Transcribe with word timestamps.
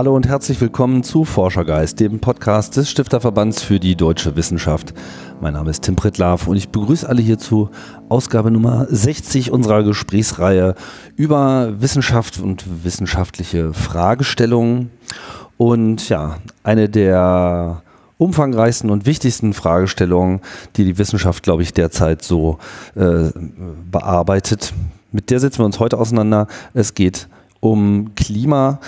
Hallo 0.00 0.16
und 0.16 0.26
herzlich 0.26 0.58
willkommen 0.62 1.02
zu 1.02 1.26
Forschergeist, 1.26 2.00
dem 2.00 2.20
Podcast 2.20 2.74
des 2.74 2.88
Stifterverbands 2.88 3.62
für 3.62 3.78
die 3.78 3.96
deutsche 3.96 4.34
Wissenschaft. 4.34 4.94
Mein 5.42 5.52
Name 5.52 5.68
ist 5.68 5.82
Tim 5.82 5.94
Prittlaff 5.94 6.46
und 6.46 6.56
ich 6.56 6.70
begrüße 6.70 7.06
alle 7.06 7.20
hier 7.20 7.38
zu 7.38 7.68
Ausgabe 8.08 8.50
Nummer 8.50 8.86
60 8.88 9.50
unserer 9.50 9.82
Gesprächsreihe 9.82 10.74
über 11.16 11.82
Wissenschaft 11.82 12.40
und 12.40 12.64
wissenschaftliche 12.82 13.74
Fragestellungen. 13.74 14.90
Und 15.58 16.08
ja, 16.08 16.36
eine 16.62 16.88
der 16.88 17.82
umfangreichsten 18.16 18.88
und 18.88 19.04
wichtigsten 19.04 19.52
Fragestellungen, 19.52 20.40
die 20.76 20.86
die 20.86 20.96
Wissenschaft, 20.96 21.42
glaube 21.42 21.62
ich, 21.62 21.74
derzeit 21.74 22.22
so 22.22 22.56
äh, 22.94 23.28
bearbeitet. 23.90 24.72
Mit 25.12 25.28
der 25.28 25.40
setzen 25.40 25.58
wir 25.58 25.66
uns 25.66 25.78
heute 25.78 25.98
auseinander. 25.98 26.46
Es 26.72 26.94
geht 26.94 27.28
um 27.60 28.14
Klima 28.14 28.80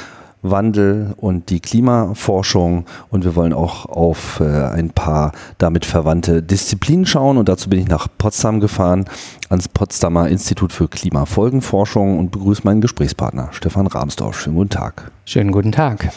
Wandel 0.43 1.15
und 1.17 1.51
die 1.51 1.61
Klimaforschung 1.61 2.85
und 3.11 3.25
wir 3.25 3.37
wollen 3.37 3.53
auch 3.53 3.87
auf 3.87 4.41
äh, 4.41 4.45
ein 4.45 4.91
paar 4.91 5.33
damit 5.59 5.87
verwandte 5.87 6.43
Disziplinen 6.43 7.07
schauen 7.07 7.39
und 7.39 7.49
dazu 7.49 7.71
bin 7.71 7.79
ich 7.79 7.89
nach 7.89 8.09
Potsdam 8.19 8.61
gefahren 8.61 9.05
ans 9.49 9.69
Potsdamer 9.69 10.29
Institut 10.29 10.73
für 10.73 10.89
Klimafolgenforschung 10.89 12.19
und 12.19 12.33
begrüße 12.33 12.63
meinen 12.65 12.81
Gesprächspartner 12.81 13.49
Stefan 13.53 13.87
Rahmsdorf. 13.87 14.41
Schönen 14.41 14.57
guten 14.57 14.71
Tag. 14.71 15.13
Schönen 15.25 15.53
guten 15.53 15.73
Tag. 15.73 16.11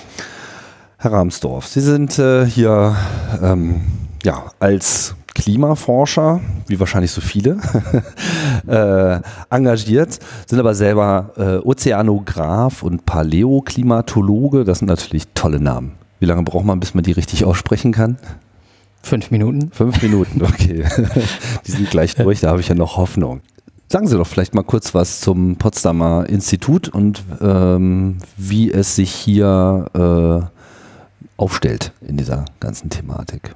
Herr 0.97 1.11
Rahmsdorf, 1.11 1.67
Sie 1.67 1.81
sind 1.81 2.17
äh, 2.17 2.45
hier 2.45 2.95
ähm, 3.41 3.81
ja, 4.23 4.45
als 4.59 5.15
Klimaforscher, 5.35 6.39
wie 6.67 6.79
wahrscheinlich 6.79 7.11
so 7.11 7.21
viele, 7.21 7.57
äh, 8.67 9.19
engagiert, 9.53 10.17
sind 10.47 10.59
aber 10.59 10.73
selber 10.73 11.33
äh, 11.37 11.57
Ozeanograph 11.57 12.81
und 12.81 13.05
Paläoklimatologe. 13.05 14.63
Das 14.63 14.79
sind 14.79 14.87
natürlich 14.87 15.27
tolle 15.35 15.59
Namen. 15.59 15.91
Wie 16.19 16.25
lange 16.25 16.43
braucht 16.43 16.65
man, 16.65 16.79
bis 16.79 16.93
man 16.93 17.03
die 17.03 17.11
richtig 17.11 17.45
aussprechen 17.45 17.91
kann? 17.91 18.17
Fünf 19.03 19.29
Minuten. 19.29 19.69
Fünf 19.71 20.01
Minuten, 20.01 20.41
okay. 20.41 20.85
die 21.67 21.71
sind 21.71 21.91
gleich 21.91 22.15
durch, 22.15 22.39
da 22.39 22.49
habe 22.49 22.61
ich 22.61 22.69
ja 22.69 22.75
noch 22.75 22.97
Hoffnung. 22.97 23.41
Sagen 23.87 24.07
Sie 24.07 24.17
doch 24.17 24.25
vielleicht 24.25 24.55
mal 24.55 24.63
kurz 24.63 24.95
was 24.95 25.19
zum 25.19 25.57
Potsdamer 25.57 26.27
Institut 26.27 26.89
und 26.89 27.23
ähm, 27.39 28.17
wie 28.35 28.71
es 28.71 28.95
sich 28.95 29.11
hier 29.11 29.85
äh, 29.93 31.37
aufstellt 31.37 31.91
in 32.01 32.17
dieser 32.17 32.45
ganzen 32.59 32.89
Thematik. 32.89 33.53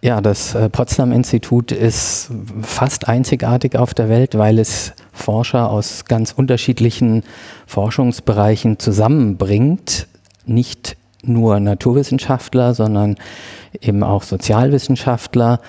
Ja, 0.00 0.20
das 0.20 0.54
äh, 0.54 0.68
Potsdam-Institut 0.68 1.72
ist 1.72 2.30
fast 2.62 3.08
einzigartig 3.08 3.76
auf 3.76 3.94
der 3.94 4.08
Welt, 4.08 4.36
weil 4.36 4.58
es 4.58 4.92
Forscher 5.12 5.70
aus 5.70 6.04
ganz 6.04 6.32
unterschiedlichen 6.32 7.22
Forschungsbereichen 7.66 8.78
zusammenbringt. 8.78 10.08
Nicht 10.44 10.96
nur 11.22 11.60
Naturwissenschaftler, 11.60 12.74
sondern 12.74 13.16
eben 13.80 14.02
auch 14.02 14.24
Sozialwissenschaftler 14.24 15.60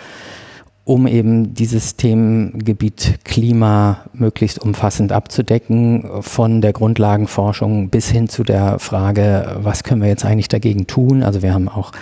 um 0.86 1.08
eben 1.08 1.54
dieses 1.54 1.96
Themengebiet 1.96 3.20
Klima 3.24 4.06
möglichst 4.12 4.60
umfassend 4.60 5.14
abzudecken, 5.14 6.10
von 6.22 6.60
der 6.60 6.74
Grundlagenforschung 6.74 7.90
bis 7.90 8.10
hin 8.10 8.28
zu 8.28 8.44
der 8.44 8.80
Frage, 8.80 9.56
was 9.62 9.84
können 9.84 10.02
wir 10.02 10.10
jetzt 10.10 10.26
eigentlich 10.26 10.50
dagegen 10.50 10.86
tun? 10.86 11.24
Also 11.24 11.42
wir 11.42 11.54
haben 11.54 11.70
auch 11.70 11.94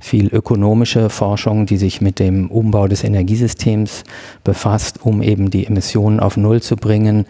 viel 0.00 0.28
ökonomische 0.28 1.10
Forschung, 1.10 1.66
die 1.66 1.76
sich 1.76 2.00
mit 2.00 2.18
dem 2.18 2.50
Umbau 2.50 2.88
des 2.88 3.04
Energiesystems 3.04 4.04
befasst, 4.42 5.04
um 5.04 5.20
eben 5.22 5.50
die 5.50 5.66
Emissionen 5.66 6.18
auf 6.18 6.38
Null 6.38 6.62
zu 6.62 6.76
bringen, 6.76 7.26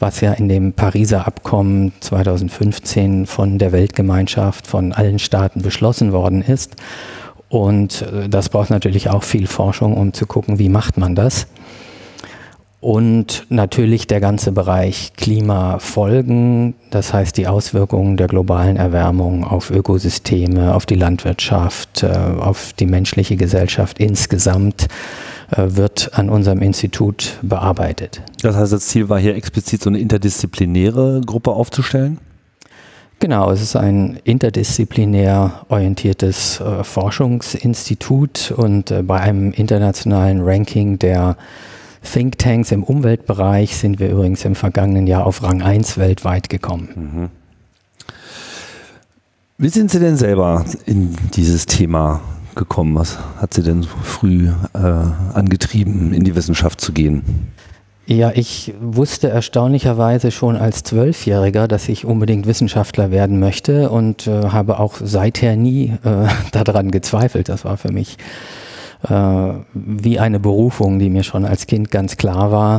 was 0.00 0.20
ja 0.20 0.32
in 0.32 0.48
dem 0.48 0.72
Pariser 0.72 1.28
Abkommen 1.28 1.92
2015 2.00 3.26
von 3.26 3.58
der 3.58 3.70
Weltgemeinschaft, 3.70 4.66
von 4.66 4.92
allen 4.92 5.20
Staaten 5.20 5.62
beschlossen 5.62 6.12
worden 6.12 6.42
ist. 6.42 6.74
Und 7.48 8.02
äh, 8.02 8.28
das 8.28 8.48
braucht 8.48 8.70
natürlich 8.70 9.10
auch 9.10 9.22
viel 9.22 9.46
Forschung, 9.46 9.96
um 9.96 10.12
zu 10.12 10.26
gucken, 10.26 10.58
wie 10.58 10.68
macht 10.68 10.96
man 10.98 11.14
das. 11.14 11.46
Und 12.80 13.46
natürlich 13.48 14.06
der 14.06 14.20
ganze 14.20 14.52
Bereich 14.52 15.12
Klimafolgen, 15.16 16.74
das 16.90 17.12
heißt 17.12 17.36
die 17.36 17.48
Auswirkungen 17.48 18.16
der 18.16 18.28
globalen 18.28 18.76
Erwärmung 18.76 19.42
auf 19.42 19.70
Ökosysteme, 19.70 20.72
auf 20.74 20.86
die 20.86 20.94
Landwirtschaft, 20.94 22.04
äh, 22.04 22.06
auf 22.06 22.72
die 22.74 22.86
menschliche 22.86 23.36
Gesellschaft 23.36 23.98
insgesamt, 23.98 24.86
äh, 25.50 25.64
wird 25.70 26.10
an 26.14 26.30
unserem 26.30 26.62
Institut 26.62 27.38
bearbeitet. 27.42 28.22
Das 28.42 28.54
heißt, 28.54 28.72
das 28.72 28.86
Ziel 28.86 29.08
war 29.08 29.18
hier 29.18 29.34
explizit 29.34 29.82
so 29.82 29.90
eine 29.90 29.98
interdisziplinäre 29.98 31.20
Gruppe 31.26 31.50
aufzustellen? 31.50 32.18
Genau, 33.20 33.50
es 33.50 33.60
ist 33.60 33.74
ein 33.74 34.20
interdisziplinär 34.22 35.64
orientiertes 35.68 36.60
äh, 36.60 36.84
Forschungsinstitut 36.84 38.52
und 38.56 38.92
äh, 38.92 39.02
bei 39.02 39.18
einem 39.18 39.50
internationalen 39.50 40.40
Ranking 40.42 41.00
der 41.00 41.36
Thinktanks 42.02 42.70
im 42.70 42.84
Umweltbereich 42.84 43.76
sind 43.76 43.98
wir 43.98 44.10
übrigens 44.10 44.44
im 44.44 44.54
vergangenen 44.54 45.08
Jahr 45.08 45.26
auf 45.26 45.42
Rang 45.42 45.62
1 45.62 45.98
weltweit 45.98 46.48
gekommen. 46.48 46.88
Mhm. 46.94 47.28
Wie 49.58 49.68
sind 49.68 49.90
Sie 49.90 49.98
denn 49.98 50.16
selber 50.16 50.64
in 50.86 51.16
dieses 51.34 51.66
Thema 51.66 52.20
gekommen? 52.54 52.94
Was 52.94 53.18
hat 53.38 53.52
Sie 53.52 53.64
denn 53.64 53.82
früh 53.82 54.52
äh, 54.74 54.78
angetrieben, 54.78 56.12
in 56.12 56.22
die 56.22 56.36
Wissenschaft 56.36 56.80
zu 56.80 56.92
gehen? 56.92 57.50
Ja, 58.10 58.32
ich 58.34 58.72
wusste 58.80 59.28
erstaunlicherweise 59.28 60.30
schon 60.30 60.56
als 60.56 60.82
Zwölfjähriger, 60.82 61.68
dass 61.68 61.90
ich 61.90 62.06
unbedingt 62.06 62.46
Wissenschaftler 62.46 63.10
werden 63.10 63.38
möchte 63.38 63.90
und 63.90 64.26
äh, 64.26 64.44
habe 64.48 64.80
auch 64.80 64.94
seither 64.98 65.56
nie 65.56 65.92
äh, 66.04 66.26
daran 66.64 66.90
gezweifelt. 66.90 67.50
Das 67.50 67.66
war 67.66 67.76
für 67.76 67.92
mich 67.92 68.16
äh, 69.06 69.52
wie 69.74 70.18
eine 70.18 70.40
Berufung, 70.40 70.98
die 70.98 71.10
mir 71.10 71.22
schon 71.22 71.44
als 71.44 71.66
Kind 71.66 71.90
ganz 71.90 72.16
klar 72.16 72.50
war. 72.50 72.78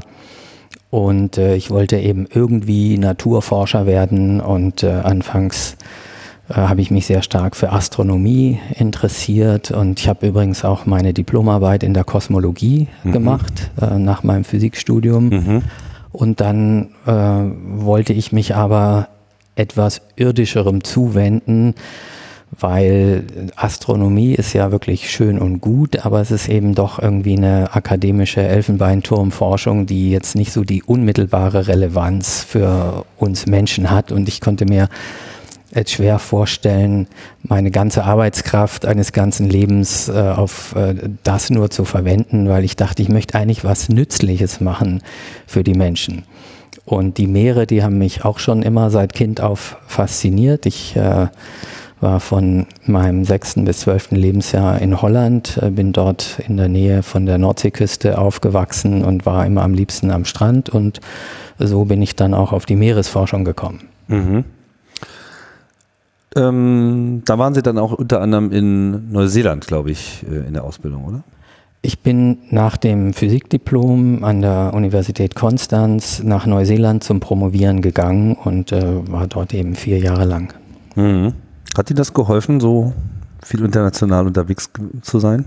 Und 0.90 1.38
äh, 1.38 1.56
ich 1.56 1.70
wollte 1.70 1.98
eben 2.00 2.26
irgendwie 2.34 2.98
Naturforscher 2.98 3.86
werden 3.86 4.42
und 4.42 4.82
äh, 4.82 4.90
anfangs 4.90 5.78
äh, 6.50 6.54
habe 6.54 6.82
ich 6.82 6.92
mich 6.92 7.06
sehr 7.06 7.22
stark 7.22 7.56
für 7.56 7.72
Astronomie 7.72 8.60
interessiert 8.76 9.72
und 9.72 10.00
ich 10.00 10.10
habe 10.10 10.28
übrigens 10.28 10.66
auch 10.66 10.86
meine 10.86 11.14
Diplomarbeit 11.14 11.84
in 11.84 11.94
der 11.94 12.04
Kosmologie 12.04 12.88
mhm. 13.04 13.12
gemacht 13.12 13.72
äh, 13.82 13.98
nach 14.00 14.24
meinem 14.24 14.44
Physikstudium. 14.44 15.30
Mhm. 15.30 15.62
Und 16.12 16.42
dann 16.42 16.90
äh, 17.06 17.12
wollte 17.12 18.14
ich 18.14 18.32
mich 18.32 18.56
aber 18.56 19.10
etwas 19.56 20.02
irdischerem 20.16 20.84
zuwenden, 20.84 21.76
weil 22.60 23.26
Astronomie 23.56 24.34
ist 24.34 24.54
ja 24.54 24.72
wirklich 24.72 25.12
schön 25.12 25.38
und 25.38 25.62
gut, 25.62 26.04
aber 26.04 26.20
es 26.20 26.32
ist 26.32 26.50
eben 26.50 26.74
doch 26.74 26.98
irgendwie 26.98 27.38
eine 27.38 27.76
akademische 27.76 28.42
Elfenbeinturmforschung, 28.42 29.86
die 29.86 30.10
jetzt 30.10 30.36
nicht 30.36 30.52
so 30.52 30.64
die 30.64 30.82
unmittelbare 30.82 31.68
Relevanz 31.68 32.44
für 32.44 33.06
uns 33.18 33.46
Menschen 33.46 33.92
hat. 33.92 34.12
Und 34.12 34.28
ich 34.28 34.42
konnte 34.42 34.66
mir 34.66 34.90
jetzt 35.74 35.92
schwer 35.92 36.20
vorstellen, 36.20 37.08
meine 37.44 37.72
ganze 37.72 38.04
Arbeitskraft 38.04 38.86
eines 38.86 39.12
ganzen 39.12 39.50
Lebens 39.50 40.10
äh, 40.10 40.14
auf 40.14 40.76
äh, 40.76 40.96
das 41.24 41.50
nur 41.50 41.70
zu 41.70 41.86
verwenden, 41.86 42.50
weil 42.50 42.64
ich 42.64 42.76
dachte, 42.76 43.02
ich 43.02 43.10
möchte 43.10 43.38
eigentlich 43.38 43.64
was 43.64 43.90
Nützliches 43.90 44.62
machen 44.62 45.02
für 45.46 45.64
die 45.64 45.76
Menschen. 45.76 46.24
Und 46.86 47.18
die 47.18 47.28
Meere, 47.28 47.68
die 47.68 47.84
haben 47.84 47.98
mich 47.98 48.26
auch 48.26 48.40
schon 48.40 48.64
immer 48.64 48.90
seit 48.90 49.14
Kind 49.14 49.42
auf 49.42 49.78
fasziniert. 49.86 50.66
Ich 50.66 50.96
äh, 50.96 51.28
war 52.02 52.20
von 52.20 52.66
meinem 52.86 53.26
sechsten 53.26 53.66
bis 53.66 53.82
zwölften 53.82 54.16
Lebensjahr 54.16 54.82
in 54.82 55.02
Holland, 55.02 55.60
äh, 55.62 55.70
bin 55.70 55.94
dort 55.94 56.40
in 56.48 56.58
der 56.58 56.70
Nähe 56.70 57.04
von 57.04 57.26
der 57.26 57.38
Nordseeküste 57.38 58.18
aufgewachsen 58.18 59.04
und 59.04 59.26
war 59.26 59.46
immer 59.46 59.64
am 59.64 59.74
liebsten 59.74 60.12
am 60.12 60.26
Strand 60.26 60.70
und 60.70 61.00
so 61.58 61.86
bin 61.86 62.02
ich 62.02 62.16
dann 62.16 62.34
auch 62.34 62.54
auf 62.54 62.66
die 62.66 62.78
Meeresforschung 62.78 63.44
gekommen. 63.44 63.82
Mhm. 64.08 64.46
Ähm, 66.36 67.24
da 67.26 67.38
waren 67.40 67.54
Sie 67.54 67.62
dann 67.62 67.78
auch 67.78 67.94
unter 67.94 68.22
anderem 68.22 68.52
in 68.52 69.12
Neuseeland, 69.12 69.66
glaube 69.66 69.92
ich, 69.92 70.26
äh, 70.30 70.48
in 70.48 70.54
der 70.54 70.64
Ausbildung, 70.64 71.06
oder? 71.06 71.24
Ich 71.82 72.00
bin 72.00 72.40
nach 72.50 72.76
dem 72.76 73.14
Physikdiplom 73.14 74.24
an 74.24 74.42
der 74.42 74.74
Universität 74.74 75.34
Konstanz 75.34 76.22
nach 76.22 76.46
Neuseeland 76.46 77.04
zum 77.04 77.22
Promovieren 77.22 77.82
gegangen 77.82 78.36
und 78.36 78.74
äh, 78.74 79.10
war 79.10 79.28
dort 79.28 79.54
eben 79.54 79.76
vier 79.76 79.98
Jahre 79.98 80.26
lang. 80.26 80.54
Mhm. 80.96 81.34
Hat 81.78 81.90
Ihnen 81.90 81.98
das 81.98 82.14
geholfen, 82.14 82.60
so 82.60 82.94
viel 83.42 83.64
international 83.64 84.28
unterwegs 84.28 84.70
zu 85.02 85.20
sein? 85.20 85.46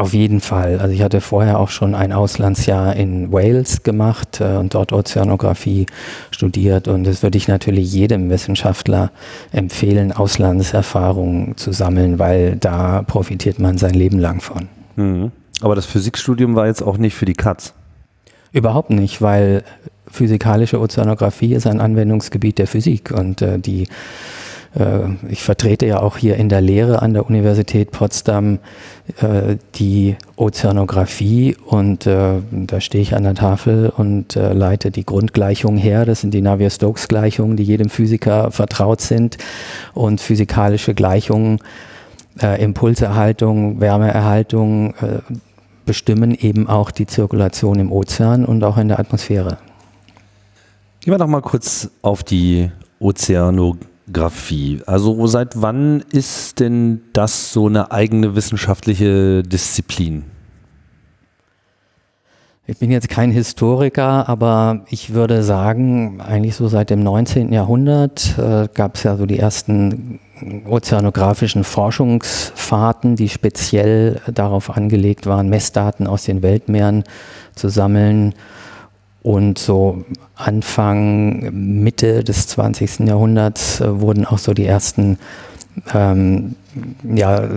Auf 0.00 0.14
jeden 0.14 0.40
Fall. 0.40 0.78
Also 0.80 0.94
ich 0.94 1.02
hatte 1.02 1.20
vorher 1.20 1.58
auch 1.58 1.68
schon 1.68 1.94
ein 1.94 2.12
Auslandsjahr 2.12 2.96
in 2.96 3.32
Wales 3.32 3.82
gemacht 3.82 4.40
äh, 4.40 4.56
und 4.56 4.74
dort 4.74 4.92
Ozeanographie 4.92 5.86
studiert 6.30 6.88
und 6.88 7.04
das 7.04 7.22
würde 7.22 7.38
ich 7.38 7.48
natürlich 7.48 7.92
jedem 7.92 8.30
Wissenschaftler 8.30 9.10
empfehlen, 9.52 10.12
Auslandserfahrungen 10.12 11.56
zu 11.56 11.72
sammeln, 11.72 12.18
weil 12.18 12.56
da 12.56 13.02
profitiert 13.02 13.58
man 13.58 13.78
sein 13.78 13.94
Leben 13.94 14.18
lang 14.18 14.40
von. 14.40 14.68
Mhm. 14.96 15.32
Aber 15.60 15.74
das 15.74 15.86
Physikstudium 15.86 16.54
war 16.54 16.66
jetzt 16.66 16.82
auch 16.82 16.96
nicht 16.96 17.14
für 17.14 17.26
die 17.26 17.34
Katz. 17.34 17.74
Überhaupt 18.52 18.90
nicht, 18.90 19.22
weil 19.22 19.62
physikalische 20.10 20.80
Ozeanographie 20.80 21.54
ist 21.54 21.66
ein 21.66 21.80
Anwendungsgebiet 21.80 22.58
der 22.58 22.66
Physik 22.66 23.12
und 23.12 23.42
äh, 23.42 23.58
die 23.58 23.86
ich 25.28 25.42
vertrete 25.42 25.84
ja 25.84 26.00
auch 26.00 26.16
hier 26.16 26.36
in 26.36 26.48
der 26.48 26.60
Lehre 26.60 27.02
an 27.02 27.12
der 27.12 27.26
Universität 27.26 27.90
Potsdam 27.90 28.60
äh, 29.16 29.56
die 29.74 30.16
Ozeanographie 30.36 31.56
und 31.66 32.06
äh, 32.06 32.34
da 32.52 32.80
stehe 32.80 33.02
ich 33.02 33.16
an 33.16 33.24
der 33.24 33.34
Tafel 33.34 33.92
und 33.94 34.36
äh, 34.36 34.52
leite 34.52 34.92
die 34.92 35.04
Grundgleichungen 35.04 35.78
her. 35.78 36.06
Das 36.06 36.20
sind 36.20 36.32
die 36.32 36.40
Navier-Stokes-Gleichungen, 36.40 37.56
die 37.56 37.64
jedem 37.64 37.88
Physiker 37.88 38.52
vertraut 38.52 39.00
sind 39.00 39.38
und 39.92 40.20
physikalische 40.20 40.94
Gleichungen, 40.94 41.58
äh, 42.40 42.62
Impulserhaltung, 42.62 43.80
Wärmeerhaltung 43.80 44.94
äh, 44.94 45.18
bestimmen 45.84 46.32
eben 46.32 46.68
auch 46.68 46.92
die 46.92 47.06
Zirkulation 47.06 47.80
im 47.80 47.90
Ozean 47.90 48.44
und 48.44 48.62
auch 48.62 48.78
in 48.78 48.86
der 48.86 49.00
Atmosphäre. 49.00 49.58
Gehen 51.00 51.12
wir 51.12 51.18
doch 51.18 51.26
mal 51.26 51.42
kurz 51.42 51.90
auf 52.02 52.22
die 52.22 52.70
Ozeanographie. 54.10 54.82
Also 54.86 55.26
seit 55.26 55.60
wann 55.60 56.02
ist 56.12 56.60
denn 56.60 57.02
das 57.12 57.52
so 57.52 57.66
eine 57.66 57.92
eigene 57.92 58.34
wissenschaftliche 58.34 59.42
Disziplin? 59.42 60.24
Ich 62.66 62.78
bin 62.78 62.92
jetzt 62.92 63.08
kein 63.08 63.32
Historiker, 63.32 64.28
aber 64.28 64.84
ich 64.90 65.12
würde 65.12 65.42
sagen, 65.42 66.20
eigentlich 66.20 66.54
so 66.54 66.68
seit 66.68 66.90
dem 66.90 67.02
19. 67.02 67.52
Jahrhundert 67.52 68.38
äh, 68.38 68.68
gab 68.72 68.94
es 68.94 69.02
ja 69.02 69.16
so 69.16 69.26
die 69.26 69.40
ersten 69.40 70.20
ozeanografischen 70.68 71.64
Forschungsfahrten, 71.64 73.16
die 73.16 73.28
speziell 73.28 74.20
darauf 74.32 74.70
angelegt 74.70 75.26
waren, 75.26 75.48
Messdaten 75.48 76.06
aus 76.06 76.24
den 76.24 76.42
Weltmeeren 76.42 77.02
zu 77.56 77.68
sammeln. 77.68 78.34
Und 79.22 79.58
so 79.58 80.04
Anfang, 80.34 81.50
Mitte 81.52 82.24
des 82.24 82.46
20. 82.48 83.00
Jahrhunderts 83.00 83.80
äh, 83.80 84.00
wurden 84.00 84.24
auch 84.24 84.38
so 84.38 84.54
die 84.54 84.66
ersten 84.66 85.18
ähm, 85.92 86.54
ja, 87.04 87.48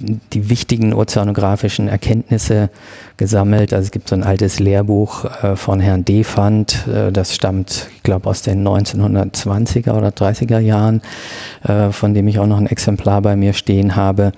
die 0.00 0.50
wichtigen 0.50 0.92
ozeanografischen 0.92 1.86
Erkenntnisse 1.86 2.70
gesammelt. 3.16 3.72
Also 3.72 3.86
es 3.86 3.90
gibt 3.92 4.08
so 4.08 4.16
ein 4.16 4.24
altes 4.24 4.58
Lehrbuch 4.58 5.24
äh, 5.24 5.54
von 5.54 5.78
Herrn 5.78 6.04
Defand, 6.04 6.88
äh, 6.88 7.12
das 7.12 7.36
stammt, 7.36 7.88
ich 7.94 8.02
glaube, 8.02 8.28
aus 8.28 8.42
den 8.42 8.66
1920er 8.66 9.92
oder 9.92 10.08
30er 10.08 10.58
Jahren, 10.58 11.02
von 11.92 12.14
dem 12.14 12.26
ich 12.26 12.40
auch 12.40 12.46
noch 12.46 12.58
ein 12.58 12.66
Exemplar 12.66 13.22
bei 13.22 13.36
mir 13.36 13.52
stehen 13.52 13.94
habe. 13.94 14.32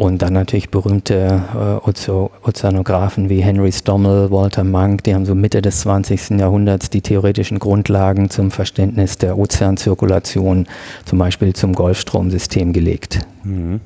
Und 0.00 0.22
dann 0.22 0.32
natürlich 0.32 0.70
berühmte 0.70 1.42
äh, 1.54 2.46
Ozeanographen 2.48 3.28
wie 3.28 3.42
Henry 3.42 3.70
Stommel, 3.70 4.30
Walter 4.30 4.64
Monk, 4.64 5.04
die 5.04 5.14
haben 5.14 5.26
so 5.26 5.34
Mitte 5.34 5.60
des 5.60 5.80
20. 5.80 6.40
Jahrhunderts 6.40 6.88
die 6.88 7.02
theoretischen 7.02 7.58
Grundlagen 7.58 8.30
zum 8.30 8.50
Verständnis 8.50 9.18
der 9.18 9.36
Ozeanzirkulation, 9.36 10.66
zum 11.04 11.18
Beispiel 11.18 11.52
zum 11.52 11.74
Golfstromsystem 11.74 12.72
gelegt. 12.72 13.18
Mhm. 13.44 13.82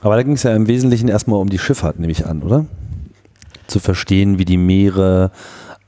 Aber 0.00 0.14
da 0.14 0.22
ging 0.22 0.34
es 0.34 0.44
ja 0.44 0.54
im 0.54 0.68
Wesentlichen 0.68 1.08
erstmal 1.08 1.40
um 1.40 1.48
die 1.48 1.58
Schifffahrt, 1.58 1.98
nehme 1.98 2.12
ich 2.12 2.24
an, 2.24 2.44
oder? 2.44 2.66
Zu 3.66 3.80
verstehen, 3.80 4.38
wie 4.38 4.44
die 4.44 4.58
Meere 4.58 5.32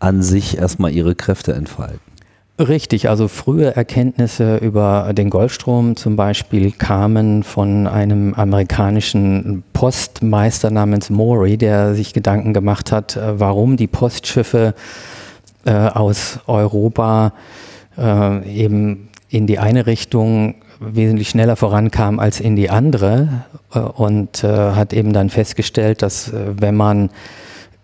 an 0.00 0.24
sich 0.24 0.58
erstmal 0.58 0.90
ihre 0.90 1.14
Kräfte 1.14 1.52
entfalten. 1.52 2.09
Richtig, 2.60 3.08
also 3.08 3.26
frühe 3.26 3.74
Erkenntnisse 3.74 4.58
über 4.58 5.14
den 5.14 5.30
Golfstrom 5.30 5.96
zum 5.96 6.16
Beispiel 6.16 6.72
kamen 6.72 7.42
von 7.42 7.86
einem 7.86 8.34
amerikanischen 8.34 9.64
Postmeister 9.72 10.70
namens 10.70 11.08
Maury, 11.08 11.56
der 11.56 11.94
sich 11.94 12.12
Gedanken 12.12 12.52
gemacht 12.52 12.92
hat, 12.92 13.16
äh, 13.16 13.40
warum 13.40 13.78
die 13.78 13.86
Postschiffe 13.86 14.74
äh, 15.64 15.72
aus 15.72 16.40
Europa 16.46 17.32
äh, 17.96 18.46
eben 18.46 19.08
in 19.30 19.46
die 19.46 19.58
eine 19.58 19.86
Richtung 19.86 20.56
wesentlich 20.80 21.30
schneller 21.30 21.56
vorankam 21.56 22.18
als 22.18 22.40
in 22.40 22.56
die 22.56 22.68
andere 22.68 23.44
äh, 23.72 23.78
und 23.78 24.44
äh, 24.44 24.48
hat 24.48 24.92
eben 24.92 25.14
dann 25.14 25.30
festgestellt, 25.30 26.02
dass 26.02 26.30
äh, 26.30 26.60
wenn 26.60 26.76
man 26.76 27.08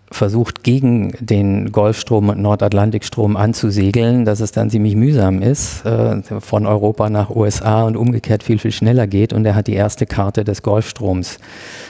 versucht, 0.09 0.63
gegen 0.63 1.13
den 1.19 1.71
Golfstrom 1.71 2.29
und 2.29 2.41
Nordatlantikstrom 2.41 3.35
anzusegeln, 3.35 4.25
dass 4.25 4.39
es 4.39 4.51
dann 4.51 4.69
ziemlich 4.69 4.95
mühsam 4.95 5.41
ist, 5.41 5.85
äh, 5.85 6.21
von 6.39 6.65
Europa 6.65 7.09
nach 7.09 7.29
USA 7.29 7.83
und 7.83 7.97
umgekehrt 7.97 8.43
viel, 8.43 8.57
viel 8.57 8.71
schneller 8.71 9.07
geht. 9.07 9.33
Und 9.33 9.45
er 9.45 9.55
hat 9.55 9.67
die 9.67 9.73
erste 9.73 10.05
Karte 10.05 10.43
des 10.43 10.63
Golfstroms 10.63 11.39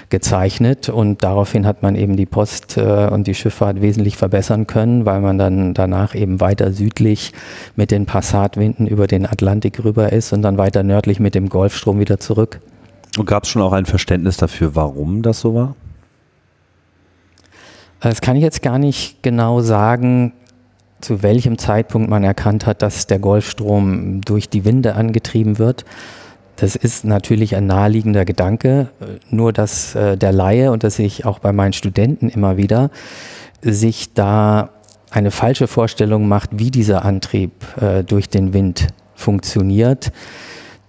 gezeichnet 0.10 0.90
und 0.90 1.24
daraufhin 1.24 1.66
hat 1.66 1.84
man 1.84 1.96
eben 1.96 2.16
die 2.16 2.26
Post 2.26 2.78
äh, 2.78 3.08
und 3.08 3.28
die 3.28 3.36
Schifffahrt 3.36 3.82
wesentlich 3.82 4.18
verbessern 4.18 4.66
können, 4.66 5.06
weil 5.06 5.22
man 5.22 5.38
dann 5.38 5.74
danach 5.74 6.16
eben 6.16 6.40
weiter 6.40 6.72
südlich 6.72 7.34
mit 7.76 7.92
den 7.92 8.06
Passatwinden 8.06 8.88
über 8.88 9.08
den 9.08 9.26
Atlantik 9.26 9.84
rüber 9.84 10.12
ist 10.12 10.34
und 10.34 10.42
dann 10.42 10.58
weiter 10.58 10.84
nördlich 10.84 11.20
mit 11.20 11.36
dem 11.36 11.50
Golfstrom 11.50 12.00
wieder 12.00 12.20
zurück. 12.20 12.62
Und 13.18 13.26
gab 13.26 13.44
es 13.44 13.50
schon 13.50 13.62
auch 13.62 13.74
ein 13.74 13.86
Verständnis 13.86 14.38
dafür, 14.38 14.76
warum 14.76 15.22
das 15.22 15.40
so 15.40 15.54
war? 15.54 15.76
Das 18.00 18.22
kann 18.22 18.36
ich 18.36 18.44
jetzt 18.44 18.62
gar 18.62 18.78
nicht 18.78 19.24
genau 19.24 19.62
sagen, 19.62 20.34
zu 21.02 21.24
welchem 21.24 21.58
Zeitpunkt 21.58 22.10
man 22.10 22.24
erkannt 22.24 22.66
hat, 22.66 22.82
dass 22.82 23.08
der 23.08 23.20
Golfstrom 23.20 24.22
durch 24.22 24.50
die 24.50 24.66
Winde 24.66 24.96
angetrieben 24.96 25.60
wird. 25.60 25.86
Das 26.56 26.76
ist 26.76 27.06
natürlich 27.06 27.56
ein 27.56 27.68
naheliegender 27.68 28.26
Gedanke, 28.26 28.90
nur 29.30 29.54
dass 29.54 29.94
äh, 29.94 30.18
der 30.18 30.32
Laie, 30.32 30.72
und 30.72 30.84
das 30.84 30.96
sehe 30.96 31.06
ich 31.06 31.24
auch 31.24 31.38
bei 31.38 31.52
meinen 31.52 31.74
Studenten 31.74 32.30
immer 32.30 32.58
wieder, 32.58 32.90
sich 33.62 34.14
da 34.14 34.70
eine 35.12 35.30
falsche 35.30 35.68
Vorstellung 35.68 36.28
macht, 36.28 36.50
wie 36.54 36.72
dieser 36.72 37.06
Antrieb 37.06 37.52
äh, 37.80 38.04
durch 38.04 38.30
den 38.30 38.54
Wind 38.54 38.88
funktioniert. 39.14 40.12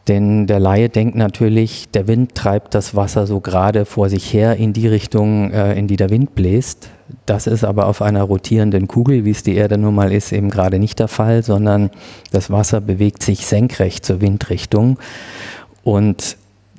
Denn 0.08 0.46
der 0.46 0.58
Laie 0.58 0.88
denkt 0.88 1.16
natürlich, 1.16 1.90
der 1.90 2.08
Wind 2.08 2.34
treibt 2.34 2.74
das 2.74 2.96
Wasser 2.96 3.26
so 3.26 3.40
gerade 3.40 3.84
vor 3.84 4.08
sich 4.08 4.32
her 4.32 4.56
in 4.56 4.72
die 4.72 4.88
Richtung, 4.88 5.52
äh, 5.52 5.74
in 5.74 5.86
die 5.86 5.96
der 5.96 6.08
Wind 6.08 6.34
bläst. 6.34 6.88
Das 7.26 7.46
ist 7.46 7.64
aber 7.64 7.86
auf 7.86 8.02
einer 8.02 8.22
rotierenden 8.22 8.88
Kugel, 8.88 9.24
wie 9.24 9.30
es 9.30 9.42
die 9.42 9.54
Erde 9.54 9.78
nun 9.78 9.94
mal 9.94 10.12
ist, 10.12 10.32
eben 10.32 10.50
gerade 10.50 10.78
nicht 10.78 10.98
der 10.98 11.08
Fall, 11.08 11.42
sondern 11.42 11.90
das 12.32 12.50
Wasser 12.50 12.80
bewegt 12.80 13.22
sich 13.22 13.46
senkrecht 13.46 14.04
zur 14.04 14.20
Windrichtung. 14.20 14.98
Und 15.84 16.36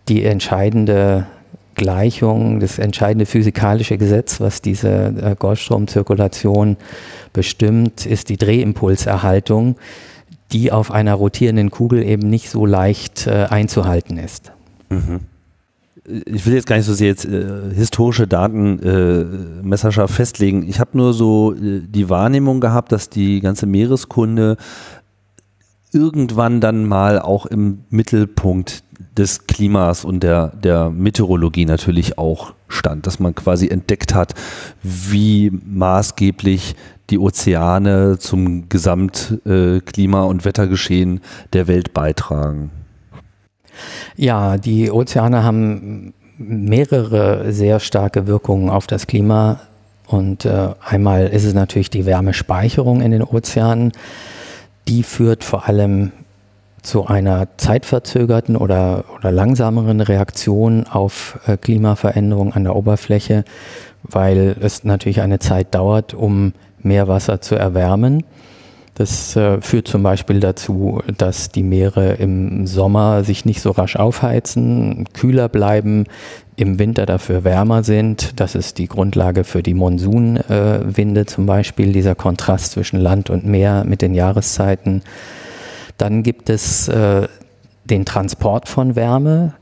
die 0.07 0.23
entscheidende 0.23 1.27
Gleichung, 1.75 2.59
das 2.59 2.77
entscheidende 2.77 3.25
physikalische 3.25 3.97
Gesetz, 3.97 4.39
was 4.39 4.61
diese 4.61 4.89
äh, 4.89 5.35
Golfstromzirkulation 5.37 6.77
bestimmt, 7.31 8.05
ist 8.05 8.29
die 8.29 8.37
Drehimpulserhaltung, 8.37 9.77
die 10.51 10.71
auf 10.71 10.91
einer 10.91 11.13
rotierenden 11.13 11.71
Kugel 11.71 12.03
eben 12.03 12.29
nicht 12.29 12.49
so 12.49 12.65
leicht 12.65 13.27
äh, 13.27 13.45
einzuhalten 13.49 14.17
ist. 14.17 14.51
Mhm 14.89 15.21
ich 16.25 16.45
will 16.45 16.53
jetzt 16.53 16.67
gar 16.67 16.77
nicht 16.77 16.85
so 16.85 16.93
sehr 16.93 17.07
jetzt 17.07 17.25
äh, 17.25 17.73
historische 17.73 18.27
Daten 18.27 18.79
äh, 18.79 19.63
messerscharf 19.63 20.11
festlegen. 20.11 20.67
Ich 20.67 20.79
habe 20.79 20.97
nur 20.97 21.13
so 21.13 21.53
äh, 21.53 21.81
die 21.81 22.09
Wahrnehmung 22.09 22.59
gehabt, 22.59 22.91
dass 22.91 23.09
die 23.09 23.39
ganze 23.41 23.65
Meereskunde 23.65 24.57
irgendwann 25.91 26.61
dann 26.61 26.85
mal 26.85 27.19
auch 27.19 27.45
im 27.45 27.79
Mittelpunkt 27.89 28.83
des 29.17 29.47
Klimas 29.47 30.05
und 30.05 30.21
der, 30.21 30.49
der 30.49 30.89
Meteorologie 30.89 31.65
natürlich 31.65 32.17
auch 32.17 32.53
stand, 32.67 33.07
dass 33.07 33.19
man 33.19 33.33
quasi 33.33 33.67
entdeckt 33.67 34.13
hat, 34.13 34.33
wie 34.83 35.51
maßgeblich 35.51 36.75
die 37.09 37.17
Ozeane 37.17 38.19
zum 38.19 38.69
Gesamtklima- 38.69 40.23
und 40.23 40.45
Wettergeschehen 40.45 41.21
der 41.53 41.67
Welt 41.67 41.93
beitragen. 41.93 42.71
Ja, 44.15 44.57
die 44.57 44.91
Ozeane 44.91 45.43
haben 45.43 46.13
mehrere 46.37 47.51
sehr 47.51 47.79
starke 47.79 48.27
Wirkungen 48.27 48.69
auf 48.69 48.87
das 48.87 49.07
Klima. 49.07 49.59
Und 50.07 50.45
äh, 50.45 50.69
einmal 50.83 51.27
ist 51.27 51.43
es 51.43 51.53
natürlich 51.53 51.89
die 51.89 52.05
Wärmespeicherung 52.05 53.01
in 53.01 53.11
den 53.11 53.23
Ozeanen. 53.23 53.91
Die 54.87 55.03
führt 55.03 55.43
vor 55.43 55.67
allem 55.67 56.11
zu 56.81 57.05
einer 57.05 57.47
zeitverzögerten 57.57 58.55
oder, 58.55 59.03
oder 59.17 59.31
langsameren 59.31 60.01
Reaktion 60.01 60.85
auf 60.87 61.39
äh, 61.45 61.57
Klimaveränderung 61.57 62.53
an 62.53 62.63
der 62.63 62.75
Oberfläche, 62.75 63.43
weil 64.03 64.55
es 64.61 64.83
natürlich 64.83 65.21
eine 65.21 65.39
Zeit 65.39 65.75
dauert, 65.75 66.13
um 66.13 66.53
Meerwasser 66.81 67.41
zu 67.41 67.55
erwärmen. 67.55 68.23
Das 68.99 69.33
äh, 69.37 69.61
führt 69.61 69.87
zum 69.87 70.03
Beispiel 70.03 70.41
dazu, 70.41 71.01
dass 71.17 71.47
die 71.47 71.63
Meere 71.63 72.15
im 72.15 72.67
Sommer 72.67 73.23
sich 73.23 73.45
nicht 73.45 73.61
so 73.61 73.71
rasch 73.71 73.95
aufheizen, 73.95 75.05
kühler 75.13 75.47
bleiben, 75.47 76.03
im 76.57 76.79
Winter 76.79 77.05
dafür 77.05 77.45
wärmer 77.45 77.83
sind. 77.83 78.37
Das 78.41 78.55
ist 78.55 78.77
die 78.77 78.89
Grundlage 78.89 79.45
für 79.45 79.63
die 79.63 79.73
Monsunwinde 79.73 81.21
äh, 81.21 81.25
zum 81.25 81.45
Beispiel, 81.45 81.93
dieser 81.93 82.13
Kontrast 82.13 82.73
zwischen 82.73 82.99
Land 82.99 83.29
und 83.29 83.45
Meer 83.45 83.85
mit 83.85 84.01
den 84.01 84.13
Jahreszeiten. 84.13 85.01
Dann 85.97 86.21
gibt 86.21 86.49
es 86.49 86.89
äh, 86.89 87.29
den 87.85 88.03
Transport 88.03 88.67
von 88.67 88.97
Wärme. 88.97 89.53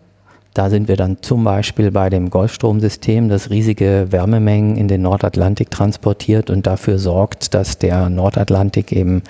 Da 0.57 0.71
sind 0.71 0.87
wir 0.87 0.95
dann 0.95 1.17
zum 1.21 1.43
Beispiel 1.43 1.91
bei 1.91 2.09
dem 2.09 2.31
Golfstromsystem, 2.31 3.29
das 3.29 3.51
riesige 3.51 4.07
Wärmemengen 4.09 4.75
in 4.75 4.87
den 4.87 5.03
Nordatlantik 5.03 5.69
transportiert 5.69 6.49
und 6.49 6.65
dafür 6.65 6.97
sorgt, 6.97 7.53
dass 7.53 7.77
der 7.77 8.09
Nordatlantik 8.09 8.91
eben 8.91 9.21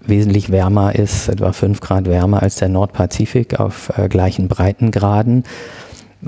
wesentlich 0.00 0.52
wärmer 0.52 0.94
ist, 0.94 1.28
etwa 1.28 1.50
5 1.50 1.80
Grad 1.80 2.06
wärmer 2.06 2.40
als 2.40 2.54
der 2.54 2.68
Nordpazifik 2.68 3.58
auf 3.58 3.92
äh, 3.98 4.08
gleichen 4.08 4.46
Breitengraden. 4.46 5.42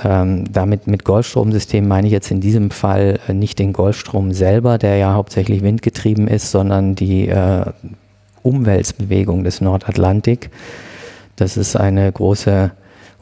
Ähm, 0.02 0.52
damit 0.52 0.88
mit 0.88 1.04
Golfstromsystem 1.04 1.86
meine 1.86 2.08
ich 2.08 2.12
jetzt 2.12 2.32
in 2.32 2.40
diesem 2.40 2.72
Fall 2.72 3.20
äh, 3.28 3.32
nicht 3.32 3.60
den 3.60 3.72
Golfstrom 3.72 4.32
selber, 4.32 4.78
der 4.78 4.96
ja 4.96 5.14
hauptsächlich 5.14 5.62
windgetrieben 5.62 6.26
ist, 6.26 6.50
sondern 6.50 6.96
die 6.96 7.28
äh, 7.28 7.64
Umweltbewegung 8.42 9.44
des 9.44 9.60
Nordatlantik. 9.60 10.50
Das 11.36 11.56
ist 11.56 11.76
eine 11.76 12.10
große 12.10 12.72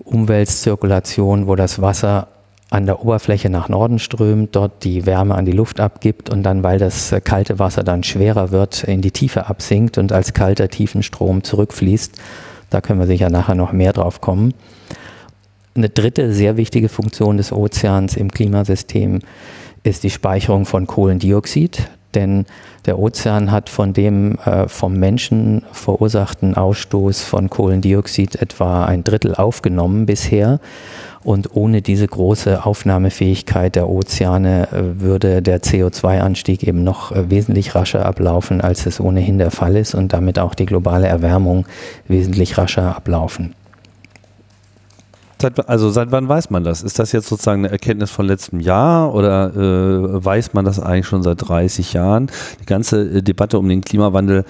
Umweltzirkulation, 0.08 1.46
wo 1.46 1.54
das 1.54 1.80
Wasser 1.80 2.28
an 2.70 2.86
der 2.86 3.02
Oberfläche 3.02 3.48
nach 3.48 3.68
Norden 3.68 3.98
strömt, 3.98 4.54
dort 4.54 4.84
die 4.84 5.06
Wärme 5.06 5.34
an 5.34 5.46
die 5.46 5.52
Luft 5.52 5.80
abgibt 5.80 6.28
und 6.28 6.42
dann, 6.42 6.62
weil 6.62 6.78
das 6.78 7.12
äh, 7.12 7.20
kalte 7.20 7.58
Wasser 7.58 7.82
dann 7.82 8.02
schwerer 8.02 8.50
wird, 8.50 8.84
in 8.84 9.00
die 9.00 9.10
Tiefe 9.10 9.46
absinkt 9.46 9.96
und 9.96 10.12
als 10.12 10.34
kalter 10.34 10.68
Tiefenstrom 10.68 11.44
zurückfließt. 11.44 12.20
Da 12.70 12.80
können 12.80 13.00
wir 13.00 13.06
sicher 13.06 13.30
nachher 13.30 13.54
noch 13.54 13.72
mehr 13.72 13.94
drauf 13.94 14.20
kommen. 14.20 14.52
Eine 15.74 15.88
dritte 15.88 16.32
sehr 16.34 16.56
wichtige 16.56 16.88
Funktion 16.88 17.38
des 17.38 17.52
Ozeans 17.52 18.16
im 18.16 18.30
Klimasystem 18.30 19.20
ist 19.82 20.02
die 20.02 20.10
Speicherung 20.10 20.66
von 20.66 20.86
Kohlendioxid, 20.86 21.88
denn 22.14 22.46
der 22.86 22.98
Ozean 22.98 23.50
hat 23.50 23.68
von 23.68 23.92
dem 23.92 24.38
äh, 24.44 24.68
vom 24.68 24.94
Menschen 24.94 25.62
verursachten 25.72 26.56
Ausstoß 26.56 27.22
von 27.22 27.50
Kohlendioxid 27.50 28.36
etwa 28.36 28.86
ein 28.86 29.04
Drittel 29.04 29.34
aufgenommen 29.34 30.06
bisher. 30.06 30.60
Und 31.24 31.54
ohne 31.54 31.82
diese 31.82 32.06
große 32.06 32.64
Aufnahmefähigkeit 32.64 33.74
der 33.74 33.90
Ozeane 33.90 34.68
äh, 34.72 35.00
würde 35.00 35.42
der 35.42 35.60
CO2-Anstieg 35.60 36.62
eben 36.62 36.84
noch 36.84 37.12
äh, 37.12 37.28
wesentlich 37.28 37.74
rascher 37.74 38.06
ablaufen, 38.06 38.60
als 38.60 38.86
es 38.86 39.00
ohnehin 39.00 39.38
der 39.38 39.50
Fall 39.50 39.76
ist 39.76 39.94
und 39.94 40.12
damit 40.12 40.38
auch 40.38 40.54
die 40.54 40.66
globale 40.66 41.08
Erwärmung 41.08 41.66
wesentlich 42.06 42.56
rascher 42.56 42.96
ablaufen. 42.96 43.54
Seit, 45.40 45.68
also 45.68 45.90
seit 45.90 46.10
wann 46.10 46.28
weiß 46.28 46.50
man 46.50 46.64
das? 46.64 46.82
Ist 46.82 46.98
das 46.98 47.12
jetzt 47.12 47.28
sozusagen 47.28 47.64
eine 47.64 47.70
Erkenntnis 47.70 48.10
von 48.10 48.26
letztem 48.26 48.58
Jahr 48.58 49.14
oder 49.14 49.54
äh, 49.54 50.24
weiß 50.24 50.52
man 50.52 50.64
das 50.64 50.80
eigentlich 50.80 51.06
schon 51.06 51.22
seit 51.22 51.48
30 51.48 51.92
Jahren? 51.92 52.28
Die 52.60 52.66
ganze 52.66 53.02
äh, 53.02 53.22
Debatte 53.22 53.58
um 53.58 53.68
den 53.68 53.80
Klimawandel, 53.80 54.44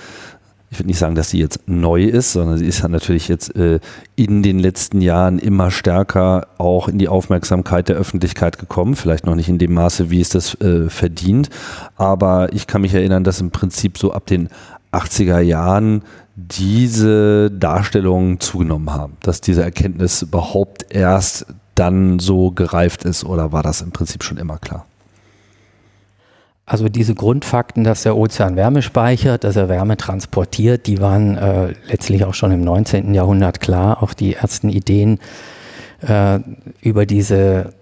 ich 0.71 0.79
würde 0.79 0.89
nicht 0.89 0.99
sagen, 0.99 1.15
dass 1.15 1.31
sie 1.31 1.39
jetzt 1.39 1.61
neu 1.67 2.05
ist, 2.05 2.33
sondern 2.33 2.59
sie 2.59 2.67
ist 2.67 2.83
ja 2.83 2.89
natürlich 2.89 3.29
jetzt 3.29 3.55
äh, 3.57 3.81
in 4.17 4.43
den 4.43 4.59
letzten 4.59 5.01
Jahren 5.01 5.39
immer 5.39 5.71
stärker 5.71 6.49
auch 6.59 6.89
in 6.89 6.99
die 6.99 7.09
Aufmerksamkeit 7.09 7.89
der 7.89 7.97
Öffentlichkeit 7.97 8.59
gekommen. 8.59 8.95
Vielleicht 8.95 9.25
noch 9.25 9.35
nicht 9.35 9.49
in 9.49 9.59
dem 9.59 9.75
Maße, 9.75 10.11
wie 10.11 10.21
es 10.21 10.29
das 10.29 10.55
äh, 10.61 10.91
verdient. 10.91 11.49
Aber 11.97 12.53
ich 12.53 12.67
kann 12.67 12.83
mich 12.83 12.95
erinnern, 12.95 13.25
dass 13.25 13.41
im 13.41 13.51
Prinzip 13.51 13.99
so 13.99 14.13
ab 14.13 14.27
den 14.27 14.49
80er 14.93 15.41
Jahren 15.41 16.03
diese 16.37 17.51
Darstellungen 17.51 18.41
zugenommen 18.41 18.93
haben, 18.93 19.17
dass 19.21 19.41
diese 19.41 19.63
Erkenntnis 19.63 20.23
überhaupt 20.23 20.87
erst 20.91 21.47
dann 21.75 22.19
so 22.19 22.51
gereift 22.51 23.05
ist 23.05 23.25
oder 23.25 23.53
war 23.53 23.63
das 23.63 23.83
im 23.83 23.91
Prinzip 23.91 24.23
schon 24.23 24.37
immer 24.37 24.59
klar? 24.59 24.87
Also 26.65 26.91
diese 26.91 27.15
Grundfakten, 27.15 27.83
dass 27.83 28.03
der 28.03 28.17
Ozean 28.17 28.55
Wärme 28.57 28.83
speichert, 28.83 29.43
dass 29.43 29.57
er 29.57 29.71
Wärme 29.71 29.97
transportiert, 29.97 30.87
die 30.87 31.01
waren 31.01 31.39
äh, 31.39 31.73
letztlich 31.89 32.25
auch 32.25 32.35
schon 32.35 32.53
im 32.53 32.61
19. 32.61 33.15
Jahrhundert 33.15 33.61
klar. 33.61 34.03
Auch 34.03 34.13
die 34.13 34.35
ersten 34.35 34.69
Ideen 34.69 35.19
äh, 36.07 36.41
über 36.83 37.07
diese 37.07 37.73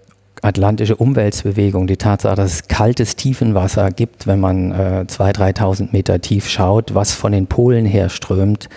atlantische 0.47 0.95
Umweltbewegung, 0.95 1.87
die 1.87 1.97
Tatsache, 1.97 2.35
dass 2.35 2.53
es 2.53 2.67
kaltes 2.67 3.15
Tiefenwasser 3.15 3.91
gibt, 3.91 4.27
wenn 4.27 4.39
man 4.39 4.71
äh, 4.71 5.05
2.000, 5.07 5.57
3.000 5.57 5.87
Meter 5.91 6.21
tief 6.21 6.49
schaut, 6.49 6.95
was 6.95 7.11
von 7.11 7.31
den 7.31 7.47
Polen 7.47 7.85
her 7.85 8.09
strömt, 8.09 8.69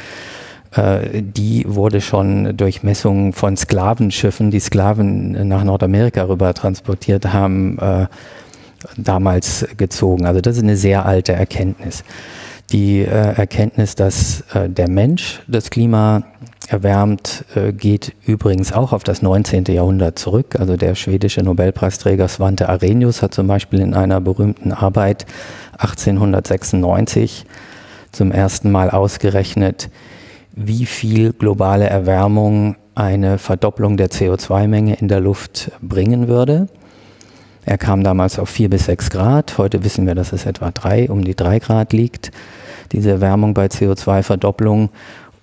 äh, 0.72 1.22
die 1.22 1.64
wurde 1.66 2.00
schon 2.00 2.56
durch 2.56 2.82
Messungen 2.82 3.32
von 3.32 3.56
Sklavenschiffen, 3.56 4.50
die 4.50 4.60
Sklaven 4.60 5.48
nach 5.48 5.64
Nordamerika 5.64 6.24
rüber 6.24 6.54
transportiert 6.54 7.32
haben, 7.32 7.78
äh, 7.78 8.06
damals 8.96 9.66
gezogen. 9.76 10.26
Also 10.26 10.40
das 10.40 10.56
ist 10.56 10.62
eine 10.62 10.76
sehr 10.76 11.06
alte 11.06 11.32
Erkenntnis. 11.32 12.04
Die 12.72 13.00
äh, 13.00 13.06
Erkenntnis, 13.06 13.96
dass 13.96 14.42
äh, 14.54 14.68
der 14.68 14.88
Mensch 14.88 15.42
das 15.48 15.70
Klima 15.70 16.22
erwärmt, 16.68 17.44
äh, 17.56 17.72
geht 17.72 18.14
übrigens 18.26 18.72
auch 18.72 18.92
auf 18.92 19.02
das 19.02 19.22
19. 19.22 19.64
Jahrhundert 19.64 20.20
zurück. 20.20 20.54
Also 20.56 20.76
der 20.76 20.94
schwedische 20.94 21.42
Nobelpreisträger 21.42 22.28
Svante 22.28 22.68
Arrhenius 22.68 23.22
hat 23.22 23.34
zum 23.34 23.48
Beispiel 23.48 23.80
in 23.80 23.94
einer 23.94 24.20
berühmten 24.20 24.72
Arbeit 24.72 25.26
1896 25.78 27.44
zum 28.12 28.30
ersten 28.30 28.70
Mal 28.70 28.90
ausgerechnet, 28.90 29.90
wie 30.52 30.86
viel 30.86 31.32
globale 31.32 31.88
Erwärmung 31.88 32.76
eine 32.94 33.38
Verdopplung 33.38 33.96
der 33.96 34.10
CO2-Menge 34.10 34.94
in 34.94 35.08
der 35.08 35.20
Luft 35.20 35.72
bringen 35.80 36.28
würde. 36.28 36.68
Er 37.64 37.78
kam 37.78 38.02
damals 38.02 38.38
auf 38.38 38.48
vier 38.48 38.70
bis 38.70 38.86
sechs 38.86 39.10
Grad. 39.10 39.58
Heute 39.58 39.84
wissen 39.84 40.06
wir, 40.06 40.14
dass 40.14 40.32
es 40.32 40.46
etwa 40.46 40.70
drei, 40.70 41.10
um 41.10 41.24
die 41.24 41.36
drei 41.36 41.58
Grad 41.58 41.92
liegt. 41.92 42.30
Diese 42.92 43.10
Erwärmung 43.10 43.54
bei 43.54 43.66
CO2-Verdopplung. 43.66 44.88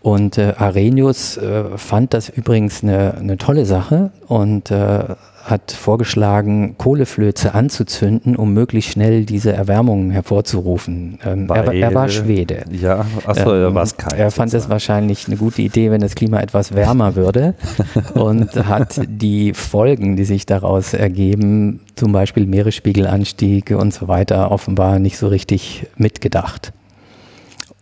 Und 0.07 0.37
äh, 0.37 0.53
Arrhenius 0.57 1.35
äh, 1.35 1.65
fand 1.75 2.13
das 2.13 2.29
übrigens 2.29 2.81
eine, 2.81 3.15
eine 3.15 3.37
tolle 3.37 3.65
Sache 3.65 4.11
und 4.29 4.71
äh, 4.71 5.03
hat 5.43 5.73
vorgeschlagen, 5.73 6.77
Kohleflöze 6.77 7.53
anzuzünden, 7.53 8.37
um 8.37 8.53
möglichst 8.53 8.91
schnell 8.91 9.25
diese 9.25 9.51
Erwärmung 9.51 10.11
hervorzurufen. 10.11 11.19
Ähm, 11.25 11.49
er, 11.49 11.73
er, 11.73 11.93
war 11.93 12.07
Schwede. 12.07 12.63
Ja, 12.71 13.05
achso, 13.25 13.53
ähm, 13.53 13.63
er 13.63 13.75
war 13.75 13.83
es 13.83 13.97
kein. 13.97 14.17
Er 14.17 14.31
fand 14.31 14.53
es 14.53 14.69
wahrscheinlich 14.69 15.27
eine 15.27 15.35
gute 15.35 15.61
Idee, 15.61 15.91
wenn 15.91 15.99
das 15.99 16.15
Klima 16.15 16.39
etwas 16.39 16.73
wärmer 16.73 17.17
würde 17.17 17.55
und 18.13 18.55
hat 18.65 19.01
die 19.09 19.53
Folgen, 19.53 20.15
die 20.15 20.23
sich 20.23 20.45
daraus 20.45 20.93
ergeben, 20.93 21.81
zum 21.97 22.13
Beispiel 22.13 22.45
Meeresspiegelanstieg 22.45 23.71
und 23.71 23.93
so 23.93 24.07
weiter, 24.07 24.51
offenbar 24.51 24.99
nicht 24.99 25.17
so 25.17 25.27
richtig 25.27 25.85
mitgedacht. 25.97 26.71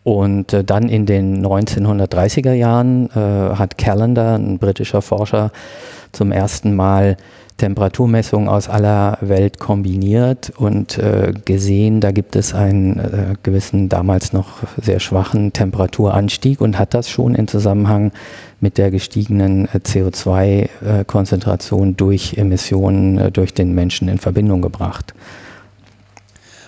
Und 0.06 0.54
äh, 0.54 0.64
dann 0.64 0.88
in 0.88 1.08
den 1.08 1.44
1930er 1.44 2.54
Jahren 2.54 3.10
äh, 3.10 3.56
hat 3.56 3.80
Callender, 3.80 4.36
ein 4.36 4.60
britischer 4.60 5.02
Forscher, 5.02 5.52
zum 6.12 6.32
ersten 6.32 6.76
Mal 6.76 7.18
Temperaturmessungen 7.58 8.48
aus 8.48 8.70
aller 8.70 9.18
Welt 9.22 9.58
kombiniert 9.58 10.52
und 10.58 11.00
äh, 11.00 11.34
gesehen, 11.46 12.02
da 12.02 12.12
gibt 12.12 12.36
es 12.36 12.54
einen 12.54 13.00
äh, 13.00 13.34
gewissen, 13.42 13.90
damals 13.90 14.32
noch 14.32 14.60
sehr 14.80 15.00
schwachen 15.00 15.54
Temperaturanstieg 15.54 16.62
und 16.62 16.78
hat 16.78 16.94
das 16.94 17.10
schon 17.10 17.34
in 17.34 17.48
Zusammenhang 17.48 18.12
mit 18.60 18.78
der 18.78 18.92
gestiegenen 18.92 19.68
äh, 19.70 19.78
CO2-Konzentration 19.78 21.92
äh, 21.92 21.94
durch 21.94 22.38
Emissionen 22.38 23.18
äh, 23.18 23.32
durch 23.32 23.56
den 23.56 23.74
Menschen 23.74 24.08
in 24.08 24.20
Verbindung 24.20 24.62
gebracht. 24.62 25.16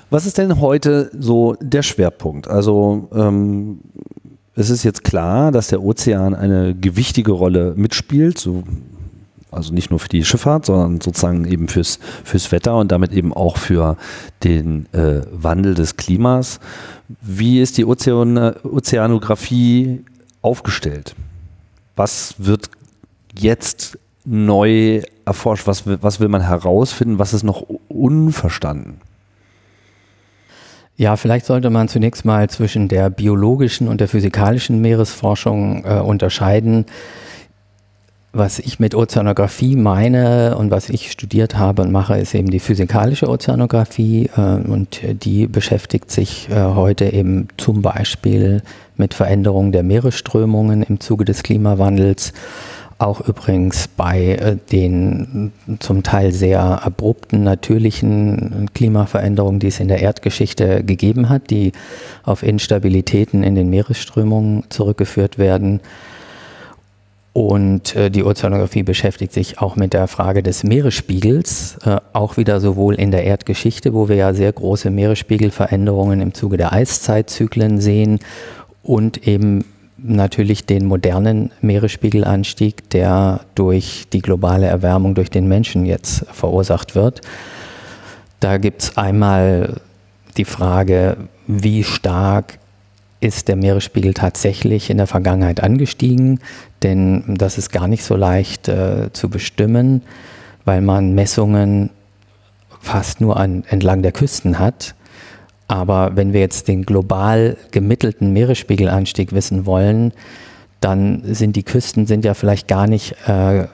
Was 0.10 0.26
ist 0.26 0.38
denn 0.38 0.62
heute 0.62 1.12
so 1.18 1.56
der 1.60 1.84
Schwerpunkt? 1.84 2.48
Also 2.48 3.10
ähm, 3.14 3.80
es 4.56 4.70
ist 4.70 4.84
jetzt 4.84 5.04
klar, 5.04 5.52
dass 5.52 5.68
der 5.68 5.84
Ozean 5.84 6.34
eine 6.34 6.74
gewichtige 6.74 7.34
Rolle 7.34 7.74
mitspielt, 7.76 8.38
so, 8.38 8.64
also 9.52 9.74
nicht 9.74 9.90
nur 9.90 10.00
für 10.00 10.08
die 10.08 10.24
Schifffahrt, 10.24 10.66
sondern 10.66 11.02
sozusagen 11.02 11.46
eben 11.46 11.68
fürs, 11.68 12.00
fürs 12.24 12.52
Wetter 12.54 12.78
und 12.78 12.92
damit 12.92 13.12
eben 13.12 13.34
auch 13.34 13.58
für 13.58 13.98
den 14.46 14.86
äh, 14.94 15.22
Wandel 15.32 15.74
des 15.74 15.98
Klimas. 15.98 16.62
Wie 17.22 17.60
ist 17.62 17.78
die 17.78 17.86
Ozean, 17.86 18.38
Ozeanographie 18.64 20.06
aufgestellt? 20.42 21.16
Was 21.98 22.36
wird 22.38 22.70
jetzt 23.38 24.00
neu 24.24 25.02
erforscht? 25.26 25.68
Was, 25.68 25.84
was 25.86 26.22
will 26.22 26.30
man 26.30 26.42
herausfinden? 26.42 27.20
Was 27.20 27.34
ist 27.34 27.44
noch 27.44 27.66
unverstanden? 27.90 29.02
Ja, 31.00 31.16
vielleicht 31.16 31.46
sollte 31.46 31.70
man 31.70 31.88
zunächst 31.88 32.25
mal 32.25 32.50
zwischen 32.50 32.88
der 32.88 33.12
biologischen 33.12 33.88
und 33.88 34.01
der 34.01 34.08
physikalischen 34.08 34.82
Meeresforschung 34.82 35.86
äh, 35.86 36.00
unterscheiden. 36.00 36.86
Was 38.34 38.58
ich 38.58 38.80
mit 38.80 38.96
Ozeanographie 38.96 39.75
meine 39.75 40.58
und 40.58 40.72
was 40.72 40.89
ich 40.89 41.12
studiert 41.12 41.56
habe 41.56 41.84
und 41.84 41.92
mache, 41.92 42.18
ist 42.18 42.34
eben 42.34 42.50
die 42.50 42.60
physikalische 42.60 43.30
Ozeanographie 43.30 44.32
äh, 44.36 44.42
und 44.42 45.01
die 45.24 45.46
beschäftigt 45.46 46.10
sich 46.10 46.50
äh, 46.50 46.56
heute 46.56 47.13
eben 47.13 47.48
zum 47.58 47.84
Beispiel 47.84 48.63
mit 48.96 49.13
Veränderungen 49.13 49.72
der 49.72 49.84
Meeresströmungen 49.84 50.82
im 50.82 51.00
Zuge 51.00 51.25
des 51.25 51.44
Klimawandels 51.44 52.34
auch 53.00 53.22
übrigens 53.22 53.88
bei 53.88 54.36
äh, 54.36 54.58
den 54.72 55.51
zum 55.80 56.04
Teil 56.04 56.32
sehr 56.32 56.84
abrupten 56.86 57.44
natürlichen 57.44 58.70
Klimaveränderungen, 58.74 59.60
die 59.60 59.68
es 59.68 59.80
in 59.80 59.88
der 59.88 60.01
Erdgeschichte 60.01 60.84
gegeben 60.84 61.30
hat, 61.30 61.50
die 61.50 61.74
auf 62.24 62.44
Instabilitäten 62.44 63.44
in 63.44 63.56
den 63.56 63.70
Meeresströmungen 63.70 64.63
zurückgeführt 64.70 65.38
werden. 65.38 65.82
Und 67.34 67.96
äh, 67.96 68.10
die 68.10 68.24
Ozeanographie 68.24 68.82
beschäftigt 68.82 69.32
sich 69.32 69.60
auch 69.60 69.75
mit 69.75 69.94
der 69.94 70.08
Frage 70.08 70.42
des 70.42 70.63
Meeresspiegels, 70.63 71.77
äh, 71.86 71.98
auch 72.13 72.38
wieder 72.38 72.60
sowohl 72.60 72.96
in 72.96 73.12
der 73.12 73.25
Erdgeschichte, 73.25 73.94
wo 73.94 74.10
wir 74.10 74.16
ja 74.16 74.34
sehr 74.34 74.51
große 74.51 74.89
Meeresspiegelveränderungen 74.89 76.20
im 76.20 76.34
Zuge 76.34 76.58
der 76.58 76.74
Eiszeitzyklen 76.74 77.80
sehen, 77.80 78.20
und 78.88 79.27
eben 79.27 79.66
natürlich 79.98 80.66
den 80.66 80.86
modernen 80.86 81.51
Meeresspiegelanstieg, 81.62 82.89
der 82.89 83.42
durch 83.56 84.08
die 84.13 84.22
globale 84.22 84.68
Erwärmung 84.68 85.16
durch 85.16 85.30
den 85.30 85.48
Menschen 85.48 85.86
jetzt 85.86 86.25
verursacht 86.32 86.96
wird. 86.96 87.22
Da 88.39 88.58
gibt 88.58 88.84
es 88.84 88.98
einmal 88.98 89.82
die 90.38 90.46
Frage, 90.46 91.18
wie 91.48 91.84
stark 91.84 92.60
ist 93.20 93.48
der 93.48 93.56
Meeresspiegel 93.56 94.13
tatsächlich 94.13 94.89
in 94.89 94.98
der 94.98 95.08
Vergangenheit 95.08 95.62
angestiegen, 95.62 96.39
denn 96.84 97.24
das 97.38 97.58
ist 97.58 97.72
gar 97.72 97.88
nicht 97.88 98.04
so 98.04 98.16
leicht 98.16 98.68
äh, 98.68 99.12
zu 99.12 99.30
bestimmen, 99.30 100.04
weil 100.66 100.82
man 100.82 101.16
Messungen 101.16 101.89
fast 102.80 103.20
nur 103.20 103.38
an, 103.38 103.63
entlang 103.70 104.04
der 104.04 104.12
Küsten 104.12 104.60
hat. 104.60 104.94
Aber 105.68 106.12
wenn 106.16 106.34
wir 106.34 106.40
jetzt 106.40 106.68
den 106.68 106.86
global 106.86 107.58
gemittelten 107.72 108.32
Meeresspiegelanstieg 108.32 109.34
wissen 109.34 109.66
wollen, 109.66 110.14
dann 110.80 111.22
sind 111.26 111.56
die 111.56 111.64
Küsten 111.64 112.06
sind 112.06 112.24
ja 112.24 112.34
vielleicht 112.34 112.68
gar 112.68 112.88
nicht 112.88 113.16
äh, 113.28 113.66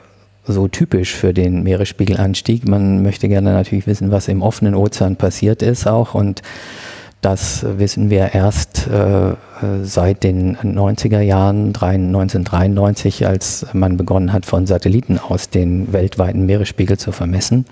so 0.46 0.68
typisch 0.68 1.14
für 1.14 1.34
den 1.34 1.64
Meeresspiegelanstieg. 1.64 2.68
Man 2.68 3.04
möchte 3.04 3.28
gerne 3.28 3.54
natürlich 3.54 3.88
wissen, 3.88 4.12
was 4.12 4.28
im 4.28 4.42
offenen 4.42 4.76
Ozean 4.76 5.16
passiert 5.16 5.62
ist 5.62 5.88
auch 5.88 6.16
und 6.16 6.42
das 7.22 7.66
wissen 7.78 8.10
wir 8.10 8.34
erst 8.34 8.88
äh, 8.88 9.36
seit 9.84 10.24
den 10.24 10.58
90er 10.58 11.22
Jahren, 11.22 11.68
1993, 11.68 13.26
als 13.26 13.66
man 13.72 13.96
begonnen 13.96 14.34
hat, 14.34 14.46
von 14.46 14.68
Satelliten 14.68 15.18
aus 15.18 15.50
den 15.50 15.94
weltweiten 15.94 16.46
Meeresspiegel 16.46 16.98
zu 16.98 17.14
vermessen. 17.14 17.66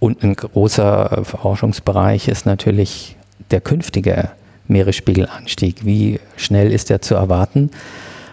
Und 0.00 0.24
ein 0.24 0.34
großer 0.34 1.20
Forschungsbereich 1.24 2.26
ist 2.26 2.46
natürlich 2.46 3.16
der 3.50 3.60
künftige 3.60 4.30
Meeresspiegelanstieg. 4.66 5.84
Wie 5.84 6.18
schnell 6.36 6.72
ist 6.72 6.90
der 6.90 7.02
zu 7.02 7.14
erwarten? 7.14 7.70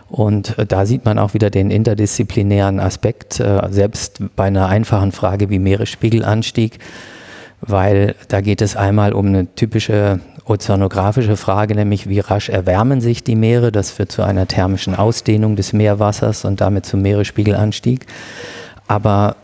Und 0.09 0.55
da 0.69 0.85
sieht 0.85 1.03
man 1.03 1.19
auch 1.19 1.33
wieder 1.33 1.49
den 1.49 1.69
interdisziplinären 1.69 2.79
Aspekt, 2.79 3.41
äh, 3.41 3.61
selbst 3.69 4.21
bei 4.37 4.45
einer 4.45 4.67
einfachen 4.67 5.11
Frage 5.11 5.49
wie 5.49 5.59
Meeresspiegelanstieg, 5.59 6.79
weil 7.59 8.15
da 8.29 8.39
geht 8.39 8.61
es 8.61 8.77
einmal 8.77 9.11
um 9.11 9.25
eine 9.25 9.53
typische 9.55 10.21
ozeanografische 10.45 11.35
Frage, 11.35 11.75
nämlich 11.75 12.07
wie 12.07 12.21
rasch 12.21 12.47
erwärmen 12.47 13.01
sich 13.01 13.25
die 13.25 13.35
Meere. 13.35 13.73
Das 13.73 13.91
führt 13.91 14.13
zu 14.13 14.23
einer 14.23 14.47
thermischen 14.47 14.95
Ausdehnung 14.95 15.57
des 15.57 15.73
Meerwassers 15.73 16.45
und 16.45 16.61
damit 16.61 16.85
zum 16.85 17.01
Meeresspiegelanstieg. 17.01 18.05
Aber 18.87 19.35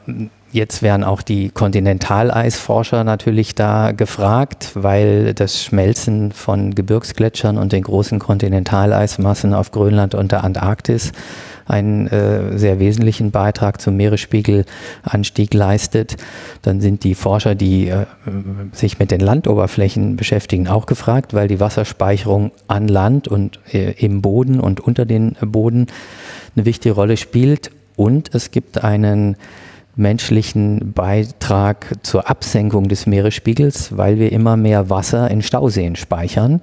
Jetzt 0.54 0.84
wären 0.84 1.04
auch 1.04 1.24
die 1.24 1.50
Kontinentaleisforscher 1.50 3.04
natürlich 3.04 3.56
da 3.56 3.92
gefragt, 3.92 4.70
weil 4.76 5.34
das 5.34 5.64
Schmelzen 5.64 6.32
von 6.32 6.76
Gebirgsgletschern 6.76 7.58
und 7.58 7.72
den 7.72 7.82
großen 7.82 8.20
Kontinentaleismassen 8.20 9.56
auf 9.56 9.72
Grönland 9.72 10.14
und 10.14 10.32
der 10.32 10.44
Antarktis 10.44 11.12
einen 11.66 12.06
äh, 12.06 12.56
sehr 12.56 12.78
wesentlichen 12.78 13.32
Beitrag 13.32 13.82
zum 13.82 13.98
Meeresspiegelanstieg 13.98 15.56
leistet. 15.56 16.18
Dann 16.62 16.82
sind 16.82 17.04
die 17.04 17.16
Forscher, 17.16 17.56
die 17.56 17.88
äh, 17.88 18.06
sich 18.74 19.00
mit 19.00 19.10
den 19.10 19.22
Landoberflächen 19.22 20.18
beschäftigen, 20.18 20.68
auch 20.68 20.86
gefragt, 20.86 21.34
weil 21.34 21.48
die 21.48 21.60
Wasserspeicherung 21.60 22.52
an 22.68 22.88
Land 22.88 23.28
und 23.28 23.60
äh, 23.72 23.94
im 23.94 24.22
Boden 24.22 24.60
und 24.60 24.82
unter 24.82 25.06
den 25.06 25.36
Boden 25.42 25.88
eine 26.56 26.66
wichtige 26.66 26.94
Rolle 26.94 27.18
spielt. 27.18 27.72
Und 27.96 28.36
es 28.36 28.52
gibt 28.52 28.84
einen 28.84 29.36
menschlichen 29.96 30.94
Beitrag 30.94 31.94
zur 32.02 32.30
Absenkung 32.30 32.88
des 32.88 33.06
Meeresspiegels, 33.06 33.96
weil 33.96 34.18
wir 34.18 34.32
immer 34.32 34.58
mehr 34.58 34.90
Wasser 34.90 35.30
in 35.30 35.42
Stauseen 35.42 35.96
speichern. 35.96 36.62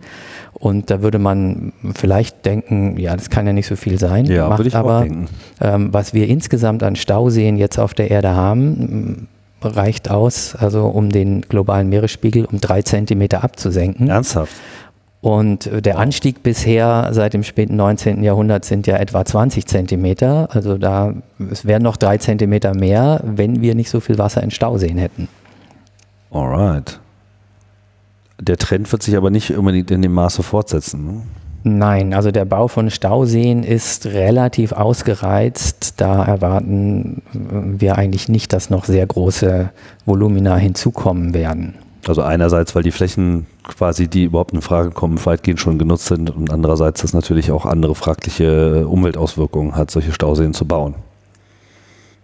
Und 0.53 0.91
da 0.91 1.01
würde 1.01 1.19
man 1.19 1.73
vielleicht 1.95 2.45
denken, 2.45 2.99
ja, 2.99 3.17
das 3.17 3.31
kann 3.31 3.47
ja 3.47 3.53
nicht 3.53 3.67
so 3.67 3.77
viel 3.77 3.99
sein. 3.99 4.27
Ja, 4.27 4.49
macht 4.49 4.59
würde 4.59 4.69
ich 4.69 4.75
aber, 4.75 4.99
auch 4.99 5.03
denken. 5.03 5.29
Ähm, 5.61 5.93
was 5.93 6.13
wir 6.13 6.29
insgesamt 6.29 6.83
an 6.83 6.97
Stauseen 6.97 7.57
jetzt 7.57 7.79
auf 7.79 7.95
der 7.95 8.11
Erde 8.11 8.35
haben, 8.35 9.29
reicht 9.63 10.11
aus, 10.11 10.57
also 10.57 10.87
um 10.87 11.11
den 11.11 11.43
globalen 11.43 11.89
Meeresspiegel 11.89 12.47
um 12.47 12.61
drei 12.61 12.83
Zentimeter 12.83 13.45
abzusenken. 13.45 14.09
Ernsthaft? 14.09 14.53
Und 15.23 15.69
der 15.85 15.99
Anstieg 15.99 16.43
bisher 16.43 17.11
seit 17.13 17.35
dem 17.35 17.43
späten 17.43 17.77
19. 17.77 18.23
Jahrhundert 18.23 18.65
sind 18.65 18.87
ja 18.87 18.97
etwa 18.97 19.25
20 19.25 19.67
Zentimeter. 19.67 20.49
Also 20.51 20.79
da 20.79 21.13
es 21.51 21.67
wären 21.67 21.83
noch 21.83 21.99
drei 21.99 22.17
Zentimeter 22.17 22.75
mehr, 22.75 23.21
wenn 23.25 23.61
wir 23.61 23.75
nicht 23.75 23.91
so 23.91 24.01
viel 24.01 24.17
Wasser 24.17 24.43
in 24.43 24.51
Stauseen 24.51 24.97
hätten. 24.97 25.29
Alright. 26.31 27.01
Der 28.41 28.57
Trend 28.57 28.91
wird 28.91 29.03
sich 29.03 29.17
aber 29.17 29.29
nicht 29.29 29.51
unbedingt 29.51 29.91
in 29.91 30.01
dem 30.01 30.15
Maße 30.15 30.43
fortsetzen. 30.43 31.05
Ne? 31.05 31.23
Nein, 31.63 32.15
also 32.15 32.31
der 32.31 32.47
Bau 32.47 32.69
von 32.69 32.89
Stauseen 32.89 33.63
ist 33.63 34.07
relativ 34.07 34.73
ausgereizt. 34.73 36.01
Da 36.01 36.25
erwarten 36.25 37.21
wir 37.33 37.99
eigentlich 37.99 38.31
nicht, 38.31 38.55
dass 38.55 38.71
noch 38.71 38.87
sehr 38.87 39.07
große 39.07 39.69
Volumina 40.07 40.57
hinzukommen 40.57 41.35
werden. 41.35 41.75
Also 42.07 42.23
einerseits, 42.23 42.75
weil 42.75 42.83
die 42.83 42.93
Flächen 42.93 43.47
quasi, 43.65 44.09
die 44.09 44.25
überhaupt 44.25 44.53
in 44.53 44.63
Frage 44.63 44.91
kommen, 44.91 45.25
weitgehend 45.25 45.61
schon 45.61 45.79
genutzt 45.79 46.07
sind 46.07 46.31
und 46.31 46.51
andererseits, 46.51 47.03
dass 47.03 47.13
natürlich 47.13 47.53
auch 47.53 47.67
andere 47.67 47.95
fragliche 47.95 48.87
Umweltauswirkungen 48.89 49.77
hat, 49.77 49.91
solche 49.91 50.13
Stauseen 50.13 50.55
zu 50.55 50.65
bauen. 50.67 50.95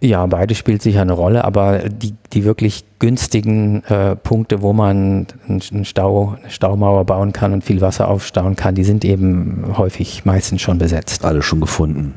Ja, 0.00 0.26
beide 0.26 0.54
spielt 0.54 0.82
sicher 0.82 1.00
eine 1.00 1.14
Rolle, 1.14 1.44
aber 1.44 1.88
die, 1.88 2.14
die 2.32 2.44
wirklich 2.44 2.84
günstigen 2.98 3.82
äh, 3.84 4.14
Punkte, 4.14 4.60
wo 4.60 4.74
man 4.74 5.26
einen 5.48 5.84
Stau, 5.84 6.36
eine 6.38 6.50
Staumauer 6.50 7.04
bauen 7.04 7.32
kann 7.32 7.54
und 7.54 7.64
viel 7.64 7.80
Wasser 7.80 8.08
aufstauen 8.08 8.56
kann, 8.56 8.74
die 8.74 8.84
sind 8.84 9.04
eben 9.06 9.64
häufig 9.76 10.26
meistens 10.26 10.60
schon 10.60 10.78
besetzt. 10.78 11.24
Alle 11.24 11.42
schon 11.42 11.60
gefunden. 11.60 12.14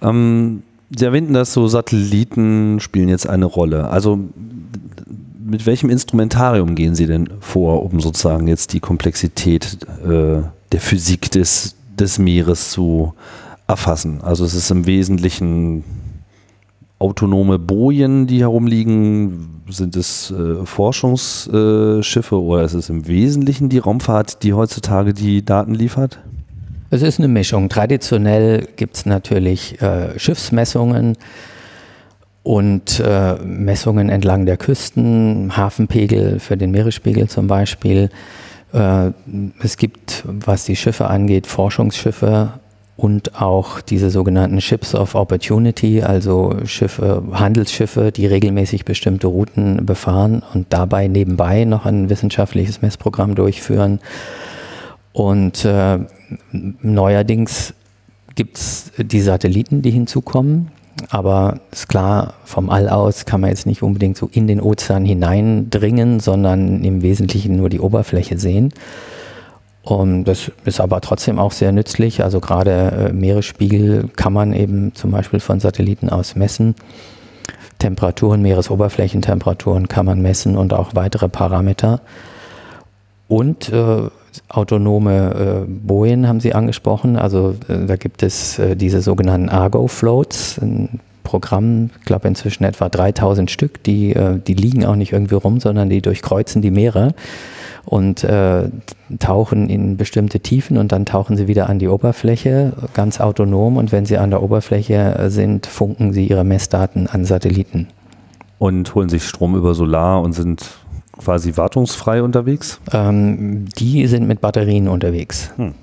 Ähm, 0.00 0.62
Sie 0.96 1.04
erwähnten, 1.04 1.34
dass 1.34 1.52
so 1.52 1.66
Satelliten 1.66 2.78
spielen 2.80 3.08
jetzt 3.08 3.28
eine 3.28 3.46
Rolle. 3.46 3.88
Also 3.88 4.20
mit 5.46 5.66
welchem 5.66 5.90
Instrumentarium 5.90 6.74
gehen 6.74 6.94
Sie 6.94 7.06
denn 7.06 7.28
vor, 7.40 7.82
um 7.84 8.00
sozusagen 8.00 8.48
jetzt 8.48 8.72
die 8.72 8.80
Komplexität 8.80 9.78
äh, 10.04 10.42
der 10.72 10.80
Physik 10.80 11.30
des, 11.30 11.76
des 11.98 12.18
Meeres 12.18 12.70
zu 12.70 13.14
erfassen? 13.66 14.20
Also 14.22 14.44
es 14.44 14.54
ist 14.54 14.70
im 14.70 14.86
Wesentlichen 14.86 15.84
autonome 16.98 17.58
Bojen, 17.58 18.26
die 18.26 18.40
herumliegen? 18.40 19.62
Sind 19.68 19.96
es 19.96 20.30
äh, 20.30 20.64
Forschungsschiffe 20.64 22.34
äh, 22.34 22.38
oder 22.38 22.62
ist 22.62 22.74
es 22.74 22.88
im 22.88 23.06
Wesentlichen 23.08 23.68
die 23.68 23.78
Raumfahrt, 23.78 24.42
die 24.44 24.52
heutzutage 24.52 25.12
die 25.12 25.44
Daten 25.44 25.74
liefert? 25.74 26.20
Es 26.90 27.02
ist 27.02 27.18
eine 27.18 27.26
Mischung. 27.26 27.68
Traditionell 27.68 28.68
gibt 28.76 28.96
es 28.96 29.06
natürlich 29.06 29.82
äh, 29.82 30.16
Schiffsmessungen, 30.18 31.16
und 32.46 33.00
äh, 33.00 33.34
Messungen 33.44 34.08
entlang 34.08 34.46
der 34.46 34.56
Küsten, 34.56 35.56
Hafenpegel 35.56 36.38
für 36.38 36.56
den 36.56 36.70
Meeresspiegel 36.70 37.28
zum 37.28 37.48
Beispiel. 37.48 38.08
Äh, 38.72 39.10
es 39.58 39.76
gibt, 39.76 40.22
was 40.24 40.64
die 40.64 40.76
Schiffe 40.76 41.08
angeht, 41.08 41.48
Forschungsschiffe 41.48 42.60
und 42.96 43.42
auch 43.42 43.80
diese 43.80 44.10
sogenannten 44.10 44.60
Ships 44.60 44.94
of 44.94 45.16
Opportunity, 45.16 46.02
also 46.02 46.54
Schiffe, 46.66 47.24
Handelsschiffe, 47.32 48.12
die 48.12 48.26
regelmäßig 48.26 48.84
bestimmte 48.84 49.26
Routen 49.26 49.84
befahren 49.84 50.44
und 50.54 50.66
dabei 50.70 51.08
nebenbei 51.08 51.64
noch 51.64 51.84
ein 51.84 52.10
wissenschaftliches 52.10 52.80
Messprogramm 52.80 53.34
durchführen. 53.34 53.98
Und 55.12 55.64
äh, 55.64 55.98
neuerdings 56.52 57.74
gibt 58.36 58.56
es 58.56 58.92
die 58.98 59.20
Satelliten, 59.20 59.82
die 59.82 59.90
hinzukommen. 59.90 60.70
Aber 61.10 61.60
ist 61.70 61.88
klar, 61.88 62.34
vom 62.44 62.70
All 62.70 62.88
aus 62.88 63.26
kann 63.26 63.40
man 63.40 63.50
jetzt 63.50 63.66
nicht 63.66 63.82
unbedingt 63.82 64.16
so 64.16 64.28
in 64.32 64.46
den 64.46 64.60
Ozean 64.60 65.04
hineindringen, 65.04 66.20
sondern 66.20 66.82
im 66.84 67.02
Wesentlichen 67.02 67.56
nur 67.56 67.68
die 67.68 67.80
Oberfläche 67.80 68.38
sehen. 68.38 68.72
Und 69.82 70.24
das 70.24 70.50
ist 70.64 70.80
aber 70.80 71.00
trotzdem 71.00 71.38
auch 71.38 71.52
sehr 71.52 71.70
nützlich. 71.70 72.24
Also 72.24 72.40
gerade 72.40 73.10
äh, 73.10 73.12
Meeresspiegel 73.12 74.08
kann 74.16 74.32
man 74.32 74.52
eben 74.52 74.94
zum 74.94 75.12
Beispiel 75.12 75.38
von 75.38 75.60
Satelliten 75.60 76.08
aus 76.08 76.34
messen. 76.34 76.74
Temperaturen, 77.78 78.42
Meeresoberflächentemperaturen 78.42 79.86
kann 79.86 80.06
man 80.06 80.20
messen 80.20 80.56
und 80.56 80.72
auch 80.72 80.94
weitere 80.94 81.28
Parameter. 81.28 82.00
Und 83.28 83.68
äh, 83.68 84.08
autonome 84.48 85.64
äh, 85.66 85.70
Bojen 85.70 86.28
haben 86.28 86.40
Sie 86.40 86.54
angesprochen. 86.54 87.16
Also 87.16 87.54
äh, 87.68 87.86
da 87.86 87.96
gibt 87.96 88.22
es 88.22 88.58
äh, 88.58 88.76
diese 88.76 89.02
sogenannten 89.02 89.48
Argo-Floats, 89.48 90.58
ein 90.58 91.00
Programm, 91.22 91.90
ich 91.98 92.04
glaube 92.04 92.28
inzwischen 92.28 92.64
etwa 92.64 92.88
3000 92.88 93.50
Stück, 93.50 93.82
die, 93.82 94.14
äh, 94.14 94.38
die 94.38 94.54
liegen 94.54 94.84
auch 94.86 94.94
nicht 94.94 95.12
irgendwie 95.12 95.34
rum, 95.34 95.58
sondern 95.58 95.90
die 95.90 96.00
durchkreuzen 96.00 96.62
die 96.62 96.70
Meere 96.70 97.14
und 97.86 98.24
äh, 98.24 98.68
tauchen 99.18 99.68
in 99.68 99.96
bestimmte 99.96 100.40
Tiefen 100.40 100.76
und 100.76 100.92
dann 100.92 101.06
tauchen 101.06 101.36
sie 101.36 101.46
wieder 101.46 101.68
an 101.68 101.78
die 101.78 101.88
Oberfläche, 101.88 102.72
ganz 102.94 103.20
autonom. 103.20 103.76
Und 103.76 103.92
wenn 103.92 104.06
sie 104.06 104.18
an 104.18 104.30
der 104.30 104.42
Oberfläche 104.42 105.26
sind, 105.28 105.66
funken 105.66 106.12
sie 106.12 106.26
ihre 106.26 106.44
Messdaten 106.44 107.06
an 107.06 107.24
Satelliten. 107.24 107.88
Und 108.58 108.94
holen 108.94 109.08
sich 109.08 109.24
Strom 109.24 109.54
über 109.54 109.74
Solar 109.74 110.22
und 110.22 110.32
sind 110.32 110.64
quasi 111.18 111.56
wartungsfrei 111.56 112.22
unterwegs? 112.22 112.80
Ähm, 112.92 113.66
die 113.78 114.06
sind 114.06 114.26
mit 114.26 114.40
Batterien 114.40 114.88
unterwegs. 114.88 115.50
Hm. 115.56 115.74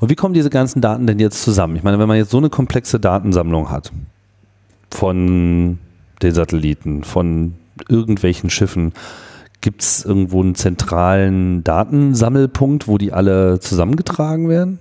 Und 0.00 0.10
wie 0.10 0.14
kommen 0.14 0.34
diese 0.34 0.50
ganzen 0.50 0.80
Daten 0.80 1.06
denn 1.06 1.18
jetzt 1.18 1.42
zusammen? 1.42 1.76
Ich 1.76 1.82
meine, 1.82 1.98
wenn 1.98 2.08
man 2.08 2.16
jetzt 2.16 2.30
so 2.30 2.38
eine 2.38 2.50
komplexe 2.50 3.00
Datensammlung 3.00 3.70
hat 3.70 3.92
von 4.90 5.78
den 6.22 6.34
Satelliten, 6.34 7.02
von 7.04 7.54
irgendwelchen 7.88 8.48
Schiffen, 8.48 8.92
gibt 9.60 9.82
es 9.82 10.04
irgendwo 10.04 10.40
einen 10.42 10.54
zentralen 10.54 11.64
Datensammelpunkt, 11.64 12.86
wo 12.86 12.98
die 12.98 13.12
alle 13.12 13.58
zusammengetragen 13.58 14.48
werden? 14.48 14.78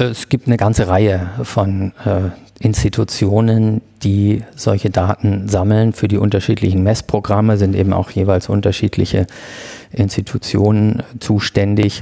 Es 0.00 0.28
gibt 0.30 0.46
eine 0.46 0.56
ganze 0.56 0.88
Reihe 0.88 1.28
von 1.42 1.92
äh, 2.06 2.30
Institutionen, 2.58 3.82
die 4.02 4.42
solche 4.56 4.88
Daten 4.88 5.46
sammeln. 5.46 5.92
Für 5.92 6.08
die 6.08 6.16
unterschiedlichen 6.16 6.82
Messprogramme 6.82 7.58
sind 7.58 7.76
eben 7.76 7.92
auch 7.92 8.10
jeweils 8.10 8.48
unterschiedliche 8.48 9.26
Institutionen 9.92 11.02
zuständig. 11.18 12.00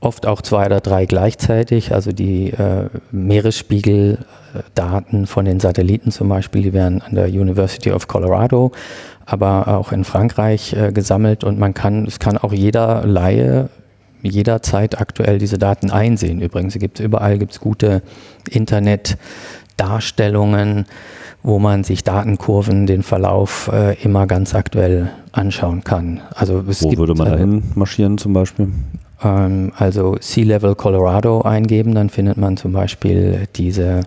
Oft 0.00 0.24
auch 0.24 0.40
zwei 0.40 0.64
oder 0.64 0.80
drei 0.80 1.04
gleichzeitig. 1.04 1.92
Also 1.92 2.12
die 2.12 2.52
äh, 2.52 2.88
Meeresspiegeldaten 3.10 5.26
von 5.26 5.44
den 5.44 5.60
Satelliten 5.60 6.12
zum 6.12 6.30
Beispiel, 6.30 6.62
die 6.62 6.72
werden 6.72 7.02
an 7.02 7.16
der 7.16 7.26
University 7.26 7.92
of 7.92 8.08
Colorado, 8.08 8.72
aber 9.26 9.68
auch 9.68 9.92
in 9.92 10.04
Frankreich 10.04 10.72
äh, 10.72 10.90
gesammelt 10.90 11.44
und 11.44 11.58
man 11.58 11.74
kann, 11.74 12.06
es 12.06 12.18
kann 12.18 12.38
auch 12.38 12.54
jeder 12.54 13.04
Laie 13.04 13.68
jederzeit 14.22 15.00
aktuell 15.00 15.38
diese 15.38 15.58
Daten 15.58 15.90
einsehen. 15.90 16.40
Übrigens 16.40 16.78
gibt 16.78 17.00
es 17.00 17.04
überall 17.04 17.38
gibt's 17.38 17.60
gute 17.60 18.02
Internetdarstellungen, 18.50 20.86
wo 21.42 21.58
man 21.58 21.84
sich 21.84 22.04
Datenkurven, 22.04 22.86
den 22.86 23.02
Verlauf 23.02 23.70
äh, 23.72 23.94
immer 24.02 24.26
ganz 24.26 24.54
aktuell 24.54 25.10
anschauen 25.32 25.84
kann. 25.84 26.20
Also 26.34 26.66
wo 26.66 26.96
würde 26.96 27.14
man 27.14 27.30
da 27.30 27.36
hin 27.36 27.62
marschieren 27.74 28.16
zum 28.18 28.32
Beispiel? 28.32 28.68
Ähm, 29.22 29.72
also 29.76 30.16
Sea 30.20 30.44
Level 30.44 30.74
Colorado 30.74 31.42
eingeben, 31.42 31.94
dann 31.94 32.10
findet 32.10 32.36
man 32.36 32.56
zum 32.56 32.72
Beispiel 32.72 33.46
diese 33.54 34.00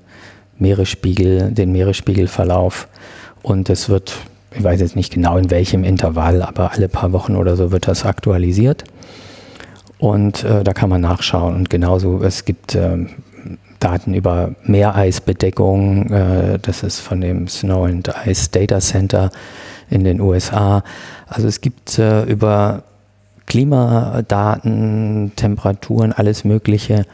Meeresspiegel, 0.58 1.52
den 1.52 1.72
Meeresspiegelverlauf 1.72 2.88
und 3.42 3.70
es 3.70 3.90
wird, 3.90 4.18
ich 4.56 4.64
weiß 4.64 4.82
jetzt 4.82 4.96
nicht 4.96 5.14
genau 5.14 5.38
in 5.38 5.50
welchem 5.50 5.84
Intervall, 5.84 6.42
aber 6.42 6.74
alle 6.74 6.90
paar 6.90 7.14
Wochen 7.14 7.36
oder 7.36 7.56
so 7.56 7.72
wird 7.72 7.88
das 7.88 8.06
aktualisiert. 8.06 8.84
Und 10.00 10.44
äh, 10.44 10.64
da 10.64 10.74
kann 10.74 10.90
man 10.90 11.02
nachschauen. 11.02 11.56
Und 11.56 11.70
genauso, 11.70 12.24
es 12.24 12.46
gibt 12.46 12.74
äh, 12.74 13.06
Daten 13.80 14.14
über 14.14 14.56
Meereisbedeckung. 14.64 16.10
Äh, 16.10 16.60
das 16.60 16.84
ist 16.84 17.00
von 17.00 17.22
dem 17.22 17.48
Snow 17.48 17.86
and 17.86 18.10
Ice 18.26 18.50
Data 18.52 18.80
Center 18.80 19.30
in 19.90 20.04
den 20.04 20.22
USA. 20.22 20.84
Also 21.28 21.48
es 21.48 21.62
gibt 21.62 22.00
äh, 22.00 22.24
über 22.24 22.84
Klimadaten, 23.46 25.32
Temperaturen, 25.36 26.14
alles 26.14 26.44
Mögliche, 26.46 27.06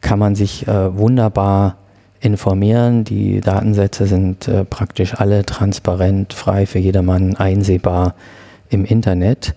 kann 0.00 0.18
man 0.18 0.34
sich 0.34 0.66
äh, 0.66 0.96
wunderbar 0.96 1.76
informieren. 2.20 3.04
Die 3.04 3.40
Datensätze 3.40 4.06
sind 4.06 4.48
äh, 4.48 4.64
praktisch 4.64 5.14
alle 5.14 5.44
transparent, 5.44 6.32
frei 6.32 6.66
für 6.66 6.78
jedermann 6.78 7.36
einsehbar 7.36 8.14
im 8.70 8.84
Internet. 8.84 9.54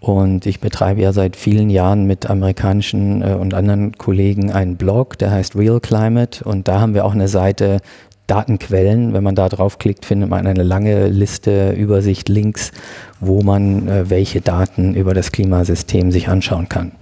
Und 0.00 0.46
ich 0.46 0.60
betreibe 0.60 1.02
ja 1.02 1.12
seit 1.12 1.36
vielen 1.36 1.68
Jahren 1.68 2.06
mit 2.06 2.28
amerikanischen 2.28 3.22
äh, 3.22 3.34
und 3.34 3.52
anderen 3.52 3.96
Kollegen 3.98 4.50
einen 4.50 4.76
Blog, 4.76 5.18
der 5.18 5.30
heißt 5.30 5.56
Real 5.56 5.78
Climate. 5.78 6.42
Und 6.42 6.68
da 6.68 6.80
haben 6.80 6.94
wir 6.94 7.04
auch 7.04 7.12
eine 7.14 7.28
Seite 7.28 7.80
Datenquellen. 8.26 9.12
Wenn 9.12 9.22
man 9.22 9.34
da 9.34 9.48
draufklickt, 9.48 10.06
findet 10.06 10.30
man 10.30 10.46
eine 10.46 10.62
lange 10.62 11.08
Liste, 11.08 11.72
Übersicht, 11.72 12.30
Links, 12.30 12.72
wo 13.20 13.42
man 13.42 13.88
äh, 13.88 14.08
welche 14.08 14.40
Daten 14.40 14.94
über 14.94 15.12
das 15.12 15.32
Klimasystem 15.32 16.10
sich 16.10 16.28
anschauen 16.28 16.68
kann. 16.68 16.92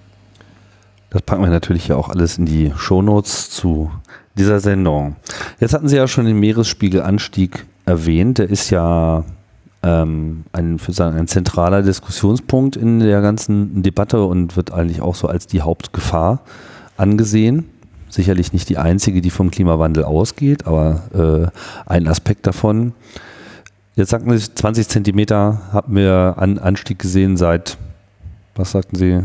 Das 1.11 1.22
packen 1.22 1.42
wir 1.42 1.50
natürlich 1.50 1.88
ja 1.88 1.96
auch 1.96 2.08
alles 2.08 2.37
in 2.37 2.46
die 2.46 2.72
Shownotes 2.76 3.50
zu 3.50 3.90
dieser 4.37 4.61
Sendung. 4.61 5.16
Jetzt 5.61 5.72
hatten 5.72 5.88
Sie 5.88 5.96
ja 5.96 6.08
schon 6.08 6.26
den 6.26 6.38
Meeresspiegelanstieg 6.38 7.64
erwähnt. 7.87 8.38
Der 8.38 8.50
ist 8.50 8.70
ja 8.70 9.24
ähm, 9.82 10.44
ein, 10.52 10.78
sagen, 10.78 11.16
ein 11.16 11.28
zentraler 11.28 11.82
Diskussionspunkt 11.82 12.76
in 12.76 13.00
der 13.00 13.20
ganzen 13.20 13.82
Debatte 13.82 14.24
und 14.24 14.56
wird 14.56 14.72
eigentlich 14.72 15.00
auch 15.00 15.14
so 15.14 15.28
als 15.28 15.46
die 15.46 15.62
Hauptgefahr 15.62 16.40
angesehen. 16.96 17.68
Sicherlich 18.10 18.52
nicht 18.52 18.68
die 18.68 18.78
einzige, 18.78 19.20
die 19.20 19.30
vom 19.30 19.50
Klimawandel 19.50 20.04
ausgeht, 20.04 20.66
aber 20.66 21.52
äh, 21.86 21.90
ein 21.90 22.08
Aspekt 22.08 22.46
davon. 22.46 22.94
Jetzt 23.96 24.10
sagten 24.10 24.36
Sie, 24.36 24.54
20 24.54 24.88
Zentimeter 24.88 25.60
haben 25.72 25.94
wir 25.94 26.34
an 26.38 26.58
Anstieg 26.58 26.98
gesehen 26.98 27.36
seit, 27.36 27.76
was 28.54 28.72
sagten 28.72 28.96
Sie? 28.96 29.22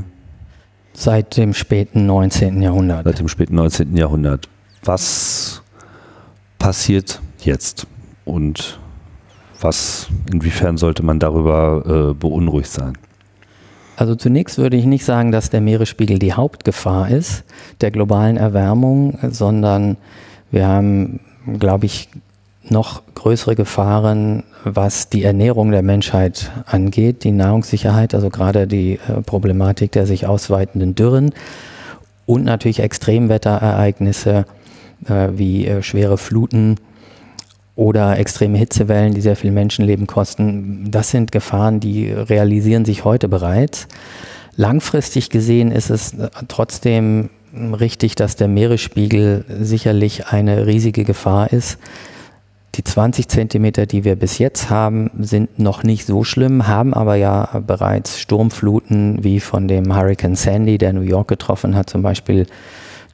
Seit 0.93 1.37
dem 1.37 1.53
späten 1.53 2.05
19. 2.05 2.61
Jahrhundert. 2.61 3.05
Seit 3.05 3.19
dem 3.19 3.27
späten 3.27 3.55
19. 3.55 3.95
Jahrhundert. 3.95 4.49
Was 4.83 5.61
passiert 6.59 7.21
jetzt? 7.39 7.87
Und 8.25 8.79
was, 9.63 10.07
inwiefern 10.31 10.77
sollte 10.77 11.03
man 11.03 11.19
darüber 11.19 12.11
äh, 12.11 12.13
beunruhigt 12.13 12.69
sein? 12.69 12.97
Also 13.95 14.15
zunächst 14.15 14.57
würde 14.57 14.75
ich 14.75 14.85
nicht 14.85 15.05
sagen, 15.05 15.31
dass 15.31 15.49
der 15.49 15.61
Meeresspiegel 15.61 16.19
die 16.19 16.33
Hauptgefahr 16.33 17.09
ist 17.09 17.43
der 17.81 17.91
globalen 17.91 18.37
Erwärmung, 18.37 19.19
sondern 19.29 19.97
wir 20.51 20.67
haben, 20.67 21.19
glaube 21.59 21.85
ich, 21.85 22.09
noch 22.69 23.03
größere 23.15 23.55
Gefahren, 23.55 24.43
was 24.63 25.09
die 25.09 25.23
Ernährung 25.23 25.71
der 25.71 25.83
Menschheit 25.83 26.51
angeht, 26.65 27.23
die 27.23 27.31
Nahrungssicherheit, 27.31 28.15
also 28.15 28.29
gerade 28.29 28.67
die 28.67 28.99
äh, 29.07 29.21
Problematik 29.21 29.91
der 29.91 30.05
sich 30.05 30.25
ausweitenden 30.25 30.95
Dürren 30.95 31.33
und 32.25 32.45
natürlich 32.45 32.79
Extremwetterereignisse 32.79 34.45
äh, 35.07 35.27
wie 35.33 35.67
äh, 35.67 35.83
schwere 35.83 36.17
Fluten, 36.17 36.77
oder 37.75 38.17
extreme 38.19 38.57
Hitzewellen, 38.57 39.13
die 39.13 39.21
sehr 39.21 39.35
viel 39.35 39.51
Menschenleben 39.51 40.07
kosten. 40.07 40.91
Das 40.91 41.09
sind 41.09 41.31
Gefahren, 41.31 41.79
die 41.79 42.11
realisieren 42.11 42.85
sich 42.85 43.03
heute 43.03 43.27
bereits. 43.27 43.87
Langfristig 44.55 45.29
gesehen 45.29 45.71
ist 45.71 45.89
es 45.89 46.15
trotzdem 46.47 47.29
richtig, 47.55 48.15
dass 48.15 48.35
der 48.35 48.47
Meeresspiegel 48.47 49.45
sicherlich 49.61 50.27
eine 50.27 50.67
riesige 50.67 51.03
Gefahr 51.03 51.51
ist. 51.51 51.79
Die 52.75 52.83
20 52.83 53.27
Zentimeter, 53.27 53.85
die 53.85 54.03
wir 54.03 54.15
bis 54.15 54.39
jetzt 54.39 54.71
haben, 54.71 55.11
sind 55.19 55.59
noch 55.59 55.83
nicht 55.83 56.07
so 56.07 56.23
schlimm, 56.23 56.67
haben 56.67 56.93
aber 56.93 57.15
ja 57.15 57.61
bereits 57.65 58.19
Sturmfluten 58.19 59.23
wie 59.23 59.39
von 59.39 59.67
dem 59.67 59.95
Hurricane 59.95 60.35
Sandy, 60.35 60.79
der 60.79 60.93
New 60.93 61.01
York 61.01 61.27
getroffen 61.27 61.75
hat, 61.75 61.89
zum 61.89 62.01
Beispiel 62.01 62.47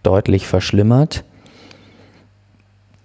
deutlich 0.03 0.47
verschlimmert. 0.47 1.25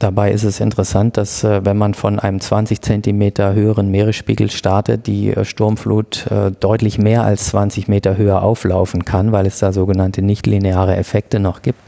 Dabei 0.05 0.33
ist 0.33 0.45
es 0.45 0.61
interessant, 0.61 1.17
dass 1.17 1.45
äh, 1.45 1.65
wenn 1.65 1.79
man 1.79 1.95
von 1.95 2.19
einem 2.19 2.39
20 2.39 2.83
Zentimeter 2.83 3.55
höheren 3.55 3.91
Meeresspiegel 3.91 4.51
startet, 4.51 5.07
die 5.07 5.31
äh, 5.31 5.47
Sturmflut 5.47 6.27
äh, 6.27 6.51
deutlich 6.51 6.99
mehr 6.99 7.25
als 7.25 7.47
20 7.47 7.89
Meter 7.89 8.19
höher 8.19 8.43
auflaufen 8.43 9.07
kann, 9.07 9.33
weil 9.33 9.47
es 9.47 9.61
da 9.61 9.73
sogenannte 9.73 10.21
nichtlineare 10.21 10.95
Effekte 10.95 11.41
noch 11.41 11.63
gibt. 11.63 11.79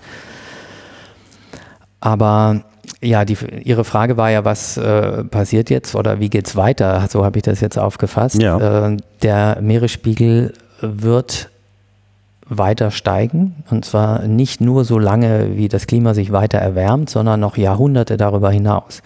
Aber 2.00 2.62
ja, 3.02 3.26
die, 3.26 3.37
Ihre 3.64 3.85
Frage 3.85 4.16
war 4.16 4.31
ja, 4.31 4.46
was 4.46 4.79
äh, 4.79 5.22
passiert 5.24 5.68
jetzt 5.68 5.94
oder 5.94 6.18
wie 6.18 6.31
geht 6.31 6.46
es 6.46 6.57
weiter? 6.57 7.07
So 7.11 7.22
habe 7.22 7.38
ich 7.38 7.42
das 7.42 7.61
jetzt 7.61 7.79
aufgefasst. 7.79 8.40
Ja. 8.40 8.87
Äh, 8.87 8.96
der 9.20 9.59
Meeresspiegel 9.61 10.55
wird 10.81 11.50
weiter 12.48 12.90
steigen. 12.90 13.56
Und 13.70 13.85
zwar 13.85 14.22
nicht 14.22 14.61
nur 14.61 14.85
so 14.85 14.98
lange, 14.98 15.56
wie 15.56 15.68
das 15.68 15.87
Klima 15.87 16.14
sich 16.14 16.32
weiter 16.32 16.59
erwärmt, 16.59 17.11
sondern 17.11 17.40
noch 17.40 17.56
Jahrhunderte 17.56 18.16
darüber 18.16 18.50
hinaus. 18.50 19.02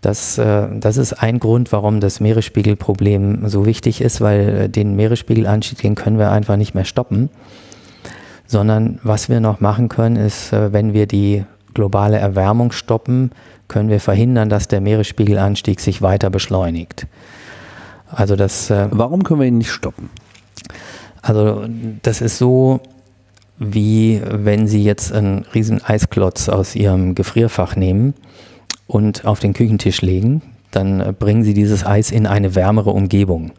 Das, 0.00 0.38
äh, 0.38 0.68
das 0.78 0.96
ist 0.96 1.14
ein 1.14 1.38
Grund, 1.38 1.72
warum 1.72 2.00
das 2.00 2.20
Meeresspiegelproblem 2.20 3.48
so 3.48 3.66
wichtig 3.66 4.00
ist, 4.00 4.20
weil 4.20 4.68
den 4.68 4.94
Meeresspiegelanstieg, 4.96 5.80
den 5.82 5.94
können 5.94 6.18
wir 6.18 6.30
einfach 6.30 6.56
nicht 6.56 6.74
mehr 6.74 6.84
stoppen. 6.84 7.30
Sondern 8.46 9.00
was 9.02 9.28
wir 9.28 9.40
noch 9.40 9.60
machen 9.60 9.88
können, 9.88 10.16
ist, 10.16 10.52
äh, 10.52 10.72
wenn 10.72 10.92
wir 10.92 11.06
die 11.06 11.44
globale 11.74 12.18
Erwärmung 12.18 12.72
stoppen, 12.72 13.32
können 13.68 13.88
wir 13.88 14.00
verhindern, 14.00 14.48
dass 14.48 14.68
der 14.68 14.80
Meeresspiegelanstieg 14.80 15.80
sich 15.80 16.00
weiter 16.00 16.30
beschleunigt. 16.30 17.06
Also 18.08 18.36
das, 18.36 18.70
äh, 18.70 18.88
Warum 18.90 19.24
können 19.24 19.40
wir 19.40 19.48
ihn 19.48 19.58
nicht 19.58 19.72
stoppen? 19.72 20.10
Also 21.26 21.66
das 22.02 22.20
ist 22.20 22.38
so, 22.38 22.78
wie 23.58 24.20
wenn 24.24 24.68
Sie 24.68 24.84
jetzt 24.84 25.12
einen 25.12 25.44
riesen 25.54 25.82
Eisklotz 25.82 26.48
aus 26.48 26.76
Ihrem 26.76 27.16
Gefrierfach 27.16 27.74
nehmen 27.74 28.14
und 28.86 29.24
auf 29.24 29.40
den 29.40 29.52
Küchentisch 29.52 30.02
legen, 30.02 30.42
dann 30.70 31.16
bringen 31.18 31.42
Sie 31.42 31.52
dieses 31.52 31.84
Eis 31.84 32.12
in 32.12 32.28
eine 32.28 32.54
wärmere 32.54 32.90
Umgebung. 32.90 33.50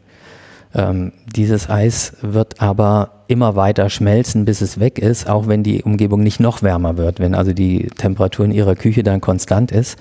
Ähm, 0.76 1.14
dieses 1.36 1.70
Eis 1.70 2.14
wird 2.22 2.62
aber 2.62 3.12
immer 3.28 3.56
weiter 3.56 3.90
schmelzen, 3.90 4.46
bis 4.46 4.62
es 4.62 4.80
weg 4.80 5.00
ist, 5.00 5.30
auch 5.30 5.48
wenn 5.48 5.64
die 5.64 5.84
Umgebung 5.84 6.22
nicht 6.22 6.40
noch 6.40 6.62
wärmer 6.62 6.98
wird, 6.98 7.20
wenn 7.20 7.36
also 7.36 7.54
die 7.54 7.88
Temperatur 7.98 8.46
in 8.46 8.52
ihrer 8.52 8.76
Küche 8.76 9.04
dann 9.04 9.22
konstant 9.22 9.72
ist. 9.72 9.98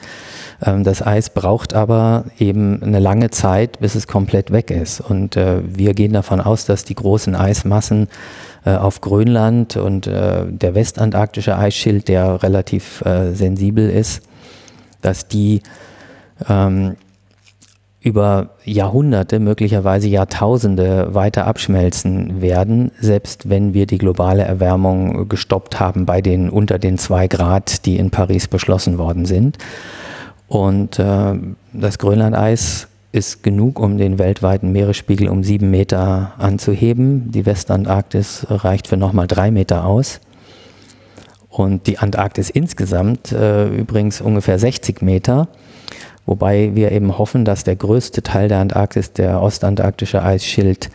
Ähm, 0.65 0.85
das 0.85 1.05
Eis 1.05 1.31
braucht 1.31 1.75
aber 1.75 2.25
eben 2.39 2.83
eine 2.83 2.99
lange 2.99 3.31
Zeit, 3.31 3.81
bis 3.81 3.95
es 3.95 4.07
komplett 4.07 4.51
weg 4.53 4.71
ist. 4.71 5.01
Und 5.01 5.37
äh, 5.37 5.61
wir 5.65 5.95
gehen 5.95 6.13
davon 6.13 6.41
aus, 6.41 6.67
dass 6.67 6.85
die 6.85 6.95
großen 6.95 7.35
Eismassen 7.35 8.09
äh, 8.65 8.75
auf 8.75 9.01
Grönland 9.01 9.77
und 9.77 10.07
äh, 10.07 10.45
der 10.47 10.75
westantarktische 10.75 11.57
Eisschild, 11.57 12.09
der 12.09 12.43
relativ 12.43 13.05
äh, 13.05 13.33
sensibel 13.33 13.89
ist, 13.89 14.23
dass 15.01 15.29
die 15.29 15.63
ähm, 16.49 16.97
über 18.07 18.51
Jahrhunderte, 18.65 19.41
möglicherweise 19.41 20.07
Jahrtausende 20.07 21.13
weiter 21.13 21.45
abschmelzen 21.45 22.41
werden, 22.41 22.93
selbst 23.01 23.49
wenn 23.49 23.75
wir 23.75 23.87
die 23.87 23.99
globale 23.99 24.45
Erwärmung 24.45 25.29
gestoppt 25.29 25.81
haben 25.81 26.07
bei 26.07 26.23
den 26.23 26.49
unter 26.49 26.79
den 26.79 26.99
zwei 26.99 27.27
Grad, 27.27 27.85
die 27.85 27.97
in 27.97 28.13
Paris 28.13 28.47
beschlossen 28.47 28.99
worden 28.99 29.27
sind. 29.27 29.59
Und 30.47 31.01
äh, 31.01 31.35
das 31.73 31.99
Grönlandeis 31.99 32.87
ist 33.11 33.43
genug, 33.43 33.81
um 33.81 33.99
den 33.99 34.21
weltweiten 34.21 34.71
Meeresspiegel 34.71 35.29
um 35.29 35.43
sieben 35.43 35.73
Meter 35.73 36.33
anzuheben. 36.39 37.33
Die 37.33 37.45
Westantarktis 37.45 38.47
reicht 38.49 38.87
für 38.87 38.97
nochmal 38.97 39.27
drei 39.27 39.51
Meter 39.51 39.85
aus. 39.85 40.21
Und 41.49 41.89
die 41.89 41.99
Antarktis 41.99 42.51
insgesamt 42.51 43.33
äh, 43.33 43.67
übrigens 43.67 44.21
ungefähr 44.21 44.61
60 44.61 45.03
Meter. 45.03 45.49
Wobei 46.27 46.75
wir 46.75 46.93
eben 46.93 47.17
hoffen, 47.19 47.45
dass 47.45 47.65
der 47.65 47.77
größte 47.77 48.23
Teil 48.23 48.49
der 48.49 48.59
Antarktis, 48.59 49.13
der 49.13 49.41
ostantarktische 49.41 50.23
Eisschild, 50.23 50.91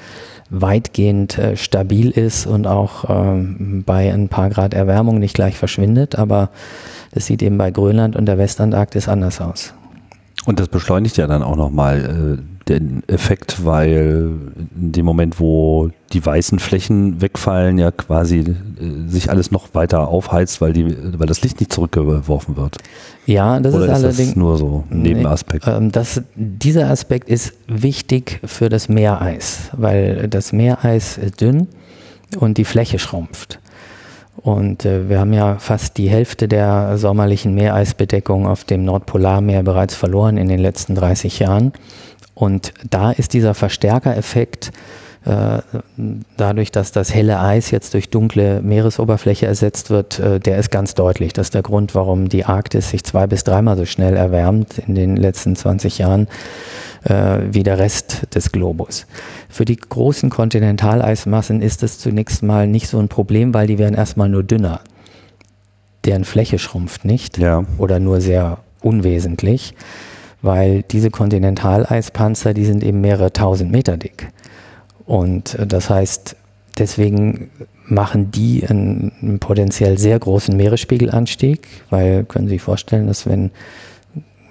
weitgehend 0.52 1.38
äh, 1.38 1.56
stabil 1.56 2.12
ist 2.12 2.46
und 2.46 2.68
auch 2.68 3.06
ähm, 3.10 3.84
bei 3.86 4.14
ein 4.14 4.28
paar 4.28 4.50
Grad 4.50 4.74
Erwärmung 4.74 5.18
nicht 5.18 5.34
gleich 5.34 5.58
verschwindet. 5.58 6.20
Aber 6.20 6.50
das 7.14 7.26
sieht 7.26 7.42
eben 7.42 7.58
bei 7.58 7.72
Grönland 7.72 8.18
und 8.18 8.26
der 8.26 8.38
Westantarktis 8.38 9.08
anders 9.08 9.40
aus. 9.40 9.74
Und 10.46 10.60
das 10.60 10.70
beschleunigt 10.70 11.18
ja 11.18 11.28
dann 11.28 11.44
auch 11.44 11.56
nochmal 11.56 12.40
äh, 12.40 12.68
den 12.68 13.04
Effekt, 13.08 13.66
weil 13.66 14.32
in 14.76 14.92
dem 14.92 15.06
Moment, 15.06 15.40
wo 15.40 15.90
die 16.14 16.26
weißen 16.26 16.58
Flächen 16.60 17.22
wegfallen, 17.22 17.78
ja 17.78 17.92
quasi 17.92 18.40
äh, 18.40 18.56
sich 19.08 19.30
alles 19.30 19.52
noch 19.52 19.74
weiter 19.74 20.08
aufheizt, 20.08 20.62
weil, 20.62 20.74
die, 20.74 20.96
weil 21.20 21.28
das 21.28 21.42
Licht 21.42 21.60
nicht 21.60 21.72
zurückgeworfen 21.72 22.58
wird. 22.58 22.78
Ja, 23.26 23.60
das 23.60 23.76
Oder 23.76 23.86
ist, 23.86 23.92
ist 23.92 24.04
allerdings 24.04 24.30
das 24.30 24.36
nur 24.36 24.58
so 24.58 24.84
ein 24.90 25.02
Nebenaspekt. 25.04 25.68
Nee, 25.68 25.74
ähm, 25.74 25.92
das, 25.92 26.22
dieser 26.36 26.90
Aspekt 26.90 27.30
ist 27.30 27.54
wichtig 27.68 28.40
für 28.44 28.70
das 28.70 28.90
Meereis, 28.90 29.70
weil 29.74 30.28
das 30.28 30.54
Meereis 30.54 31.18
ist 31.18 31.40
dünn 31.40 31.68
und 32.38 32.58
die 32.58 32.66
Fläche 32.66 32.98
schrumpft. 32.98 33.60
Und 34.44 34.86
äh, 34.86 35.08
wir 35.10 35.20
haben 35.20 35.34
ja 35.34 35.58
fast 35.58 35.98
die 35.98 36.10
Hälfte 36.10 36.48
der 36.48 36.98
sommerlichen 36.98 37.54
Meereisbedeckung 37.54 38.48
auf 38.48 38.64
dem 38.64 38.84
Nordpolarmeer 38.84 39.64
bereits 39.64 39.96
verloren 39.96 40.38
in 40.38 40.48
den 40.48 40.60
letzten 40.60 40.96
30 40.96 41.40
Jahren. 41.40 41.74
Und 42.34 42.74
da 42.90 43.12
ist 43.12 43.34
dieser 43.34 43.54
Verstärkereffekt 43.54 44.72
äh, 45.24 45.60
dadurch, 46.38 46.72
dass 46.72 46.92
das 46.92 47.14
helle 47.14 47.40
Eis 47.40 47.70
jetzt 47.70 47.94
durch 47.94 48.10
dunkle 48.10 48.62
Meeresoberfläche 48.64 49.46
ersetzt 49.46 49.92
wird, 49.92 50.18
äh, 50.18 50.40
der 50.40 50.58
ist 50.58 50.72
ganz 50.72 50.96
deutlich. 50.96 51.34
Das 51.34 51.48
ist 51.48 51.54
der 51.54 51.62
Grund, 51.62 51.94
warum 51.94 52.28
die 52.28 52.46
Arktis 52.46 52.90
sich 52.90 53.04
zwei 53.04 53.28
bis 53.28 53.44
dreimal 53.44 53.78
so 53.78 53.86
schnell 53.86 54.16
erwärmt 54.16 54.80
in 54.88 54.96
den 54.96 55.16
letzten 55.16 55.56
20 55.56 56.00
Jahren 56.00 56.28
äh, 57.04 57.40
wie 57.52 57.64
der 57.64 57.78
Rest 57.80 58.28
des 58.36 58.52
Globus. 58.52 59.08
Für 59.50 59.66
die 59.66 59.78
großen 59.78 60.30
Kontinentaleismassen 60.30 61.62
ist 61.62 61.84
es 61.84 62.00
zunächst 62.00 62.44
mal 62.44 62.68
nicht 62.68 62.88
so 62.88 63.00
ein 63.00 63.08
Problem, 63.08 63.54
weil 63.54 63.68
die 63.68 63.78
werden 63.78 63.96
erstmal 63.96 64.30
nur 64.30 64.44
dünner. 64.44 64.82
Deren 66.06 66.26
Fläche 66.26 66.60
schrumpft 66.60 67.06
nicht 67.06 67.38
ja. 67.38 67.64
oder 67.78 68.00
nur 68.00 68.22
sehr 68.22 68.58
unwesentlich 68.82 69.76
weil 70.42 70.84
diese 70.84 71.10
Kontinentaleispanzer, 71.10 72.54
die 72.54 72.66
sind 72.66 72.84
eben 72.84 73.02
mehrere 73.02 73.32
tausend 73.32 73.72
Meter 73.72 73.98
dick. 73.98 74.30
Und 75.06 75.56
äh, 75.56 75.68
das 75.68 75.90
heißt, 75.90 76.36
deswegen 76.78 77.50
machen 77.86 78.32
die 78.32 78.66
einen, 78.68 79.12
einen 79.22 79.40
potenziell 79.40 79.98
sehr 79.98 80.18
großen 80.18 80.56
Meeresspiegelanstieg, 80.56 81.68
weil 81.90 82.24
können 82.24 82.48
Sie 82.48 82.56
sich 82.56 82.62
vorstellen, 82.62 83.08
dass 83.08 83.28
wenn 83.28 83.52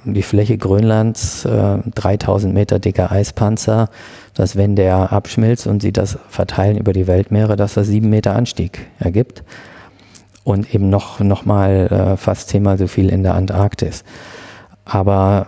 die 0.04 0.22
Fläche 0.22 0.58
Grönlands 0.58 1.44
äh, 1.44 1.78
3000 1.94 2.54
Meter 2.54 2.78
dicker 2.78 3.10
Eispanzer, 3.10 3.88
dass 4.34 4.56
wenn 4.56 4.76
der 4.76 5.12
abschmilzt 5.12 5.66
und 5.66 5.82
sie 5.82 5.92
das 5.92 6.18
verteilen 6.28 6.78
über 6.78 6.92
die 6.92 7.06
Weltmeere, 7.06 7.56
dass 7.56 7.74
das 7.74 7.86
sieben 7.86 8.10
Meter 8.10 8.34
Anstieg 8.34 8.86
ergibt 8.98 9.42
und 10.44 10.74
eben 10.74 10.90
noch, 10.90 11.20
noch 11.20 11.44
mal 11.44 11.86
äh, 11.90 12.16
fast 12.16 12.48
zehnmal 12.48 12.78
so 12.78 12.86
viel 12.86 13.08
in 13.08 13.22
der 13.22 13.34
Antarktis. 13.34 14.04
Aber 14.92 15.46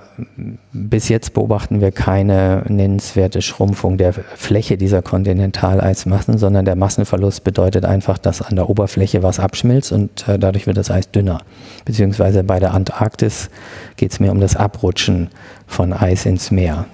bis 0.72 1.08
jetzt 1.08 1.34
beobachten 1.34 1.80
wir 1.80 1.90
keine 1.90 2.62
nennenswerte 2.68 3.42
Schrumpfung 3.42 3.96
der 3.96 4.12
Fläche 4.12 4.76
dieser 4.76 5.02
Kontinentaleismassen, 5.02 6.38
sondern 6.38 6.64
der 6.64 6.76
Massenverlust 6.76 7.42
bedeutet 7.42 7.84
einfach, 7.84 8.18
dass 8.18 8.40
an 8.40 8.54
der 8.54 8.70
Oberfläche 8.70 9.24
was 9.24 9.40
abschmilzt 9.40 9.90
und 9.90 10.28
äh, 10.28 10.38
dadurch 10.38 10.68
wird 10.68 10.76
das 10.76 10.92
Eis 10.92 11.10
dünner. 11.10 11.40
Beziehungsweise 11.84 12.44
bei 12.44 12.60
der 12.60 12.72
Antarktis 12.72 13.50
geht 13.96 14.12
es 14.12 14.20
mehr 14.20 14.30
um 14.30 14.38
das 14.38 14.54
Abrutschen 14.54 15.28
von 15.66 15.92
Eis 15.92 16.24
ins 16.24 16.52
Meer. 16.52 16.86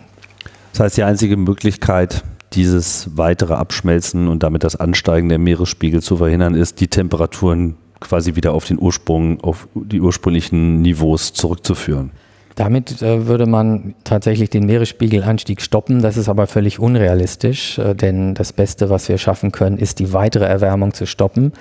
Das 0.73 0.81
heißt, 0.81 0.97
die 0.97 1.03
einzige 1.03 1.37
Möglichkeit, 1.37 2.25
dieses 2.55 3.11
weitere 3.15 3.53
Abschmelzen 3.53 4.27
und 4.27 4.43
damit 4.43 4.65
das 4.65 4.75
Ansteigen 4.75 5.29
der 5.29 5.39
Meeresspiegel 5.39 6.01
zu 6.01 6.17
verhindern, 6.17 6.55
ist, 6.55 6.81
die 6.81 6.89
Temperaturen 6.89 7.77
quasi 8.01 8.37
wieder 8.37 8.55
auf 8.55 8.65
den 8.65 8.79
Ursprung, 8.79 9.39
auf 9.43 9.69
die 9.75 10.01
ursprünglichen 10.01 10.81
Niveaus 10.81 11.35
zurückzuführen. 11.35 12.11
Damit 12.59 13.03
äh, 13.03 13.29
würde 13.29 13.47
man 13.47 13.95
tatsächlich 14.03 14.51
den 14.51 14.67
Meeresspiegelanstieg 14.67 15.63
stoppen. 15.63 16.03
Das 16.03 16.17
ist 16.17 16.29
aber 16.29 16.49
völlig 16.49 16.81
unrealistisch, 16.81 17.79
äh, 17.79 17.95
denn 17.95 18.35
das 18.35 18.53
Beste, 18.53 18.91
was 18.91 19.09
wir 19.09 19.17
schaffen 19.17 19.53
können, 19.53 19.79
ist 19.79 20.01
die 20.01 20.13
weitere 20.13 20.45
Erwärmung 20.45 20.93
zu 20.93 21.07
stoppen. 21.07 21.53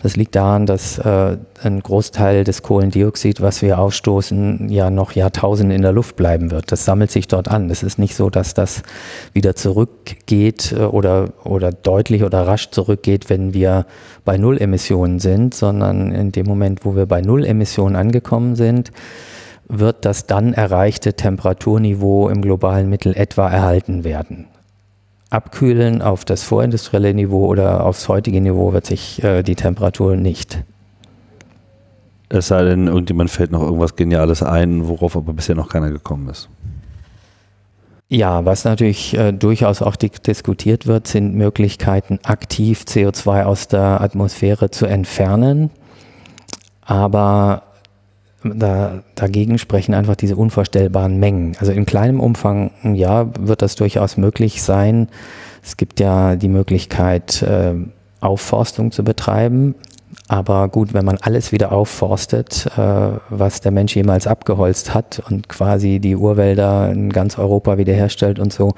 Das 0.00 0.14
liegt 0.14 0.36
daran, 0.36 0.66
dass 0.66 0.98
äh, 0.98 1.38
ein 1.64 1.80
Großteil 1.80 2.44
des 2.44 2.62
Kohlendioxid, 2.62 3.40
was 3.40 3.62
wir 3.62 3.80
ausstoßen, 3.80 4.68
ja 4.68 4.90
noch 4.90 5.10
Jahrtausende 5.10 5.74
in 5.74 5.82
der 5.82 5.90
Luft 5.90 6.14
bleiben 6.14 6.52
wird. 6.52 6.70
Das 6.70 6.84
sammelt 6.84 7.10
sich 7.10 7.26
dort 7.26 7.48
an. 7.48 7.68
Es 7.68 7.82
ist 7.82 7.98
nicht 7.98 8.14
so, 8.14 8.30
dass 8.30 8.54
das 8.54 8.84
wieder 9.32 9.56
zurückgeht 9.56 10.70
äh, 10.70 10.82
oder, 10.82 11.30
oder 11.42 11.72
deutlich 11.72 12.22
oder 12.22 12.46
rasch 12.46 12.70
zurückgeht, 12.70 13.28
wenn 13.28 13.54
wir 13.54 13.86
bei 14.24 14.38
Null 14.38 14.58
Emissionen 14.58 15.18
sind, 15.18 15.52
sondern 15.52 16.12
in 16.12 16.30
dem 16.30 16.46
Moment, 16.46 16.84
wo 16.84 16.94
wir 16.94 17.06
bei 17.06 17.22
Null 17.22 17.44
Emissionen 17.44 17.96
angekommen 17.96 18.54
sind, 18.54 18.92
wird 19.68 20.04
das 20.04 20.26
dann 20.26 20.52
erreichte 20.52 21.14
Temperaturniveau 21.14 22.28
im 22.28 22.42
globalen 22.42 22.88
Mittel 22.88 23.16
etwa 23.16 23.50
erhalten 23.50 24.04
werden. 24.04 24.46
Abkühlen 25.30 26.02
auf 26.02 26.24
das 26.24 26.42
vorindustrielle 26.42 27.12
Niveau 27.14 27.46
oder 27.46 27.84
aufs 27.84 28.08
heutige 28.08 28.40
Niveau 28.40 28.72
wird 28.72 28.86
sich 28.86 29.22
äh, 29.24 29.42
die 29.42 29.56
Temperatur 29.56 30.16
nicht. 30.16 30.62
Es 32.28 32.48
sei 32.48 32.64
denn, 32.64 32.86
irgendjemand 32.86 33.30
fällt 33.30 33.50
noch 33.50 33.62
irgendwas 33.62 33.96
Geniales 33.96 34.42
ein, 34.42 34.88
worauf 34.88 35.16
aber 35.16 35.32
bisher 35.32 35.54
noch 35.54 35.68
keiner 35.68 35.90
gekommen 35.90 36.28
ist. 36.28 36.48
Ja, 38.08 38.44
was 38.44 38.64
natürlich 38.64 39.16
äh, 39.16 39.32
durchaus 39.32 39.82
auch 39.82 39.96
diskutiert 39.96 40.86
wird, 40.86 41.06
sind 41.06 41.34
Möglichkeiten, 41.34 42.20
aktiv 42.22 42.84
CO2 42.86 43.44
aus 43.44 43.66
der 43.68 44.00
Atmosphäre 44.00 44.70
zu 44.70 44.86
entfernen. 44.86 45.70
Aber 46.82 47.62
da, 48.44 49.02
dagegen 49.14 49.58
sprechen 49.58 49.94
einfach 49.94 50.16
diese 50.16 50.36
unvorstellbaren 50.36 51.18
Mengen. 51.18 51.56
Also 51.58 51.72
in 51.72 51.86
kleinem 51.86 52.20
Umfang, 52.20 52.70
ja, 52.82 53.28
wird 53.38 53.62
das 53.62 53.74
durchaus 53.74 54.16
möglich 54.16 54.62
sein. 54.62 55.08
Es 55.62 55.76
gibt 55.76 56.00
ja 56.00 56.36
die 56.36 56.48
Möglichkeit, 56.48 57.42
äh, 57.42 57.74
Aufforstung 58.20 58.92
zu 58.92 59.04
betreiben. 59.04 59.74
Aber 60.28 60.68
gut, 60.68 60.94
wenn 60.94 61.04
man 61.04 61.18
alles 61.20 61.52
wieder 61.52 61.72
aufforstet, 61.72 62.66
äh, 62.76 63.18
was 63.28 63.60
der 63.60 63.72
Mensch 63.72 63.96
jemals 63.96 64.26
abgeholzt 64.26 64.94
hat 64.94 65.22
und 65.28 65.48
quasi 65.48 65.98
die 65.98 66.16
Urwälder 66.16 66.90
in 66.90 67.10
ganz 67.10 67.38
Europa 67.38 67.78
wiederherstellt 67.78 68.38
und 68.38 68.52
so, 68.52 68.72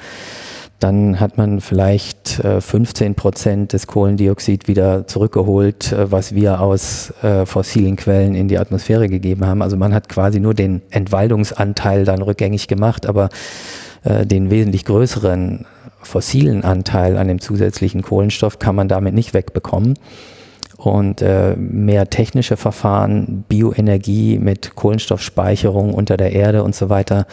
dann 0.79 1.21
hat 1.21 1.39
man 1.39 1.61
vielleicht 1.61 2.41
äh, 2.41 2.61
15 2.61 3.15
Prozent 3.15 3.73
des 3.73 3.87
Kohlendioxid 3.87 4.69
wieder 4.69 5.07
zurückgeholt, 5.07 5.93
äh, 5.93 6.13
was 6.13 6.35
wir 6.35 6.61
aus 6.61 7.13
äh, 7.23 7.47
fossilen 7.47 7.97
Quellen 7.97 8.35
in 8.35 8.49
die 8.49 8.59
Atmosphäre 8.59 9.09
gegeben 9.09 9.47
haben. 9.47 9.63
Also 9.63 9.77
man 9.77 9.95
hat 9.95 10.09
quasi 10.09 10.39
nur 10.39 10.53
den 10.53 10.83
Entwaldungsanteil 10.91 12.05
dann 12.05 12.21
rückgängig 12.21 12.69
gemacht, 12.69 13.07
aber 13.07 13.31
äh, 14.05 14.27
den 14.27 14.51
wesentlich 14.51 14.85
größeren 14.85 15.65
fossilen 16.03 16.63
Anteil 16.63 17.17
an 17.17 17.29
dem 17.29 17.41
zusätzlichen 17.41 18.03
Kohlenstoff 18.03 18.59
kann 18.59 18.77
man 18.77 18.89
damit 18.89 19.15
nicht 19.15 19.35
wegbekommen. 19.35 19.95
Und 20.77 21.23
äh, 21.23 21.57
mehr 21.57 22.11
technische 22.11 22.59
Verfahren, 22.59 23.45
Bioenergie 23.49 24.39
mit 24.39 24.77
Kohlenstoffspeicherung 24.77 25.95
unter 25.95 26.19
der 26.19 26.33
Erde 26.33 26.63
und 26.63 26.75
so 26.75 26.91
weiter, 26.91 27.27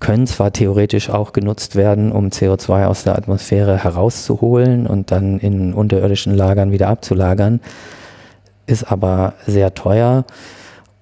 können 0.00 0.26
zwar 0.26 0.52
theoretisch 0.52 1.10
auch 1.10 1.32
genutzt 1.32 1.74
werden, 1.74 2.12
um 2.12 2.28
CO2 2.28 2.86
aus 2.86 3.04
der 3.04 3.16
Atmosphäre 3.16 3.82
herauszuholen 3.82 4.86
und 4.86 5.10
dann 5.10 5.38
in 5.38 5.72
unterirdischen 5.72 6.34
Lagern 6.34 6.70
wieder 6.70 6.88
abzulagern, 6.88 7.60
ist 8.66 8.90
aber 8.90 9.34
sehr 9.46 9.74
teuer. 9.74 10.24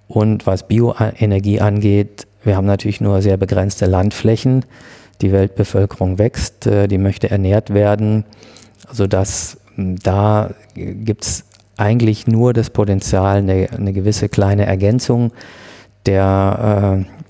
Und 0.07 0.47
was 0.47 0.69
Bioenergie 0.69 1.61
angeht, 1.61 2.27
wir 2.45 2.57
haben 2.57 2.67
natürlich 2.67 3.01
nur 3.01 3.23
sehr 3.23 3.37
begrenzte 3.37 3.87
Landflächen. 3.87 4.65
Die 5.23 5.33
Weltbevölkerung 5.33 6.19
wächst, 6.19 6.67
äh, 6.67 6.89
die 6.89 6.99
möchte 6.99 7.31
ernährt 7.31 7.73
werden, 7.73 8.25
sodass 8.93 9.59
hm, 9.75 9.97
da 9.97 10.51
gibt 10.75 11.25
es 11.25 11.45
eigentlich 11.77 12.27
nur 12.27 12.53
das 12.53 12.71
Potenzial, 12.71 13.39
eine, 13.39 13.69
eine 13.77 13.93
gewisse 13.93 14.29
kleine 14.29 14.67
Ergänzung 14.67 15.33
der, 16.07 17.05
äh, 17.07 17.24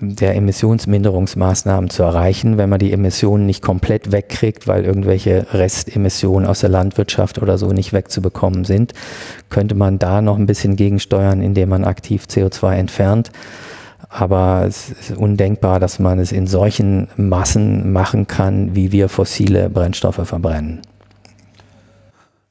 der 0.00 0.34
Emissionsminderungsmaßnahmen 0.34 1.90
zu 1.90 2.02
erreichen, 2.02 2.56
wenn 2.56 2.70
man 2.70 2.78
die 2.78 2.92
Emissionen 2.92 3.44
nicht 3.44 3.60
komplett 3.60 4.12
wegkriegt, 4.12 4.66
weil 4.66 4.84
irgendwelche 4.84 5.46
Restemissionen 5.52 6.48
aus 6.48 6.60
der 6.60 6.70
Landwirtschaft 6.70 7.40
oder 7.42 7.58
so 7.58 7.68
nicht 7.68 7.92
wegzubekommen 7.92 8.64
sind, 8.64 8.94
könnte 9.50 9.74
man 9.74 9.98
da 9.98 10.22
noch 10.22 10.38
ein 10.38 10.46
bisschen 10.46 10.76
gegensteuern, 10.76 11.42
indem 11.42 11.68
man 11.68 11.84
aktiv 11.84 12.24
CO2 12.24 12.74
entfernt. 12.76 13.30
Aber 14.08 14.64
es 14.66 14.90
ist 14.90 15.16
undenkbar, 15.16 15.80
dass 15.80 15.98
man 15.98 16.18
es 16.18 16.32
in 16.32 16.46
solchen 16.46 17.08
Massen 17.16 17.92
machen 17.92 18.26
kann, 18.26 18.74
wie 18.74 18.90
wir 18.90 19.10
fossile 19.10 19.68
Brennstoffe 19.68 20.26
verbrennen. 20.26 20.80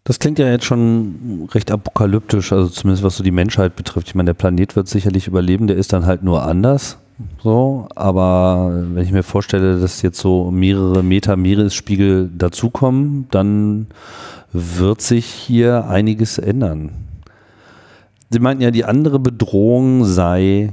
Das 0.03 0.19
klingt 0.19 0.37
ja 0.37 0.49
jetzt 0.49 0.65
schon 0.65 1.47
recht 1.51 1.71
apokalyptisch, 1.71 2.51
also 2.51 2.67
zumindest 2.69 3.03
was 3.03 3.15
so 3.15 3.23
die 3.23 3.31
Menschheit 3.31 3.75
betrifft. 3.75 4.09
Ich 4.09 4.15
meine, 4.15 4.27
der 4.27 4.33
Planet 4.33 4.75
wird 4.75 4.87
sicherlich 4.87 5.27
überleben, 5.27 5.65
der 5.65 5.77
ist 5.77 5.93
dann 5.93 6.05
halt 6.05 6.23
nur 6.23 6.43
anders. 6.43 6.97
So, 7.41 7.87
aber 7.95 8.71
wenn 8.93 9.03
ich 9.03 9.11
mir 9.11 9.23
vorstelle, 9.23 9.79
dass 9.79 10.01
jetzt 10.01 10.19
so 10.19 10.49
mehrere 10.51 11.03
Meter 11.03 11.35
Meeresspiegel 11.35 12.29
dazukommen, 12.35 13.27
dann 13.31 13.87
wird 14.51 15.01
sich 15.01 15.25
hier 15.25 15.87
einiges 15.87 16.37
ändern. 16.37 16.91
Sie 18.29 18.39
meinten 18.39 18.63
ja, 18.63 18.71
die 18.71 18.85
andere 18.85 19.19
Bedrohung 19.19 20.05
sei 20.05 20.71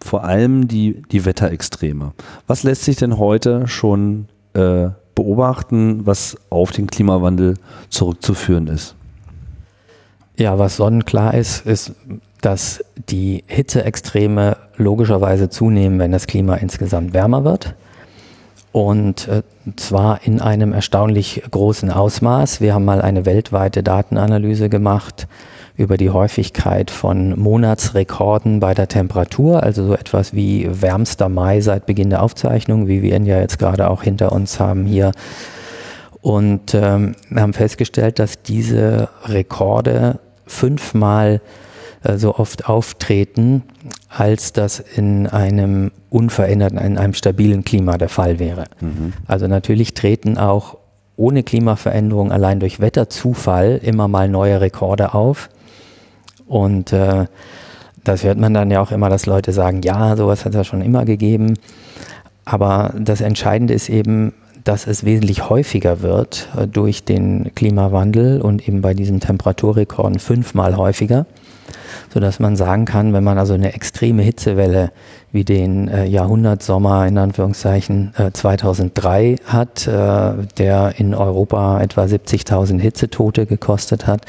vor 0.00 0.24
allem 0.24 0.68
die, 0.68 1.02
die 1.10 1.24
Wetterextreme. 1.24 2.12
Was 2.46 2.62
lässt 2.62 2.84
sich 2.84 2.96
denn 2.96 3.18
heute 3.18 3.66
schon 3.66 4.26
äh, 4.52 4.88
beobachten, 5.14 6.06
was 6.06 6.36
auf 6.50 6.70
den 6.70 6.86
Klimawandel 6.86 7.54
zurückzuführen 7.88 8.68
ist? 8.68 8.94
Ja, 10.36 10.58
was 10.58 10.76
sonnenklar 10.76 11.34
ist, 11.34 11.66
ist, 11.66 11.94
dass 12.40 12.84
die 13.08 13.44
Hitzeextreme 13.46 14.56
logischerweise 14.76 15.48
zunehmen, 15.48 15.98
wenn 15.98 16.12
das 16.12 16.26
Klima 16.26 16.56
insgesamt 16.56 17.12
wärmer 17.12 17.44
wird. 17.44 17.74
Und 18.70 19.28
äh, 19.28 19.42
zwar 19.76 20.22
in 20.24 20.40
einem 20.40 20.72
erstaunlich 20.72 21.42
großen 21.50 21.90
Ausmaß. 21.90 22.60
Wir 22.60 22.74
haben 22.74 22.84
mal 22.84 23.02
eine 23.02 23.26
weltweite 23.26 23.82
Datenanalyse 23.82 24.68
gemacht 24.68 25.26
über 25.76 25.96
die 25.96 26.10
Häufigkeit 26.10 26.90
von 26.90 27.38
Monatsrekorden 27.38 28.60
bei 28.60 28.74
der 28.74 28.88
Temperatur, 28.88 29.62
also 29.62 29.86
so 29.86 29.94
etwas 29.94 30.34
wie 30.34 30.68
wärmster 30.70 31.28
Mai 31.28 31.60
seit 31.60 31.86
Beginn 31.86 32.10
der 32.10 32.22
Aufzeichnung, 32.22 32.88
wie 32.88 33.00
wir 33.02 33.14
ihn 33.14 33.26
ja 33.26 33.38
jetzt 33.38 33.58
gerade 33.58 33.88
auch 33.88 34.02
hinter 34.02 34.32
uns 34.32 34.60
haben 34.60 34.86
hier. 34.86 35.12
Und 36.20 36.74
ähm, 36.74 37.14
haben 37.34 37.52
festgestellt, 37.52 38.18
dass 38.18 38.42
diese 38.42 39.08
Rekorde 39.24 40.18
fünfmal 40.46 41.36
äh, 41.36 41.67
so 42.16 42.36
oft 42.36 42.68
auftreten, 42.68 43.62
als 44.08 44.52
das 44.52 44.80
in 44.80 45.26
einem 45.26 45.90
unveränderten, 46.10 46.78
in 46.78 46.98
einem 46.98 47.14
stabilen 47.14 47.64
Klima 47.64 47.98
der 47.98 48.08
Fall 48.08 48.38
wäre. 48.38 48.64
Mhm. 48.80 49.12
Also 49.26 49.46
natürlich 49.46 49.94
treten 49.94 50.38
auch 50.38 50.76
ohne 51.16 51.42
Klimaveränderung 51.42 52.30
allein 52.30 52.60
durch 52.60 52.80
Wetterzufall 52.80 53.80
immer 53.82 54.06
mal 54.06 54.28
neue 54.28 54.60
Rekorde 54.60 55.14
auf. 55.14 55.50
Und 56.46 56.92
äh, 56.92 57.26
das 58.04 58.22
hört 58.22 58.38
man 58.38 58.54
dann 58.54 58.70
ja 58.70 58.80
auch 58.80 58.92
immer, 58.92 59.10
dass 59.10 59.26
Leute 59.26 59.52
sagen, 59.52 59.82
ja, 59.82 60.16
sowas 60.16 60.44
hat 60.44 60.52
es 60.52 60.56
ja 60.56 60.64
schon 60.64 60.80
immer 60.80 61.04
gegeben. 61.04 61.54
Aber 62.44 62.94
das 62.98 63.20
Entscheidende 63.20 63.74
ist 63.74 63.90
eben, 63.90 64.32
dass 64.64 64.86
es 64.86 65.04
wesentlich 65.04 65.50
häufiger 65.50 66.02
wird 66.02 66.48
äh, 66.56 66.66
durch 66.66 67.04
den 67.04 67.52
Klimawandel 67.54 68.40
und 68.40 68.66
eben 68.66 68.80
bei 68.80 68.94
diesen 68.94 69.20
Temperaturrekorden 69.20 70.18
fünfmal 70.18 70.76
häufiger, 70.76 71.26
sodass 72.12 72.40
man 72.40 72.56
sagen 72.56 72.84
kann, 72.84 73.12
wenn 73.12 73.24
man 73.24 73.38
also 73.38 73.54
eine 73.54 73.74
extreme 73.74 74.22
Hitzewelle 74.22 74.90
wie 75.32 75.44
den 75.44 75.88
äh, 75.88 76.06
Jahrhundertsommer 76.06 77.06
in 77.06 77.18
Anführungszeichen 77.18 78.12
äh, 78.16 78.32
2003 78.32 79.36
hat, 79.44 79.86
äh, 79.86 80.32
der 80.58 80.94
in 80.96 81.14
Europa 81.14 81.80
etwa 81.80 82.04
70.000 82.04 82.80
Hitzetote 82.80 83.46
gekostet 83.46 84.06
hat, 84.06 84.22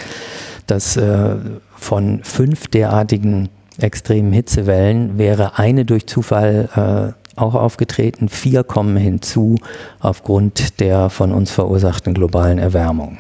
dass 0.68 0.98
äh, 0.98 1.36
von 1.76 2.22
fünf 2.24 2.68
derartigen 2.68 3.50
extremen 3.80 4.34
Hitzewellen 4.34 5.18
wäre 5.18 5.58
eine 5.58 5.86
durch 5.86 6.06
Zufall 6.08 7.14
äh, 7.16 7.40
auch 7.40 7.56
aufgetreten, 7.56 8.28
vier 8.28 8.64
kommen 8.64 8.98
hinzu 8.98 9.56
aufgrund 10.00 10.80
der 10.82 11.10
von 11.10 11.32
uns 11.32 11.52
verursachten 11.52 12.14
globalen 12.14 12.58
Erwärmung. 12.58 13.20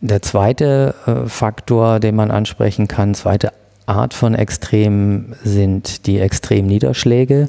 Der 0.00 0.22
zweite 0.22 0.94
äh, 1.06 1.28
Faktor, 1.28 2.00
den 2.00 2.16
man 2.16 2.30
ansprechen 2.30 2.88
kann, 2.88 3.14
zweite 3.14 3.52
Art 3.84 4.14
von 4.14 4.34
Extremen 4.34 5.36
sind 5.44 6.06
die 6.06 6.20
Extremniederschläge. 6.20 7.48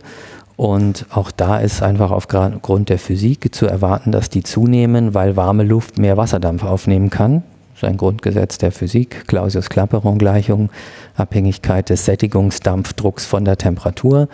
Und 0.57 1.05
auch 1.09 1.31
da 1.31 1.57
ist 1.59 1.81
einfach 1.81 2.11
aufgrund 2.11 2.89
der 2.89 2.99
Physik 2.99 3.55
zu 3.55 3.67
erwarten, 3.67 4.11
dass 4.11 4.29
die 4.29 4.43
zunehmen, 4.43 5.13
weil 5.13 5.35
warme 5.35 5.63
Luft 5.63 5.97
mehr 5.97 6.17
Wasserdampf 6.17 6.63
aufnehmen 6.63 7.09
kann. 7.09 7.43
Das 7.73 7.83
ist 7.83 7.89
ein 7.89 7.97
Grundgesetz 7.97 8.57
der 8.57 8.71
Physik, 8.71 9.27
Clausius-Clapeyron-Gleichung, 9.27 10.69
Abhängigkeit 11.15 11.89
des 11.89 12.05
Sättigungsdampfdrucks 12.05 13.25
von 13.25 13.45
der 13.45 13.57
Temperatur. 13.57 14.27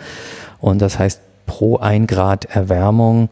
Und 0.60 0.82
das 0.82 0.98
heißt, 0.98 1.20
pro 1.46 1.76
1 1.78 2.08
Grad 2.08 2.44
Erwärmung 2.46 3.28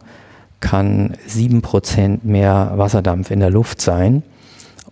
kann 0.61 1.16
7% 1.29 2.20
mehr 2.22 2.72
Wasserdampf 2.77 3.31
in 3.31 3.40
der 3.40 3.51
Luft 3.51 3.83
sein. 3.83 4.22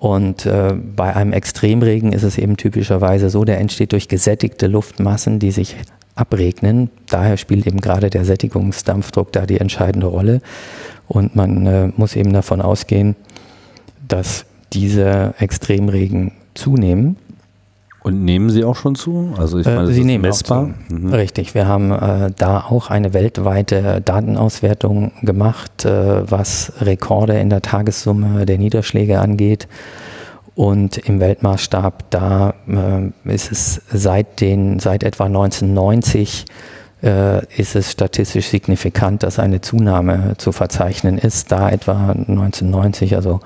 Und 0.05 0.45
äh, 0.45 0.75
bei 0.75 1.17
einem 1.17 1.33
Extremregen 1.33 2.13
ist 2.13 2.25
es 2.25 2.37
eben 2.37 2.59
typischerweise 2.59 3.31
so, 3.31 3.47
der 3.47 3.59
entsteht 3.59 3.93
durch 3.93 4.07
gesättigte 4.07 4.67
Luftmassen, 4.67 5.39
die 5.39 5.51
sich 5.51 5.77
abregnen. 6.15 6.91
Daher 7.09 7.39
spielt 7.39 7.67
eben 7.67 7.81
gerade 7.81 8.11
der 8.11 8.27
Sättigungsdampfdruck 8.27 9.33
da 9.33 9.47
die 9.47 9.59
entscheidende 9.59 10.09
Rolle. 10.09 10.43
Und 11.09 11.35
man 11.37 11.67
äh, 11.67 11.91
muss 11.97 12.17
eben 12.17 12.35
davon 12.35 12.61
ausgehen, 12.61 13.17
dass 14.07 14.45
diese 14.75 15.33
Extremregen 15.39 16.33
zunehmen. 16.53 17.17
Und 18.05 18.23
nehmen 18.23 18.51
sie 18.51 18.65
auch 18.65 18.77
schon 18.77 18.97
zu? 18.97 19.33
Also 19.39 19.59
ich 19.59 19.67
äh, 19.67 19.75
meine, 19.75 19.91
äh, 19.91 19.95
sie 19.95 20.05
nehmen 20.05 20.21
messbar. 20.21 20.75
Mhm. 20.91 21.15
Richtig, 21.15 21.55
wir 21.55 21.67
haben 21.67 21.91
äh, 21.91 22.31
da 22.37 22.61
auch 22.61 22.91
eine 22.91 23.15
weltweite 23.15 24.03
Datenauswertung 24.05 25.13
gemacht, 25.23 25.87
äh, 25.87 26.31
was 26.31 26.75
Rekorde 26.83 27.41
in 27.41 27.49
der 27.49 27.63
Tagessumme 27.63 28.45
der 28.45 28.59
Niederschläge 28.59 29.21
angeht. 29.21 29.69
Und 30.55 30.99
im 30.99 31.19
Weltmaßstab, 31.19 32.11
da 32.11 32.55
äh, 32.69 33.33
ist 33.33 33.51
es 33.51 33.81
seit, 33.91 34.43
den, 34.43 34.81
seit 34.81 35.03
etwa 35.03 35.25
1990 35.25 36.45
äh, 37.03 37.47
ist 37.57 37.75
es 37.75 37.91
statistisch 37.91 38.49
signifikant, 38.49 39.23
dass 39.23 39.39
eine 39.39 39.63
Zunahme 39.63 40.35
zu 40.37 40.53
verzeichnen 40.53 41.17
ist. 41.17 41.51
Da 41.51 41.71
etwa 41.71 42.11
1990, 42.11 43.17
also 43.17 43.41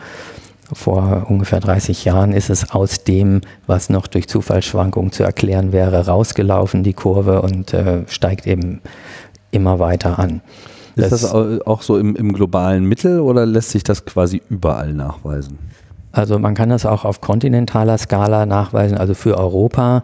vor 0.72 1.26
ungefähr 1.28 1.60
30 1.60 2.04
Jahren, 2.04 2.32
ist 2.32 2.50
es 2.50 2.70
aus 2.70 3.04
dem, 3.04 3.40
was 3.66 3.90
noch 3.90 4.06
durch 4.06 4.28
Zufallsschwankungen 4.28 5.12
zu 5.12 5.22
erklären 5.22 5.72
wäre, 5.72 6.06
rausgelaufen, 6.06 6.82
die 6.82 6.92
Kurve, 6.92 7.42
und 7.42 7.72
äh, 7.72 8.02
steigt 8.08 8.46
eben 8.46 8.80
immer 9.50 9.78
weiter 9.78 10.18
an. 10.18 10.40
Ist 10.96 11.12
das, 11.12 11.20
das 11.22 11.32
auch 11.32 11.82
so 11.82 11.96
im, 11.96 12.16
im 12.16 12.32
globalen 12.32 12.84
Mittel 12.84 13.20
oder 13.20 13.46
lässt 13.46 13.70
sich 13.70 13.84
das 13.84 14.04
quasi 14.04 14.42
überall 14.50 14.92
nachweisen? 14.92 15.58
Also 16.12 16.38
man 16.38 16.54
kann 16.54 16.70
das 16.70 16.86
auch 16.86 17.04
auf 17.04 17.20
kontinentaler 17.20 17.98
Skala 17.98 18.46
nachweisen, 18.46 18.98
also 18.98 19.14
für 19.14 19.38
Europa. 19.38 20.02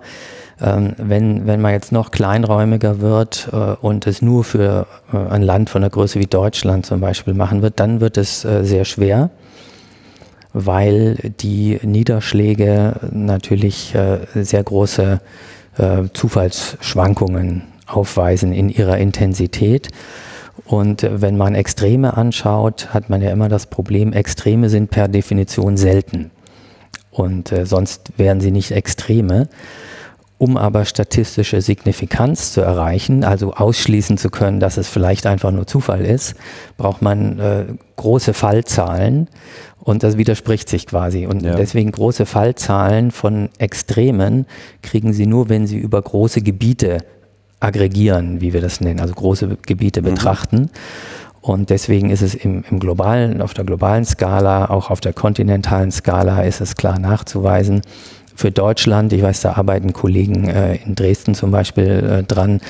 Ähm, 0.61 0.95
wenn, 0.99 1.47
wenn 1.47 1.61
man 1.61 1.73
jetzt 1.73 1.91
noch 1.91 2.13
kleinräumiger 2.13 3.01
wird 3.01 3.49
äh, 3.53 3.57
und 3.81 4.07
es 4.07 4.23
nur 4.23 4.45
für 4.45 4.87
äh, 5.13 5.17
ein 5.17 5.43
Land 5.43 5.71
von 5.71 5.83
der 5.83 5.91
Größe 5.91 6.21
wie 6.21 6.27
Deutschland 6.27 6.87
zum 6.87 7.01
Beispiel 7.01 7.35
machen 7.35 7.63
wird, 7.63 7.81
dann 7.81 8.01
wird 8.01 8.17
es 8.17 8.45
äh, 8.45 8.63
sehr 8.65 8.85
schwer, 8.85 9.31
weil 10.55 11.17
die 11.41 11.79
Niederschläge 11.83 12.95
natürlich 13.11 13.95
äh, 13.95 14.21
sehr 14.35 14.63
große 14.63 15.21
äh, 15.77 16.03
Zufallsschwankungen 16.15 17.65
aufweisen 17.87 18.53
in 18.53 18.71
ihrer 18.71 18.97
Intensität. 18.99 19.89
Und 20.65 21.07
wenn 21.11 21.37
man 21.37 21.55
Extreme 21.55 22.17
anschaut, 22.17 22.95
hat 22.95 23.11
man 23.11 23.21
ja 23.21 23.31
immer 23.31 23.49
das 23.49 23.67
Problem, 23.67 24.13
Extreme 24.13 24.71
sind 24.71 24.91
per 24.91 25.09
Definition 25.09 25.77
selten. 25.77 26.31
Und 27.11 27.53
äh, 27.53 27.67
sonst 27.67 28.13
wären 28.17 28.41
sie 28.41 28.51
nicht 28.51 28.71
Extreme. 28.71 29.49
Um 30.37 30.57
aber 30.57 30.85
statistische 30.85 31.61
Signifikanz 31.61 32.53
zu 32.53 32.61
erreichen, 32.61 33.25
also 33.25 33.55
ausschließen 33.55 34.19
zu 34.19 34.31
können, 34.31 34.59
dass 34.61 34.77
es 34.77 34.89
vielleicht 34.89 35.27
einfach 35.27 35.53
nur 35.53 35.67
Zufall 35.67 36.05
ist, 36.05 36.35
braucht 36.77 37.03
man 37.03 37.39
äh, 37.39 37.65
große 37.97 38.35
Fallzahlen 38.35 39.29
und 39.85 40.03
das 40.03 40.17
widerspricht 40.17 40.69
sich 40.69 40.87
quasi. 40.87 41.27
Und 41.27 41.43
ja. 41.43 41.55
deswegen 41.55 41.93
große 41.93 42.27
Fallzahlen 42.27 43.11
von 43.11 43.51
Extremen 43.59 44.47
kriegen 44.83 45.13
Sie 45.13 45.27
nur, 45.27 45.49
wenn 45.49 45.67
Sie 45.67 45.77
über 45.77 46.01
große 46.03 46.41
Gebiete 46.41 46.99
aggregieren, 47.61 48.41
wie 48.41 48.53
wir 48.53 48.61
das 48.61 48.81
nennen, 48.81 49.01
also 49.01 49.15
große 49.15 49.59
Gebiete 49.63 50.01
mhm. 50.01 50.07
betrachten. 50.07 50.71
Und 51.43 51.69
deswegen 51.69 52.09
ist 52.09 52.23
es 52.23 52.35
im, 52.35 52.65
im, 52.71 52.81
globalen, 52.81 53.43
auf 53.43 53.53
der 53.53 53.65
globalen 53.65 54.07
Skala, 54.07 54.71
auch 54.71 54.89
auf 54.89 55.01
der 55.01 55.13
kontinentalen 55.13 55.91
Skala 55.93 56.43
ist 56.43 56.63
es 56.63 56.75
klar 56.75 56.99
nachzuweisen. 56.99 57.83
Für 58.35 58.51
Deutschland, 58.51 59.13
ich 59.13 59.23
weiß, 59.23 59.43
da 59.43 59.53
arbeiten 59.53 59.93
Kollegen 59.93 60.49
äh, 60.49 60.77
in 60.77 60.95
Dresden 60.95 61.35
zum 61.35 61.51
Beispiel 61.51 62.21
äh, 62.21 62.23
dran, 62.25 62.61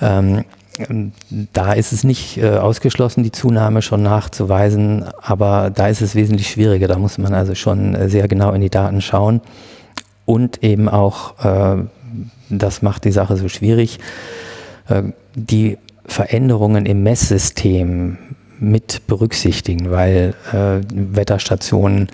ähm, 0.00 0.44
da 1.52 1.74
ist 1.74 1.92
es 1.92 2.02
nicht 2.02 2.38
äh, 2.38 2.56
ausgeschlossen, 2.56 3.22
die 3.22 3.32
Zunahme 3.32 3.82
schon 3.82 4.02
nachzuweisen, 4.02 5.04
aber 5.20 5.70
da 5.70 5.88
ist 5.88 6.00
es 6.00 6.14
wesentlich 6.14 6.48
schwieriger. 6.50 6.88
Da 6.88 6.98
muss 6.98 7.18
man 7.18 7.34
also 7.34 7.54
schon 7.54 8.08
sehr 8.08 8.26
genau 8.26 8.52
in 8.52 8.62
die 8.62 8.70
Daten 8.70 9.00
schauen. 9.00 9.42
Und 10.24 10.62
eben 10.62 10.88
auch, 10.88 11.44
äh, 11.44 11.82
das 12.48 12.80
macht 12.80 13.04
die 13.04 13.12
Sache 13.12 13.36
so 13.36 13.48
schwierig, 13.48 13.98
äh, 14.88 15.02
die 15.34 15.78
Veränderungen 16.06 16.86
im 16.86 17.02
Messsystem 17.02 18.18
mit 18.62 19.06
berücksichtigen, 19.06 19.90
weil 19.90 20.34
äh, 20.52 20.80
Wetterstationen 20.94 22.08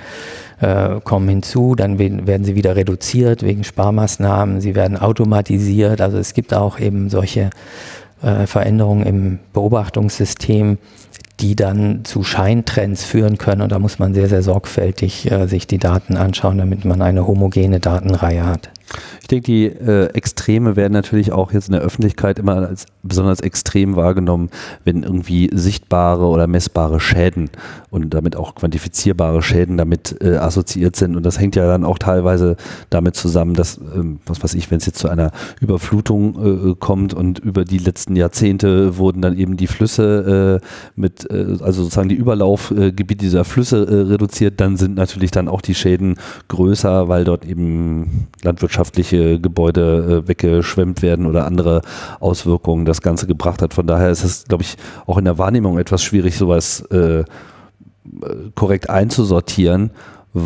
äh, 0.61 1.01
kommen 1.05 1.29
hinzu, 1.29 1.75
dann 1.75 1.99
werden 1.99 2.45
sie 2.45 2.57
wieder 2.57 2.75
reduziert 2.75 3.43
wegen 3.43 3.65
Sparmaßnahmen, 3.65 4.61
sie 4.61 4.75
werden 4.75 4.97
automatisiert. 4.97 6.01
Also 6.01 6.19
es 6.19 6.33
gibt 6.33 6.55
auch 6.55 6.81
eben 6.81 7.11
solche 7.11 7.51
äh, 8.23 8.47
Veränderungen 8.47 9.07
im 9.07 9.39
Beobachtungssystem, 9.53 10.79
die 11.41 11.55
dann 11.55 12.05
zu 12.05 12.25
Scheintrends 12.25 13.05
führen 13.05 13.39
können. 13.39 13.63
Und 13.63 13.71
da 13.71 13.79
muss 13.79 13.99
man 13.99 14.15
sehr, 14.15 14.29
sehr 14.29 14.43
sorgfältig 14.43 15.31
äh, 15.31 15.47
sich 15.47 15.67
die 15.67 15.79
Daten 15.79 16.17
anschauen, 16.17 16.59
damit 16.59 16.85
man 16.85 17.03
eine 17.03 17.27
homogene 17.27 17.79
Datenreihe 17.79 18.45
hat. 18.45 18.71
Ich 19.21 19.29
denke, 19.29 19.45
die 19.45 19.67
äh, 19.67 20.07
Extreme 20.15 20.77
werden 20.77 20.93
natürlich 20.93 21.33
auch 21.33 21.53
jetzt 21.53 21.69
in 21.69 21.73
der 21.73 21.83
Öffentlichkeit 21.83 22.39
immer 22.39 22.57
als 22.57 22.87
besonders 23.03 23.41
extrem 23.41 23.97
wahrgenommen, 23.97 24.51
wenn 24.85 25.03
irgendwie 25.03 25.51
sichtbare 25.53 26.25
oder 26.25 26.47
messbare 26.47 27.01
Schäden 27.01 27.51
und 27.91 28.15
damit 28.15 28.37
auch 28.37 28.55
quantifizierbare 28.55 29.43
Schäden 29.43 29.77
damit 29.77 30.17
äh, 30.23 30.37
assoziiert 30.37 30.97
sind. 30.97 31.17
Und 31.17 31.25
das 31.25 31.39
hängt 31.39 31.57
ja 31.57 31.67
dann 31.67 31.85
auch 31.85 31.99
teilweise 31.99 32.57
damit 32.91 33.17
zusammen, 33.17 33.55
dass, 33.55 33.79
ähm, 33.79 34.21
was 34.27 34.43
weiß 34.43 34.55
ich, 34.55 34.71
wenn 34.71 34.79
es 34.79 34.87
jetzt 34.87 34.99
zu 34.99 35.09
einer 35.09 35.33
Überflutung 35.61 36.71
äh, 36.71 36.75
kommt 36.79 37.15
und 37.15 37.39
über 37.39 37.65
die 37.65 37.79
letzten 37.79 38.17
Jahrzehnte 38.17 38.99
wurden 38.99 39.23
dann 39.23 39.37
eben 39.37 39.57
die 39.57 39.67
Flüsse 39.67 40.61
äh, 40.63 40.67
mit, 40.97 41.31
äh, 41.31 41.57
also 41.61 41.83
sozusagen 41.83 42.09
die 42.09 42.15
Überlaufgebiete 42.15 43.25
dieser 43.25 43.45
Flüsse 43.45 43.87
äh, 43.87 44.11
reduziert, 44.11 44.61
dann 44.61 44.77
sind 44.77 44.95
natürlich 44.95 45.31
dann 45.31 45.49
auch 45.49 45.61
die 45.61 45.75
Schäden 45.75 46.17
größer, 46.49 47.09
weil 47.09 47.25
dort 47.25 47.45
eben 47.45 48.29
landwirtschaftliche 48.79 49.41
Gebäude 49.41 50.23
äh, 50.25 50.29
weggeschwemmt 50.29 51.03
werden 51.03 51.27
oder 51.27 51.47
andere 51.47 51.83
Auswirkungen 52.21 52.85
das 52.85 53.03
Ganze 53.03 53.27
gebracht 53.27 53.63
hat. 53.63 53.75
Von 53.75 53.87
daher 53.87 54.11
ist 54.11 54.25
es, 54.25 54.45
glaube 54.45 54.63
ich, 54.63 54.77
auch 55.07 55.19
in 55.19 55.25
der 55.25 55.39
Wahrnehmung 55.39 55.79
etwas 55.79 56.03
schwierig, 56.03 56.37
sowas 56.37 56.81
äh, 56.91 57.25
korrekt 58.55 58.89
einzusortieren 58.89 59.91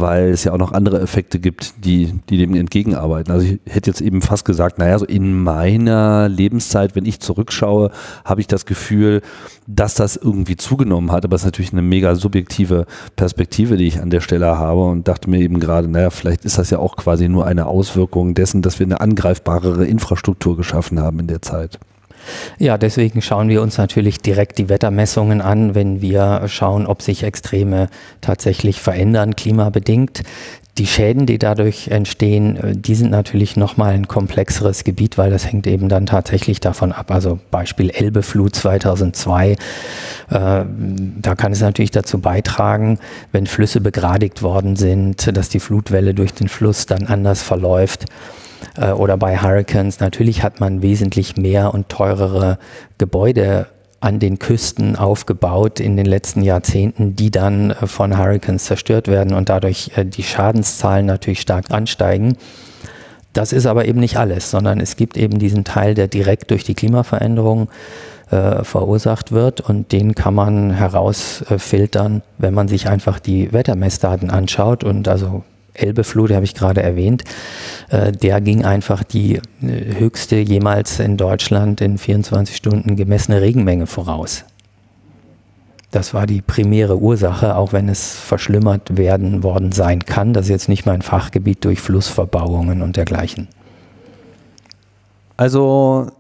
weil 0.00 0.30
es 0.30 0.44
ja 0.44 0.52
auch 0.52 0.58
noch 0.58 0.72
andere 0.72 1.00
Effekte 1.00 1.38
gibt, 1.38 1.84
die, 1.84 2.14
die 2.28 2.38
dem 2.38 2.54
entgegenarbeiten. 2.54 3.32
Also 3.32 3.46
ich 3.46 3.60
hätte 3.68 3.90
jetzt 3.90 4.00
eben 4.00 4.22
fast 4.22 4.44
gesagt, 4.44 4.78
naja, 4.78 4.98
so 4.98 5.06
in 5.06 5.42
meiner 5.42 6.28
Lebenszeit, 6.28 6.94
wenn 6.96 7.04
ich 7.04 7.20
zurückschaue, 7.20 7.90
habe 8.24 8.40
ich 8.40 8.46
das 8.46 8.66
Gefühl, 8.66 9.22
dass 9.66 9.94
das 9.94 10.16
irgendwie 10.16 10.56
zugenommen 10.56 11.12
hat. 11.12 11.24
Aber 11.24 11.36
es 11.36 11.42
ist 11.42 11.46
natürlich 11.46 11.72
eine 11.72 11.82
mega 11.82 12.14
subjektive 12.14 12.86
Perspektive, 13.16 13.76
die 13.76 13.86
ich 13.86 14.00
an 14.00 14.10
der 14.10 14.20
Stelle 14.20 14.58
habe 14.58 14.84
und 14.84 15.08
dachte 15.08 15.30
mir 15.30 15.40
eben 15.40 15.60
gerade, 15.60 15.88
naja, 15.88 16.10
vielleicht 16.10 16.44
ist 16.44 16.58
das 16.58 16.70
ja 16.70 16.78
auch 16.78 16.96
quasi 16.96 17.28
nur 17.28 17.46
eine 17.46 17.66
Auswirkung 17.66 18.34
dessen, 18.34 18.62
dass 18.62 18.78
wir 18.78 18.86
eine 18.86 19.00
angreifbarere 19.00 19.86
Infrastruktur 19.86 20.56
geschaffen 20.56 21.00
haben 21.00 21.20
in 21.20 21.26
der 21.26 21.42
Zeit. 21.42 21.78
Ja, 22.58 22.78
deswegen 22.78 23.22
schauen 23.22 23.48
wir 23.48 23.62
uns 23.62 23.78
natürlich 23.78 24.18
direkt 24.18 24.58
die 24.58 24.68
Wettermessungen 24.68 25.40
an, 25.40 25.74
wenn 25.74 26.00
wir 26.00 26.42
schauen, 26.46 26.86
ob 26.86 27.02
sich 27.02 27.22
Extreme 27.22 27.88
tatsächlich 28.20 28.80
verändern, 28.80 29.36
klimabedingt. 29.36 30.22
Die 30.78 30.86
Schäden, 30.86 31.26
die 31.26 31.38
dadurch 31.38 31.88
entstehen, 31.88 32.56
äh, 32.56 32.74
die 32.74 32.94
sind 32.94 33.10
natürlich 33.10 33.56
nochmal 33.56 33.92
ein 33.92 34.08
komplexeres 34.08 34.84
Gebiet, 34.84 35.18
weil 35.18 35.30
das 35.30 35.46
hängt 35.46 35.66
eben 35.66 35.90
dann 35.90 36.06
tatsächlich 36.06 36.60
davon 36.60 36.92
ab. 36.92 37.10
Also 37.10 37.38
Beispiel 37.50 37.90
Elbeflut 37.90 38.54
2002, 38.54 39.50
äh, 39.50 39.56
da 40.30 41.34
kann 41.36 41.52
es 41.52 41.60
natürlich 41.60 41.90
dazu 41.90 42.20
beitragen, 42.20 42.98
wenn 43.32 43.46
Flüsse 43.46 43.82
begradigt 43.82 44.42
worden 44.42 44.76
sind, 44.76 45.36
dass 45.36 45.50
die 45.50 45.60
Flutwelle 45.60 46.14
durch 46.14 46.32
den 46.32 46.48
Fluss 46.48 46.86
dann 46.86 47.06
anders 47.06 47.42
verläuft 47.42 48.06
äh, 48.76 48.92
oder 48.92 49.16
bei 49.16 49.38
Hurricanes. 49.38 50.00
Natürlich 50.00 50.42
hat 50.42 50.60
man 50.60 50.82
wesentlich 50.82 51.36
mehr 51.36 51.74
und 51.74 51.88
teurere 51.88 52.58
Gebäude 52.98 53.66
an 54.00 54.18
den 54.18 54.40
Küsten 54.40 54.96
aufgebaut 54.96 55.78
in 55.78 55.96
den 55.96 56.06
letzten 56.06 56.42
Jahrzehnten, 56.42 57.14
die 57.14 57.30
dann 57.30 57.70
äh, 57.70 57.86
von 57.86 58.18
Hurricanes 58.18 58.64
zerstört 58.64 59.08
werden 59.08 59.32
und 59.34 59.48
dadurch 59.48 59.92
äh, 59.96 60.04
die 60.04 60.24
Schadenszahlen 60.24 61.06
natürlich 61.06 61.40
stark 61.40 61.70
ansteigen. 61.70 62.36
Das 63.32 63.52
ist 63.52 63.66
aber 63.66 63.86
eben 63.86 64.00
nicht 64.00 64.18
alles, 64.18 64.50
sondern 64.50 64.80
es 64.80 64.96
gibt 64.96 65.16
eben 65.16 65.38
diesen 65.38 65.64
Teil, 65.64 65.94
der 65.94 66.08
direkt 66.08 66.50
durch 66.50 66.64
die 66.64 66.74
Klimaveränderung 66.74 67.68
äh, 68.30 68.64
verursacht 68.64 69.32
wird 69.32 69.60
und 69.60 69.92
den 69.92 70.14
kann 70.14 70.34
man 70.34 70.72
herausfiltern, 70.72 72.22
wenn 72.38 72.54
man 72.54 72.68
sich 72.68 72.88
einfach 72.88 73.20
die 73.20 73.52
Wettermessdaten 73.52 74.30
anschaut 74.30 74.84
und 74.84 75.06
also 75.08 75.44
Elbeflut, 75.74 76.30
habe 76.32 76.44
ich 76.44 76.54
gerade 76.54 76.82
erwähnt, 76.82 77.24
äh, 77.88 78.12
der 78.12 78.40
ging 78.40 78.64
einfach 78.64 79.02
die 79.04 79.36
äh, 79.36 79.98
höchste 79.98 80.36
jemals 80.36 80.98
in 80.98 81.16
Deutschland 81.16 81.80
in 81.80 81.98
24 81.98 82.56
Stunden 82.56 82.96
gemessene 82.96 83.40
Regenmenge 83.40 83.86
voraus. 83.86 84.44
Das 85.90 86.14
war 86.14 86.26
die 86.26 86.40
primäre 86.40 86.98
Ursache, 86.98 87.54
auch 87.54 87.74
wenn 87.74 87.88
es 87.88 88.14
verschlimmert 88.16 88.96
werden 88.96 89.42
worden 89.42 89.72
sein 89.72 90.00
kann. 90.00 90.32
Das 90.32 90.46
ist 90.46 90.50
jetzt 90.50 90.68
nicht 90.70 90.86
mein 90.86 91.02
Fachgebiet 91.02 91.64
durch 91.64 91.80
Flussverbauungen 91.80 92.80
und 92.80 92.96
dergleichen. 92.96 93.48
Also 95.36 96.10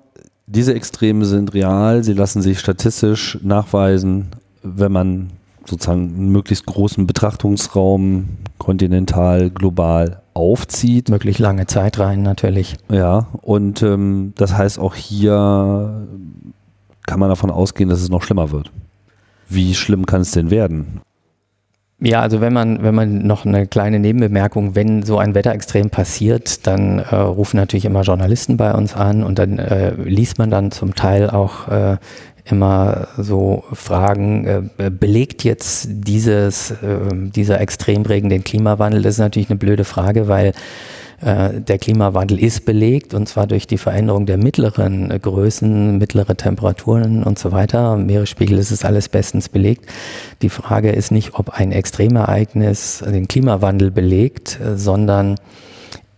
diese 0.46 0.74
Extreme 0.74 1.24
sind 1.24 1.54
real, 1.54 2.04
sie 2.04 2.12
lassen 2.12 2.42
sich 2.42 2.60
statistisch 2.60 3.38
nachweisen, 3.42 4.28
wenn 4.62 4.92
man 4.92 5.30
sozusagen 5.66 6.14
einen 6.14 6.28
möglichst 6.30 6.66
großen 6.66 7.06
Betrachtungsraum 7.06 8.28
kontinental, 8.58 9.50
global 9.50 10.22
aufzieht. 10.34 11.08
Möglich 11.08 11.38
lange 11.38 11.66
Zeit 11.66 11.98
rein, 11.98 12.22
natürlich. 12.22 12.76
Ja, 12.90 13.26
und 13.42 13.82
ähm, 13.82 14.32
das 14.36 14.56
heißt 14.56 14.78
auch 14.78 14.94
hier 14.94 16.06
kann 17.06 17.20
man 17.20 17.28
davon 17.28 17.50
ausgehen, 17.50 17.88
dass 17.88 18.00
es 18.00 18.08
noch 18.08 18.22
schlimmer 18.22 18.50
wird. 18.50 18.70
Wie 19.48 19.74
schlimm 19.74 20.06
kann 20.06 20.20
es 20.20 20.30
denn 20.30 20.50
werden? 20.50 21.00
Ja, 22.04 22.20
also 22.20 22.40
wenn 22.40 22.52
man, 22.52 22.82
wenn 22.82 22.96
man 22.96 23.26
noch 23.26 23.46
eine 23.46 23.66
kleine 23.68 24.00
Nebenbemerkung, 24.00 24.74
wenn 24.74 25.04
so 25.04 25.18
ein 25.18 25.36
Wetterextrem 25.36 25.90
passiert, 25.90 26.66
dann 26.66 26.98
äh, 26.98 27.14
rufen 27.14 27.58
natürlich 27.58 27.84
immer 27.84 28.02
Journalisten 28.02 28.56
bei 28.56 28.74
uns 28.74 28.94
an 28.94 29.22
und 29.22 29.38
dann 29.38 29.60
äh, 29.60 29.94
liest 29.94 30.38
man 30.38 30.50
dann 30.50 30.72
zum 30.72 30.96
Teil 30.96 31.30
auch 31.30 31.68
äh, 31.68 31.98
immer 32.44 33.08
so 33.16 33.64
fragen, 33.72 34.70
äh, 34.78 34.90
belegt 34.90 35.44
jetzt 35.44 35.88
dieses, 35.90 36.70
äh, 36.70 36.98
dieser 37.12 37.60
Extremregen 37.60 38.30
den 38.30 38.44
Klimawandel? 38.44 39.02
Das 39.02 39.14
ist 39.14 39.20
natürlich 39.20 39.50
eine 39.50 39.58
blöde 39.58 39.84
Frage, 39.84 40.28
weil 40.28 40.52
äh, 41.22 41.60
der 41.60 41.78
Klimawandel 41.78 42.42
ist 42.42 42.64
belegt 42.64 43.14
und 43.14 43.28
zwar 43.28 43.46
durch 43.46 43.68
die 43.68 43.78
Veränderung 43.78 44.26
der 44.26 44.38
mittleren 44.38 45.10
äh, 45.10 45.18
Größen, 45.20 45.96
mittlere 45.98 46.36
Temperaturen 46.36 47.22
und 47.22 47.38
so 47.38 47.52
weiter. 47.52 47.96
Meeresspiegel 47.96 48.58
ist 48.58 48.72
es 48.72 48.84
alles 48.84 49.08
bestens 49.08 49.48
belegt. 49.48 49.86
Die 50.42 50.48
Frage 50.48 50.90
ist 50.90 51.12
nicht, 51.12 51.34
ob 51.34 51.50
ein 51.50 51.70
Extremereignis 51.70 53.04
den 53.06 53.28
Klimawandel 53.28 53.92
belegt, 53.92 54.58
äh, 54.60 54.76
sondern 54.76 55.36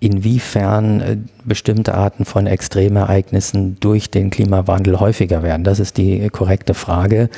inwiefern 0.04 1.00
äh, 1.00 1.16
bestimmte 1.44 1.94
Arten 1.94 2.24
von 2.24 2.46
Extremereignissen 2.46 3.78
durch 3.80 4.10
den 4.10 4.30
Klimawandel 4.30 5.00
häufiger 5.00 5.42
werden. 5.42 5.64
Das 5.64 5.80
ist 5.80 5.96
die 5.96 6.28
korrekte 6.30 6.74
Frage. 6.74 7.30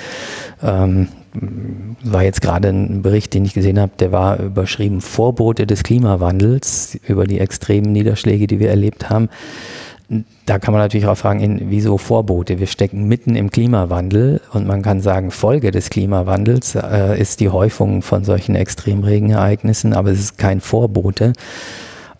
Ähm, 0.62 1.08
war 2.02 2.22
jetzt 2.22 2.40
gerade 2.40 2.68
ein 2.68 3.02
Bericht, 3.02 3.34
den 3.34 3.44
ich 3.44 3.54
gesehen 3.54 3.78
habe, 3.78 3.92
der 3.98 4.10
war 4.10 4.40
überschrieben 4.40 5.00
Vorbote 5.00 5.66
des 5.66 5.82
Klimawandels 5.82 6.98
über 7.06 7.26
die 7.26 7.40
extremen 7.40 7.92
Niederschläge, 7.92 8.46
die 8.46 8.58
wir 8.58 8.70
erlebt 8.70 9.10
haben. 9.10 9.28
Da 10.46 10.58
kann 10.58 10.72
man 10.72 10.80
natürlich 10.80 11.06
auch 11.06 11.16
fragen, 11.16 11.40
in, 11.40 11.70
wieso 11.70 11.98
Vorbote? 11.98 12.60
Wir 12.60 12.68
stecken 12.68 13.08
mitten 13.08 13.34
im 13.34 13.50
Klimawandel 13.50 14.40
und 14.52 14.66
man 14.66 14.82
kann 14.82 15.00
sagen, 15.00 15.30
Folge 15.30 15.72
des 15.72 15.90
Klimawandels 15.90 16.76
äh, 16.76 17.20
ist 17.20 17.40
die 17.40 17.48
Häufung 17.48 18.02
von 18.02 18.24
solchen 18.24 18.54
Extremregenereignissen, 18.54 19.92
aber 19.92 20.10
es 20.10 20.20
ist 20.20 20.38
kein 20.38 20.60
Vorbote. 20.60 21.32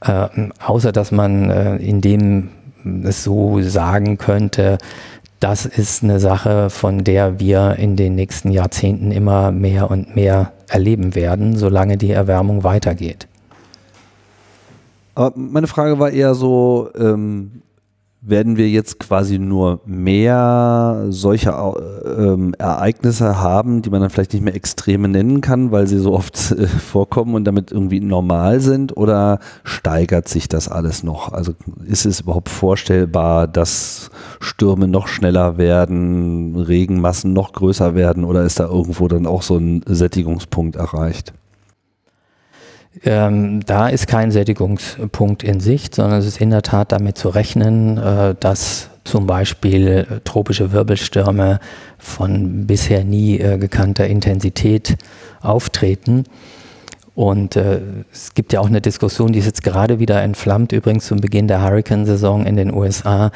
Äh, 0.00 0.28
außer 0.64 0.92
dass 0.92 1.12
man 1.12 1.50
äh, 1.50 1.76
in 1.76 2.00
dem 2.00 2.50
es 3.04 3.24
so 3.24 3.60
sagen 3.62 4.16
könnte, 4.16 4.78
das 5.40 5.66
ist 5.66 6.02
eine 6.02 6.20
Sache, 6.20 6.70
von 6.70 7.04
der 7.04 7.40
wir 7.40 7.76
in 7.78 7.96
den 7.96 8.14
nächsten 8.14 8.50
Jahrzehnten 8.50 9.10
immer 9.10 9.50
mehr 9.52 9.90
und 9.90 10.14
mehr 10.14 10.52
erleben 10.68 11.14
werden, 11.14 11.56
solange 11.56 11.96
die 11.96 12.10
Erwärmung 12.10 12.64
weitergeht. 12.64 13.26
Aber 15.14 15.32
meine 15.36 15.66
Frage 15.66 15.98
war 15.98 16.10
eher 16.10 16.34
so, 16.34 16.90
ähm, 16.96 17.62
werden 18.28 18.56
wir 18.56 18.68
jetzt 18.68 18.98
quasi 18.98 19.38
nur 19.38 19.80
mehr 19.86 21.06
solcher 21.10 21.74
ähm, 22.18 22.54
Ereignisse 22.58 23.40
haben, 23.40 23.82
die 23.82 23.90
man 23.90 24.00
dann 24.00 24.10
vielleicht 24.10 24.32
nicht 24.32 24.42
mehr 24.42 24.54
Extreme 24.54 25.08
nennen 25.08 25.40
kann, 25.40 25.70
weil 25.70 25.86
sie 25.86 25.98
so 25.98 26.12
oft 26.12 26.50
äh, 26.52 26.66
vorkommen 26.66 27.34
und 27.34 27.44
damit 27.44 27.70
irgendwie 27.70 28.00
normal 28.00 28.60
sind? 28.60 28.96
Oder 28.96 29.38
steigert 29.62 30.28
sich 30.28 30.48
das 30.48 30.68
alles 30.68 31.04
noch? 31.04 31.32
Also 31.32 31.52
ist 31.86 32.04
es 32.04 32.20
überhaupt 32.20 32.48
vorstellbar, 32.48 33.46
dass 33.46 34.10
Stürme 34.40 34.88
noch 34.88 35.06
schneller 35.06 35.56
werden, 35.56 36.56
Regenmassen 36.56 37.32
noch 37.32 37.52
größer 37.52 37.94
werden 37.94 38.24
oder 38.24 38.42
ist 38.42 38.58
da 38.58 38.66
irgendwo 38.66 39.06
dann 39.06 39.26
auch 39.26 39.42
so 39.42 39.56
ein 39.56 39.82
Sättigungspunkt 39.86 40.76
erreicht? 40.76 41.32
Ähm, 43.04 43.60
da 43.66 43.88
ist 43.88 44.06
kein 44.06 44.30
Sättigungspunkt 44.30 45.42
in 45.42 45.60
Sicht, 45.60 45.94
sondern 45.94 46.18
es 46.18 46.26
ist 46.26 46.40
in 46.40 46.50
der 46.50 46.62
Tat 46.62 46.92
damit 46.92 47.18
zu 47.18 47.28
rechnen, 47.28 47.98
äh, 47.98 48.34
dass 48.38 48.90
zum 49.04 49.26
Beispiel 49.26 50.20
tropische 50.24 50.72
Wirbelstürme 50.72 51.60
von 51.98 52.66
bisher 52.66 53.04
nie 53.04 53.38
äh, 53.38 53.58
gekannter 53.58 54.06
Intensität 54.06 54.96
auftreten. 55.40 56.24
Und 57.14 57.56
äh, 57.56 57.80
es 58.12 58.34
gibt 58.34 58.52
ja 58.52 58.60
auch 58.60 58.66
eine 58.66 58.80
Diskussion, 58.80 59.32
die 59.32 59.38
ist 59.38 59.46
jetzt 59.46 59.62
gerade 59.62 59.98
wieder 59.98 60.22
entflammt, 60.22 60.72
übrigens 60.72 61.06
zum 61.06 61.18
Beginn 61.18 61.48
der 61.48 61.62
Hurricane-Saison 61.62 62.44
in 62.44 62.56
den 62.56 62.74
USA. 62.74 63.30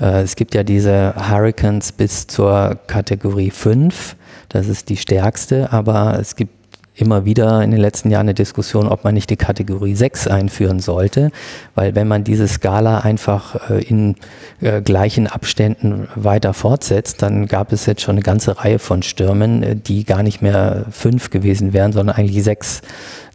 Äh, 0.00 0.22
es 0.22 0.36
gibt 0.36 0.54
ja 0.54 0.62
diese 0.62 1.14
Hurricanes 1.16 1.92
bis 1.92 2.26
zur 2.26 2.78
Kategorie 2.86 3.50
5. 3.50 4.16
Das 4.48 4.68
ist 4.68 4.88
die 4.90 4.96
stärkste, 4.96 5.72
aber 5.72 6.18
es 6.20 6.36
gibt 6.36 6.55
immer 6.96 7.24
wieder 7.24 7.62
in 7.62 7.70
den 7.70 7.80
letzten 7.80 8.10
Jahren 8.10 8.26
eine 8.26 8.34
Diskussion, 8.34 8.88
ob 8.88 9.04
man 9.04 9.14
nicht 9.14 9.30
die 9.30 9.36
Kategorie 9.36 9.94
6 9.94 10.28
einführen 10.28 10.80
sollte, 10.80 11.30
weil 11.74 11.94
wenn 11.94 12.08
man 12.08 12.24
diese 12.24 12.48
Skala 12.48 13.00
einfach 13.00 13.70
äh, 13.70 13.82
in 13.82 14.16
äh, 14.60 14.80
gleichen 14.80 15.26
Abständen 15.26 16.08
weiter 16.14 16.54
fortsetzt, 16.54 17.22
dann 17.22 17.46
gab 17.46 17.72
es 17.72 17.86
jetzt 17.86 18.02
schon 18.02 18.14
eine 18.14 18.22
ganze 18.22 18.58
Reihe 18.58 18.78
von 18.78 19.02
Stürmen, 19.02 19.62
äh, 19.62 19.76
die 19.76 20.04
gar 20.04 20.22
nicht 20.22 20.40
mehr 20.40 20.86
5 20.90 21.30
gewesen 21.30 21.72
wären, 21.72 21.92
sondern 21.92 22.16
eigentlich 22.16 22.42
6 22.42 22.82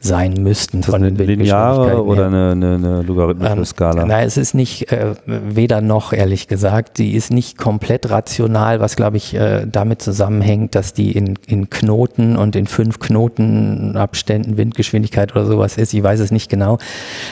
sein 0.03 0.33
müssten. 0.33 0.81
Von 0.81 1.03
den 1.03 1.15
lineare 1.15 2.03
oder 2.03 2.27
eine, 2.27 2.51
eine, 2.51 2.75
eine 2.75 3.01
logarithmische 3.03 3.53
ähm, 3.53 3.65
Skala? 3.65 4.05
Nein, 4.05 4.25
es 4.25 4.35
ist 4.35 4.55
nicht 4.55 4.91
äh, 4.91 5.13
weder 5.25 5.81
noch, 5.81 6.11
ehrlich 6.11 6.47
gesagt. 6.47 6.97
Die 6.97 7.13
ist 7.13 7.31
nicht 7.31 7.57
komplett 7.57 8.09
rational, 8.09 8.79
was 8.79 8.95
glaube 8.95 9.17
ich 9.17 9.35
äh, 9.35 9.65
damit 9.71 10.01
zusammenhängt, 10.01 10.73
dass 10.73 10.93
die 10.93 11.11
in, 11.11 11.37
in 11.45 11.69
Knoten 11.69 12.35
und 12.35 12.55
in 12.55 12.65
fünf 12.65 12.99
Knotenabständen 12.99 14.57
Windgeschwindigkeit 14.57 15.31
oder 15.33 15.45
sowas 15.45 15.77
ist. 15.77 15.93
Ich 15.93 16.01
weiß 16.01 16.19
es 16.19 16.31
nicht 16.31 16.49
genau, 16.49 16.79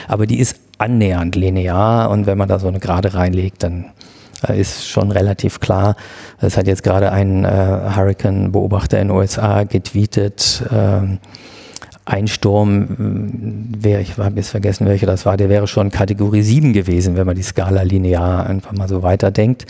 aber 0.06 0.26
die 0.26 0.38
ist 0.38 0.56
annähernd 0.78 1.34
linear 1.34 2.08
und 2.10 2.26
wenn 2.26 2.38
man 2.38 2.48
da 2.48 2.58
so 2.58 2.68
eine 2.68 2.78
Gerade 2.78 3.14
reinlegt, 3.14 3.64
dann 3.64 3.86
äh, 4.48 4.60
ist 4.60 4.88
schon 4.88 5.10
relativ 5.10 5.60
klar. 5.60 5.96
Es 6.40 6.56
hat 6.56 6.66
jetzt 6.66 6.82
gerade 6.82 7.12
ein 7.12 7.44
äh, 7.44 7.48
Hurricane-Beobachter 7.48 9.00
in 9.00 9.08
den 9.08 9.16
USA 9.16 9.64
getweetet, 9.64 10.62
äh, 10.70 11.18
ein 12.04 12.28
Sturm, 12.28 12.86
wäre, 13.78 14.00
ich 14.00 14.16
habe 14.16 14.36
jetzt 14.36 14.50
vergessen, 14.50 14.86
welcher 14.86 15.06
das 15.06 15.26
war, 15.26 15.36
der 15.36 15.48
wäre 15.48 15.66
schon 15.66 15.90
Kategorie 15.90 16.42
7 16.42 16.72
gewesen, 16.72 17.16
wenn 17.16 17.26
man 17.26 17.36
die 17.36 17.42
Skala 17.42 17.82
linear 17.82 18.46
einfach 18.46 18.72
mal 18.72 18.88
so 18.88 19.02
weiterdenkt. 19.02 19.66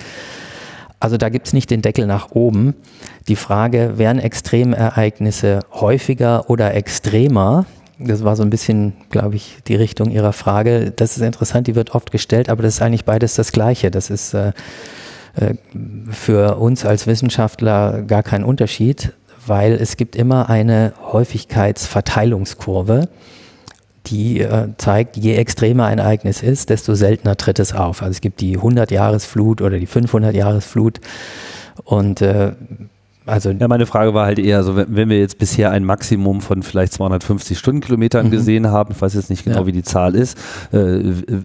Also 1.01 1.17
da 1.17 1.31
gibt 1.31 1.47
es 1.47 1.53
nicht 1.53 1.71
den 1.71 1.83
Deckel 1.83 2.07
nach 2.07 2.31
oben. 2.33 2.75
Die 3.27 3.37
Frage, 3.37 3.97
werden 3.97 4.19
Extremereignisse 4.19 5.61
häufiger 5.73 6.49
oder 6.51 6.75
extremer? 6.75 7.65
Das 7.99 8.23
war 8.23 8.37
so 8.37 8.43
ein 8.43 8.51
bisschen, 8.51 8.95
glaube 9.11 9.37
ich, 9.37 9.59
die 9.67 9.75
Richtung 9.75 10.11
Ihrer 10.11 10.33
Frage. 10.33 10.93
Das 10.95 11.17
ist 11.17 11.23
interessant, 11.23 11.67
die 11.67 11.75
wird 11.75 11.95
oft 11.95 12.13
gestellt, 12.13 12.49
aber 12.49 12.63
das 12.63 12.75
ist 12.75 12.83
eigentlich 12.83 13.05
beides 13.05 13.35
das 13.35 13.53
Gleiche. 13.53 13.91
Das 13.91 14.11
ist 14.11 14.35
äh, 14.35 14.53
äh 15.37 15.55
für 16.11 16.57
uns 16.57 16.85
als 16.85 17.07
Wissenschaftler 17.07 18.03
gar 18.03 18.23
kein 18.23 18.45
Unterschied 18.45 19.13
weil 19.51 19.75
es 19.75 19.99
gibt 19.99 20.17
immer 20.17 20.49
eine 20.49 20.95
Häufigkeitsverteilungskurve, 21.13 23.09
die 24.07 24.41
äh, 24.41 24.69
zeigt, 24.79 25.17
je 25.17 25.35
extremer 25.35 25.87
ein 25.87 25.99
Ereignis 25.99 26.43
ist, 26.43 26.71
desto 26.71 26.95
seltener 26.95 27.37
tritt 27.37 27.59
es 27.59 27.75
auf. 27.75 28.01
Also 28.01 28.13
es 28.13 28.21
gibt 28.21 28.41
die 28.41 28.57
100-Jahresflut 28.57 29.61
oder 29.61 29.79
die 29.79 29.89
500-Jahresflut 29.89 31.01
und 31.85 32.23
äh, 32.23 32.53
also 33.27 33.51
ja, 33.51 33.69
meine 33.69 33.87
Frage 33.87 34.15
war 34.15 34.27
halt 34.27 34.39
eher 34.39 34.63
so, 34.63 34.77
wenn, 34.77 35.09
wir 35.09 35.19
jetzt 35.19 35.39
bisher 35.39 35.71
ein 35.71 35.85
Maximum 35.85 36.41
von 36.41 36.63
vielleicht 36.63 36.93
250 36.95 37.59
Stundenkilometern 37.59 38.27
mhm. 38.27 38.31
gesehen 38.31 38.69
haben, 38.69 38.93
ich 38.93 39.01
weiß 39.01 39.15
jetzt 39.15 39.31
nicht 39.31 39.45
genau, 39.45 39.61
ja. 39.61 39.67
wie 39.67 39.73
die 39.73 39.83
Zahl 39.83 40.15
ist, 40.15 40.39
äh, 40.73 41.03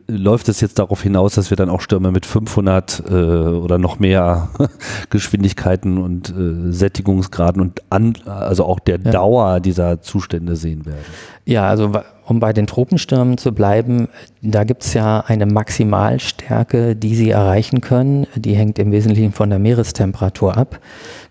läuft 0.08 0.48
es 0.50 0.62
jetzt 0.62 0.80
darauf 0.80 1.04
hinaus, 1.04 1.36
dass 1.36 1.50
wir 1.50 1.58
dann 1.58 1.70
auch 1.70 1.82
Stürme 1.82 2.12
mit 2.12 2.26
500 2.26 3.04
äh, 3.08 3.14
oder 3.14 3.78
noch 3.78 4.00
mehr 4.00 4.50
Geschwindigkeiten 5.10 5.98
und 5.98 6.30
äh, 6.30 6.72
Sättigungsgraden 6.72 7.62
und 7.62 7.82
an, 7.90 8.14
also 8.26 8.66
auch 8.66 8.80
der 8.80 9.00
ja. 9.02 9.12
Dauer 9.12 9.60
dieser 9.60 10.02
Zustände 10.02 10.56
sehen 10.56 10.86
werden? 10.86 11.04
Ja, 11.46 11.68
also 11.68 11.92
um 12.26 12.40
bei 12.40 12.54
den 12.54 12.68
Tropenstürmen 12.68 13.38
zu 13.38 13.54
bleiben, 13.54 14.08
da 14.42 14.64
gibt 14.64 14.84
es 14.84 14.94
ja 14.94 15.24
eine 15.28 15.46
Maximalstärke, 15.46 16.96
die 16.96 17.16
sie 17.16 17.30
erreichen 17.30 17.82
können. 17.82 18.28
Die 18.36 18.56
hängt 18.56 18.80
im 18.80 18.92
Wesentlichen 18.92 19.32
von 19.32 19.50
der 19.50 19.60
Meerestemperatur 19.60 20.58
ab. 20.58 20.80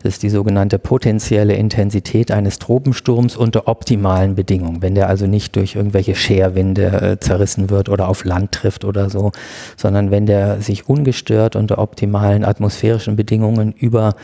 Das 0.03 0.15
ist 0.15 0.23
die 0.23 0.31
sogenannte 0.31 0.79
potenzielle 0.79 1.55
Intensität 1.55 2.31
eines 2.31 2.59
Tropensturms 2.59 3.37
unter 3.37 3.69
optimalen 3.69 4.35
Bedingungen. 4.35 4.83
Wenn 4.83 4.95
der 4.95 5.09
also 5.09 5.27
nicht 5.27 5.57
durch 5.57 5.75
irgendwelche 5.77 6.15
Scherwinde 6.15 6.87
äh, 6.87 7.21
zerrissen 7.21 7.71
wird 7.71 7.89
oder 7.89 8.09
auf 8.09 8.25
Land 8.25 8.53
trifft 8.53 8.85
oder 8.85 9.11
so, 9.11 9.33
sondern 9.77 10.11
wenn 10.11 10.27
der 10.27 10.61
sich 10.61 10.89
ungestört 10.89 11.57
unter 11.57 11.79
optimalen 11.79 12.45
atmosphärischen 12.45 13.17
Bedingungen 13.17 13.73
über 13.73 14.15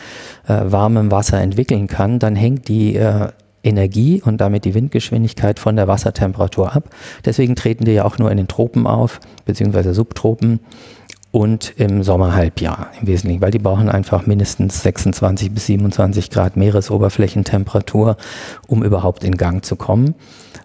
äh, 0.47 0.61
warmem 0.65 1.11
Wasser 1.11 1.41
entwickeln 1.41 1.87
kann, 1.87 2.19
dann 2.19 2.37
hängt 2.37 2.69
die 2.69 2.97
äh, 2.97 3.29
Energie 3.63 4.23
und 4.25 4.41
damit 4.41 4.65
die 4.65 4.75
Windgeschwindigkeit 4.75 5.59
von 5.59 5.77
der 5.77 5.89
Wassertemperatur 5.89 6.75
ab. 6.75 6.91
Deswegen 7.25 7.57
treten 7.57 7.85
die 7.85 7.93
ja 7.93 8.05
auch 8.05 8.19
nur 8.19 8.31
in 8.31 8.37
den 8.37 8.49
Tropen 8.49 8.87
auf, 8.87 9.21
beziehungsweise 9.45 9.95
Subtropen 9.95 10.61
und 11.33 11.75
im 11.77 12.03
Sommerhalbjahr 12.03 12.89
im 13.01 13.07
Wesentlichen, 13.07 13.41
weil 13.41 13.53
die 13.53 13.61
brauchen 13.61 13.89
einfach 13.89 14.27
mindestens 14.27 14.83
26 14.83 15.53
bis 15.53 15.67
27 15.67 16.31
Grad 16.31 16.57
Meeresoberflächentemperatur, 16.57 18.17
um 18.67 18.83
überhaupt 18.83 19.23
in 19.23 19.37
Gang 19.37 19.65
zu 19.65 19.77
kommen. 19.77 20.15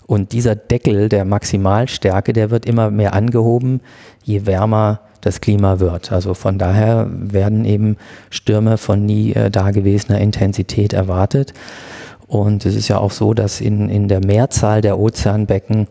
Und 0.07 0.31
dieser 0.31 0.55
Deckel 0.55 1.09
der 1.09 1.25
Maximalstärke, 1.25 2.33
der 2.33 2.49
wird 2.49 2.65
immer 2.65 2.89
mehr 2.89 3.13
angehoben, 3.13 3.81
je 4.23 4.45
wärmer 4.45 5.01
das 5.21 5.41
Klima 5.41 5.79
wird. 5.79 6.11
Also 6.11 6.33
von 6.33 6.57
daher 6.57 7.07
werden 7.09 7.65
eben 7.65 7.97
Stürme 8.29 8.77
von 8.77 9.05
nie 9.05 9.33
äh, 9.33 9.49
dagewesener 9.49 10.19
Intensität 10.19 10.93
erwartet. 10.93 11.53
Und 12.35 12.65
es 12.65 12.75
ist 12.75 12.89
ja 12.89 12.97
auch 12.97 13.11
so, 13.11 13.33
dass 13.33 13.61
in, 13.61 13.89
in 13.89 14.09
der 14.09 14.19
Mehrzahl 14.19 14.81
der 14.81 14.99
Ozeanbecken 14.99 15.87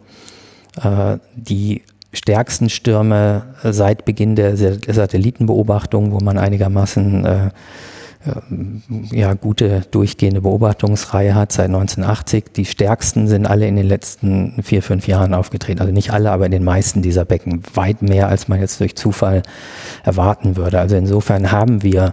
äh, 0.83 1.17
die 1.35 1.83
stärksten 2.13 2.69
Stürme 2.69 3.43
seit 3.63 4.05
Beginn 4.05 4.37
der 4.37 4.57
Satellitenbeobachtung, 4.57 6.13
wo 6.13 6.19
man 6.19 6.39
einigermaßen 6.39 7.25
äh, 7.25 7.47
äh, 8.27 9.17
ja, 9.17 9.33
gute 9.33 9.87
durchgehende 9.91 10.43
Beobachtungsreihe 10.43 11.35
hat 11.35 11.51
seit 11.51 11.67
1980. 11.67 12.53
Die 12.55 12.67
stärksten 12.67 13.27
sind 13.27 13.47
alle 13.47 13.67
in 13.67 13.77
den 13.77 13.87
letzten 13.87 14.63
vier, 14.63 14.83
fünf 14.83 15.09
Jahren 15.09 15.33
aufgetreten. 15.33 15.81
Also 15.81 15.95
nicht 15.95 16.13
alle, 16.13 16.31
aber 16.31 16.45
in 16.45 16.53
den 16.53 16.65
meisten 16.65 17.01
dieser 17.01 17.25
Becken. 17.25 17.63
Weit 17.73 18.03
mehr, 18.03 18.29
als 18.29 18.49
man 18.49 18.61
jetzt 18.61 18.81
durch 18.81 18.97
Zufall 18.97 19.43
erwarten 20.05 20.57
würde. 20.57 20.79
Also 20.79 20.95
insofern 20.97 21.51
haben 21.51 21.83
wir 21.83 22.13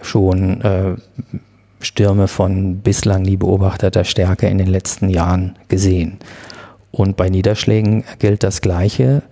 schon 0.00 0.60
äh, 0.60 0.94
Stürme 1.84 2.28
von 2.28 2.78
bislang 2.78 3.22
nie 3.22 3.36
beobachteter 3.36 4.04
Stärke 4.04 4.48
in 4.48 4.58
den 4.58 4.66
letzten 4.66 5.08
Jahren 5.08 5.56
gesehen. 5.68 6.18
Und 6.90 7.16
bei 7.16 7.28
Niederschlägen 7.28 8.04
gilt 8.18 8.42
das 8.42 8.60
Gleiche. 8.60 9.22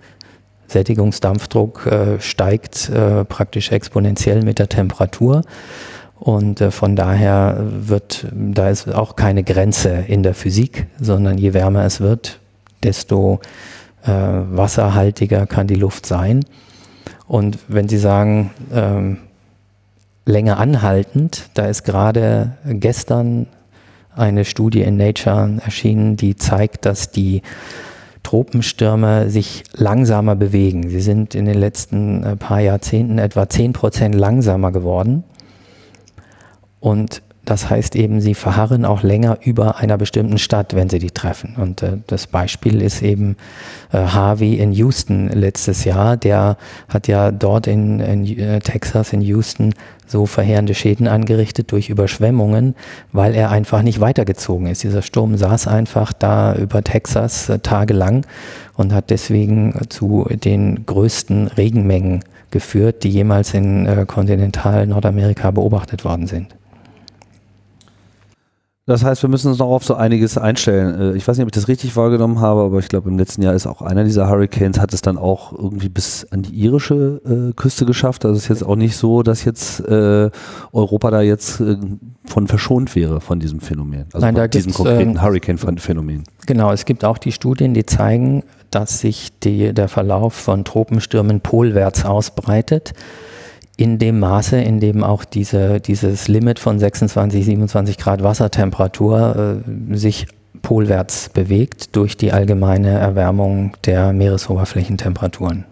Sättigungsdampfdruck 0.67 1.85
äh, 1.85 2.19
steigt 2.19 2.89
äh, 2.89 3.25
praktisch 3.25 3.71
exponentiell 3.71 4.43
mit 4.43 4.59
der 4.59 4.69
Temperatur. 4.69 5.43
Und 6.19 6.61
äh, 6.61 6.71
von 6.71 6.95
daher 6.95 7.57
wird, 7.61 8.27
da 8.31 8.69
ist 8.69 8.87
auch 8.87 9.15
keine 9.15 9.43
Grenze 9.43 10.05
in 10.07 10.23
der 10.23 10.33
Physik, 10.33 10.87
sondern 10.99 11.37
je 11.37 11.53
wärmer 11.53 11.83
es 11.85 12.01
wird, 12.01 12.39
desto 12.81 13.39
äh, 14.03 14.09
wasserhaltiger 14.09 15.47
kann 15.47 15.67
die 15.67 15.75
Luft 15.75 16.05
sein. 16.05 16.45
Und 17.27 17.59
wenn 17.67 17.87
Sie 17.87 17.97
sagen, 17.97 18.51
ähm, 18.73 19.17
länger 20.25 20.57
anhaltend. 20.57 21.49
Da 21.53 21.65
ist 21.65 21.83
gerade 21.83 22.57
gestern 22.65 23.47
eine 24.15 24.45
Studie 24.45 24.81
in 24.81 24.97
Nature 24.97 25.57
erschienen, 25.63 26.15
die 26.17 26.35
zeigt, 26.35 26.85
dass 26.85 27.11
die 27.11 27.41
Tropenstürme 28.21 29.29
sich 29.29 29.63
langsamer 29.73 30.35
bewegen. 30.35 30.89
Sie 30.89 31.01
sind 31.01 31.35
in 31.35 31.45
den 31.45 31.59
letzten 31.59 32.23
äh, 32.23 32.35
paar 32.35 32.61
Jahrzehnten 32.61 33.17
etwa 33.17 33.49
10 33.49 33.73
Prozent 33.73 34.15
langsamer 34.15 34.71
geworden. 34.71 35.23
Und 36.79 37.21
das 37.45 37.69
heißt 37.69 37.97
eben, 37.97 38.21
sie 38.21 38.35
verharren 38.35 38.85
auch 38.85 39.03
länger 39.03 39.39
über 39.43 39.77
einer 39.77 39.97
bestimmten 39.97 40.37
Stadt, 40.37 40.75
wenn 40.75 40.89
sie 40.89 40.99
die 40.99 41.11
treffen. 41.11 41.55
Und 41.57 41.81
äh, 41.81 41.97
das 42.07 42.27
Beispiel 42.27 42.81
ist 42.81 43.01
eben 43.01 43.35
äh, 43.91 43.97
Harvey 43.97 44.55
in 44.55 44.71
Houston 44.71 45.27
letztes 45.27 45.83
Jahr. 45.83 46.15
Der 46.15 46.55
hat 46.87 47.09
ja 47.09 47.31
dort 47.31 47.67
in, 47.67 47.99
in 47.99 48.25
äh, 48.39 48.59
Texas, 48.61 49.11
in 49.11 49.21
Houston, 49.21 49.73
so 50.07 50.25
verheerende 50.25 50.73
Schäden 50.73 51.07
angerichtet 51.07 51.71
durch 51.71 51.89
Überschwemmungen, 51.89 52.75
weil 53.11 53.35
er 53.35 53.51
einfach 53.51 53.81
nicht 53.81 53.99
weitergezogen 53.99 54.67
ist. 54.67 54.83
Dieser 54.83 55.01
Sturm 55.01 55.37
saß 55.37 55.67
einfach 55.67 56.13
da 56.13 56.55
über 56.55 56.83
Texas 56.83 57.49
äh, 57.49 57.59
tagelang 57.59 58.25
und 58.75 58.93
hat 58.93 59.09
deswegen 59.09 59.79
zu 59.89 60.27
den 60.29 60.85
größten 60.85 61.47
Regenmengen 61.47 62.23
geführt, 62.51 63.03
die 63.03 63.09
jemals 63.09 63.53
in 63.53 63.85
äh, 63.85 64.05
kontinental 64.07 64.87
Nordamerika 64.87 65.51
beobachtet 65.51 66.05
worden 66.05 66.27
sind. 66.27 66.55
Das 68.85 69.05
heißt, 69.05 69.21
wir 69.21 69.29
müssen 69.29 69.47
uns 69.47 69.59
noch 69.59 69.69
auf 69.69 69.85
so 69.85 69.95
einiges 69.95 70.37
einstellen. 70.37 71.13
Äh, 71.13 71.17
ich 71.17 71.25
weiß 71.25 71.37
nicht, 71.37 71.43
ob 71.43 71.47
ich 71.47 71.53
das 71.53 71.69
richtig 71.69 71.95
wahrgenommen 71.95 72.41
habe, 72.41 72.61
aber 72.61 72.79
ich 72.79 72.89
glaube, 72.89 73.09
im 73.09 73.17
letzten 73.17 73.41
Jahr 73.41 73.53
ist 73.53 73.65
auch 73.65 73.81
einer 73.81 74.03
dieser 74.03 74.27
Hurricanes, 74.27 74.79
hat 74.79 74.93
es 74.93 75.01
dann 75.01 75.17
auch 75.17 75.53
irgendwie 75.53 75.87
bis 75.87 76.27
an 76.31 76.41
die 76.41 76.51
irische 76.51 77.21
äh, 77.25 77.53
Küste 77.53 77.85
geschafft. 77.85 78.25
Also 78.25 78.35
es 78.35 78.43
ist 78.43 78.49
jetzt 78.49 78.63
auch 78.63 78.75
nicht 78.75 78.97
so, 78.97 79.23
dass 79.23 79.45
jetzt 79.45 79.79
äh, 79.79 80.29
Europa 80.73 81.11
da 81.11 81.21
jetzt 81.21 81.61
äh, 81.61 81.77
von 82.25 82.47
verschont 82.47 82.93
wäre 82.95 83.21
von 83.21 83.39
diesem 83.39 83.61
Phänomen. 83.61 84.05
Also 84.11 84.25
Nein, 84.25 84.35
von 84.35 84.49
diesem 84.49 84.73
konkreten 84.73 85.11
ähm, 85.11 85.21
Hurricane-Phänomen. 85.21 86.23
Genau, 86.45 86.73
es 86.73 86.83
gibt 86.83 87.05
auch 87.05 87.17
die 87.17 87.31
Studien, 87.31 87.73
die 87.73 87.85
zeigen, 87.85 88.43
dass 88.69 88.99
sich 88.99 89.29
die, 89.39 89.73
der 89.73 89.87
Verlauf 89.87 90.33
von 90.33 90.65
Tropenstürmen 90.65 91.39
polwärts 91.39 92.03
ausbreitet 92.03 92.93
in 93.75 93.97
dem 93.97 94.19
Maße, 94.19 94.57
in 94.57 94.79
dem 94.79 95.03
auch 95.03 95.25
diese, 95.25 95.79
dieses 95.79 96.27
Limit 96.27 96.59
von 96.59 96.77
26, 96.79 97.43
27 97.45 97.97
Grad 97.97 98.21
Wassertemperatur 98.21 99.63
äh, 99.65 99.95
sich 99.95 100.27
polwärts 100.61 101.29
bewegt 101.29 101.95
durch 101.95 102.15
die 102.15 102.31
allgemeine 102.31 102.91
Erwärmung 102.91 103.75
der 103.85 104.13
Meeresoberflächentemperaturen. 104.13 105.65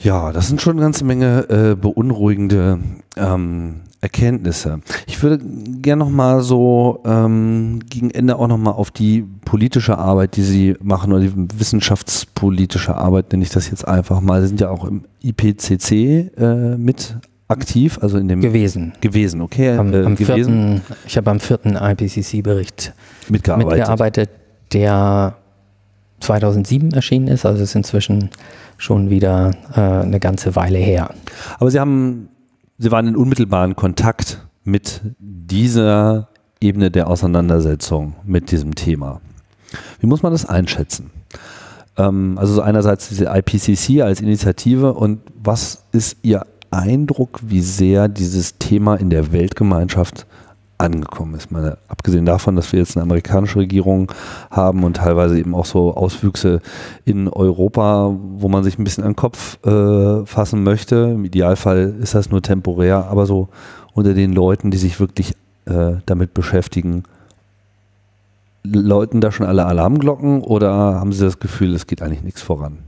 Ja, 0.00 0.30
das 0.32 0.46
sind 0.46 0.62
schon 0.62 0.74
eine 0.74 0.82
ganze 0.82 1.04
Menge 1.04 1.46
äh, 1.50 1.74
beunruhigende 1.74 2.78
ähm, 3.16 3.80
Erkenntnisse. 4.00 4.80
Ich 5.06 5.22
würde 5.22 5.42
gerne 5.44 6.04
noch 6.04 6.10
mal 6.10 6.42
so 6.42 7.02
ähm, 7.04 7.80
gegen 7.90 8.10
Ende 8.10 8.36
auch 8.36 8.46
noch 8.46 8.58
mal 8.58 8.70
auf 8.70 8.92
die 8.92 9.24
politische 9.44 9.98
Arbeit, 9.98 10.36
die 10.36 10.42
Sie 10.42 10.76
machen 10.80 11.12
oder 11.12 11.22
die 11.22 11.32
wissenschaftspolitische 11.58 12.94
Arbeit, 12.94 13.32
nenne 13.32 13.42
ich 13.42 13.50
das 13.50 13.70
jetzt 13.70 13.86
einfach 13.86 14.20
mal. 14.20 14.40
Sie 14.42 14.48
sind 14.48 14.60
ja 14.60 14.70
auch 14.70 14.84
im 14.84 15.04
IPCC 15.22 15.90
äh, 15.90 16.76
mit 16.76 17.16
aktiv, 17.48 17.98
also 18.00 18.18
in 18.18 18.28
dem 18.28 18.40
gewesen. 18.40 18.92
Gewesen, 19.00 19.40
okay. 19.40 19.76
Am, 19.76 19.92
äh, 19.92 20.04
am 20.04 20.14
gewesen. 20.14 20.80
Vierten, 20.80 20.82
ich 21.06 21.16
habe 21.16 21.30
am 21.30 21.40
vierten 21.40 21.74
IPCC-Bericht 21.74 22.92
mitgearbeitet. 23.28 23.78
mitgearbeitet, 23.78 24.30
der 24.72 25.36
2007 26.20 26.92
erschienen 26.92 27.28
ist. 27.28 27.44
Also 27.44 27.62
ist 27.62 27.74
inzwischen 27.74 28.30
schon 28.76 29.10
wieder 29.10 29.52
äh, 29.74 29.80
eine 29.80 30.20
ganze 30.20 30.54
Weile 30.54 30.78
her. 30.78 31.14
Aber 31.58 31.70
Sie 31.70 31.80
haben 31.80 32.28
Sie 32.80 32.92
waren 32.92 33.08
in 33.08 33.16
unmittelbaren 33.16 33.74
Kontakt 33.74 34.46
mit 34.62 35.00
dieser 35.18 36.28
Ebene 36.60 36.92
der 36.92 37.08
Auseinandersetzung 37.08 38.14
mit 38.24 38.52
diesem 38.52 38.76
Thema. 38.76 39.20
Wie 39.98 40.06
muss 40.06 40.22
man 40.22 40.30
das 40.30 40.46
einschätzen? 40.46 41.10
Ähm, 41.96 42.38
also 42.38 42.62
einerseits 42.62 43.08
diese 43.08 43.26
IPCC 43.26 44.02
als 44.02 44.20
Initiative 44.20 44.94
und 44.94 45.20
was 45.34 45.82
ist 45.90 46.18
Ihr 46.22 46.46
Eindruck, 46.70 47.40
wie 47.42 47.62
sehr 47.62 48.06
dieses 48.06 48.58
Thema 48.58 48.94
in 48.94 49.10
der 49.10 49.32
Weltgemeinschaft 49.32 50.26
angekommen 50.78 51.34
ist. 51.34 51.50
Meine, 51.50 51.76
abgesehen 51.88 52.24
davon, 52.24 52.56
dass 52.56 52.72
wir 52.72 52.78
jetzt 52.78 52.96
eine 52.96 53.02
amerikanische 53.02 53.58
Regierung 53.58 54.12
haben 54.50 54.84
und 54.84 54.96
teilweise 54.96 55.38
eben 55.38 55.54
auch 55.54 55.64
so 55.64 55.94
Auswüchse 55.94 56.60
in 57.04 57.28
Europa, 57.28 58.14
wo 58.36 58.48
man 58.48 58.62
sich 58.64 58.78
ein 58.78 58.84
bisschen 58.84 59.04
an 59.04 59.10
den 59.10 59.16
Kopf 59.16 59.58
äh, 59.66 60.24
fassen 60.24 60.62
möchte. 60.62 61.12
Im 61.14 61.24
Idealfall 61.24 61.96
ist 62.00 62.14
das 62.14 62.30
nur 62.30 62.42
temporär, 62.42 63.06
aber 63.10 63.26
so 63.26 63.48
unter 63.92 64.14
den 64.14 64.32
Leuten, 64.32 64.70
die 64.70 64.78
sich 64.78 65.00
wirklich 65.00 65.34
äh, 65.66 65.96
damit 66.06 66.32
beschäftigen, 66.32 67.02
läuten 68.64 69.20
da 69.20 69.32
schon 69.32 69.46
alle 69.46 69.66
Alarmglocken 69.66 70.42
oder 70.42 70.70
haben 70.70 71.12
Sie 71.12 71.24
das 71.24 71.40
Gefühl, 71.40 71.74
es 71.74 71.86
geht 71.86 72.02
eigentlich 72.02 72.22
nichts 72.22 72.42
voran? 72.42 72.78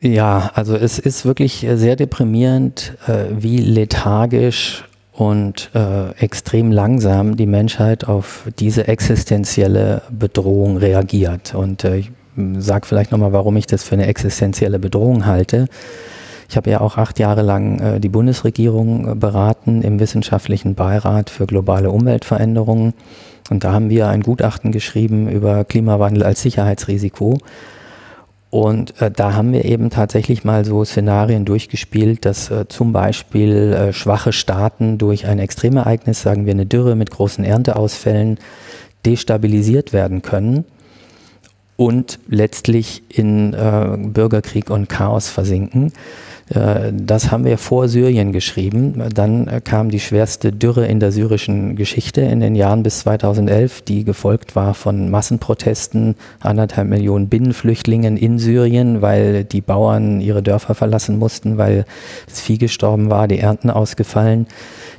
Ja, 0.00 0.50
also 0.54 0.76
es 0.76 0.98
ist 0.98 1.26
wirklich 1.26 1.66
sehr 1.74 1.96
deprimierend, 1.96 2.96
äh, 3.06 3.26
wie 3.36 3.58
lethargisch 3.58 4.84
und 5.20 5.70
äh, 5.74 6.12
extrem 6.12 6.72
langsam 6.72 7.36
die 7.36 7.44
Menschheit 7.44 8.08
auf 8.08 8.48
diese 8.58 8.88
existenzielle 8.88 10.00
Bedrohung 10.10 10.78
reagiert. 10.78 11.54
Und 11.54 11.84
äh, 11.84 11.98
ich 11.98 12.10
sage 12.56 12.86
vielleicht 12.86 13.12
nochmal, 13.12 13.34
warum 13.34 13.54
ich 13.58 13.66
das 13.66 13.82
für 13.82 13.96
eine 13.96 14.06
existenzielle 14.06 14.78
Bedrohung 14.78 15.26
halte. 15.26 15.66
Ich 16.48 16.56
habe 16.56 16.70
ja 16.70 16.80
auch 16.80 16.96
acht 16.96 17.18
Jahre 17.18 17.42
lang 17.42 17.80
äh, 17.80 18.00
die 18.00 18.08
Bundesregierung 18.08 19.08
äh, 19.08 19.14
beraten 19.14 19.82
im 19.82 20.00
wissenschaftlichen 20.00 20.74
Beirat 20.74 21.28
für 21.28 21.46
globale 21.46 21.90
Umweltveränderungen. 21.90 22.94
Und 23.50 23.62
da 23.62 23.72
haben 23.72 23.90
wir 23.90 24.08
ein 24.08 24.22
Gutachten 24.22 24.72
geschrieben 24.72 25.28
über 25.28 25.66
Klimawandel 25.66 26.22
als 26.22 26.40
Sicherheitsrisiko. 26.40 27.36
Und 28.50 29.00
äh, 29.00 29.12
da 29.12 29.34
haben 29.34 29.52
wir 29.52 29.64
eben 29.64 29.90
tatsächlich 29.90 30.42
mal 30.42 30.64
so 30.64 30.84
Szenarien 30.84 31.44
durchgespielt, 31.44 32.24
dass 32.24 32.50
äh, 32.50 32.66
zum 32.68 32.92
Beispiel 32.92 33.72
äh, 33.72 33.92
schwache 33.92 34.32
Staaten 34.32 34.98
durch 34.98 35.26
ein 35.26 35.38
Extremereignis, 35.38 36.20
sagen 36.20 36.46
wir 36.46 36.52
eine 36.52 36.66
Dürre 36.66 36.96
mit 36.96 37.12
großen 37.12 37.44
Ernteausfällen, 37.44 38.38
destabilisiert 39.06 39.92
werden 39.92 40.22
können 40.22 40.64
und 41.76 42.18
letztlich 42.28 43.02
in 43.08 43.54
äh, 43.54 43.96
Bürgerkrieg 43.98 44.68
und 44.68 44.88
Chaos 44.88 45.28
versinken. 45.28 45.92
Äh, 46.50 46.92
das 46.92 47.30
haben 47.30 47.44
wir 47.44 47.58
vor 47.58 47.88
Syrien 47.88 48.32
geschrieben. 48.32 49.02
Dann 49.14 49.48
äh, 49.48 49.60
kam 49.62 49.90
die 49.90 50.00
schwerste 50.00 50.52
Dürre 50.52 50.86
in 50.86 51.00
der 51.00 51.12
syrischen 51.12 51.76
Geschichte 51.76 52.20
in 52.20 52.40
den 52.40 52.54
Jahren 52.54 52.82
bis 52.82 53.00
2011, 53.00 53.82
die 53.82 54.04
gefolgt 54.04 54.56
war 54.56 54.74
von 54.74 55.10
Massenprotesten, 55.10 56.16
anderthalb 56.40 56.88
Millionen 56.88 57.28
Binnenflüchtlingen 57.28 58.16
in 58.16 58.38
Syrien, 58.38 59.00
weil 59.00 59.44
die 59.44 59.60
Bauern 59.60 60.20
ihre 60.20 60.42
Dörfer 60.42 60.74
verlassen 60.74 61.18
mussten, 61.18 61.56
weil 61.56 61.84
das 62.28 62.40
Vieh 62.40 62.58
gestorben 62.58 63.10
war, 63.10 63.28
die 63.28 63.38
Ernten 63.38 63.70
ausgefallen. 63.70 64.46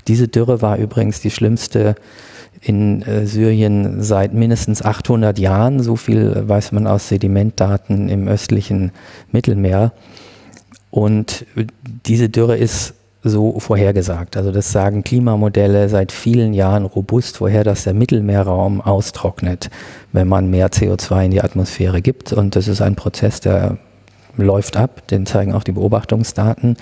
Diese 0.08 0.28
Dürre 0.28 0.62
war 0.62 0.78
übrigens 0.78 1.20
die 1.20 1.32
schlimmste 1.32 1.96
in 2.62 3.02
äh, 3.02 3.26
Syrien 3.26 4.02
seit 4.04 4.34
mindestens 4.34 4.84
800 4.84 5.40
Jahren. 5.40 5.82
So 5.82 5.96
viel 5.96 6.48
weiß 6.48 6.72
man 6.74 6.86
aus 6.88 7.10
Sedimentdaten 7.10 8.08
im 8.08 8.28
östlichen 8.28 8.92
Mittelmeer. 9.32 9.94
Und 10.92 11.46
diese 12.06 12.30
Dürre 12.30 12.58
ist 12.58 12.94
so 13.24 13.60
vorhergesagt. 13.60 14.36
Also 14.36 14.52
das 14.52 14.72
sagen 14.72 15.04
Klimamodelle 15.04 15.90
seit 15.90 16.12
vielen 16.12 16.54
Jahren 16.54 16.86
robust 16.86 17.38
vorher, 17.38 17.64
dass 17.64 17.84
der 17.84 17.94
Mittelmeerraum 17.94 18.82
austrocknet, 18.82 19.70
wenn 20.12 20.28
man 20.28 20.50
mehr 20.50 20.70
CO2 20.70 21.26
in 21.26 21.32
die 21.32 21.42
Atmosphäre 21.42 22.02
gibt. 22.02 22.34
Und 22.34 22.56
das 22.56 22.68
ist 22.68 22.82
ein 22.82 22.96
Prozess, 22.96 23.40
der 23.40 23.78
läuft 24.38 24.76
ab, 24.76 25.08
den 25.08 25.26
zeigen 25.26 25.54
auch 25.54 25.64
die 25.64 25.72
Beobachtungsdaten. 25.72 26.78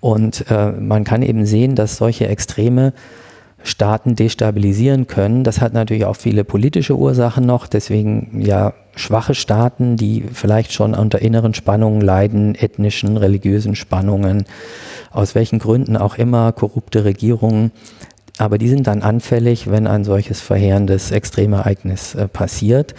Und 0.00 0.46
äh, 0.50 0.72
man 0.72 1.04
kann 1.04 1.22
eben 1.22 1.46
sehen, 1.46 1.74
dass 1.74 1.96
solche 1.96 2.28
Extreme 2.28 2.92
Staaten 3.62 4.16
destabilisieren 4.16 5.06
können. 5.06 5.44
Das 5.44 5.60
hat 5.60 5.74
natürlich 5.74 6.06
auch 6.06 6.16
viele 6.16 6.44
politische 6.44 6.96
Ursachen 6.96 7.44
noch. 7.44 7.66
Deswegen 7.66 8.40
ja 8.40 8.72
schwache 8.96 9.34
Staaten, 9.34 9.96
die 9.96 10.24
vielleicht 10.32 10.72
schon 10.72 10.94
unter 10.94 11.20
inneren 11.20 11.54
Spannungen 11.54 12.00
leiden, 12.00 12.54
ethnischen, 12.54 13.16
religiösen 13.16 13.74
Spannungen, 13.74 14.44
aus 15.10 15.34
welchen 15.34 15.58
Gründen 15.58 15.96
auch 15.96 16.16
immer, 16.16 16.52
korrupte 16.52 17.04
Regierungen. 17.04 17.72
Aber 18.38 18.58
die 18.58 18.68
sind 18.68 18.86
dann 18.86 19.02
anfällig, 19.02 19.70
wenn 19.70 19.86
ein 19.86 20.04
solches 20.04 20.40
verheerendes 20.40 21.10
Extremereignis 21.10 22.14
äh, 22.14 22.26
passiert. 22.28 22.94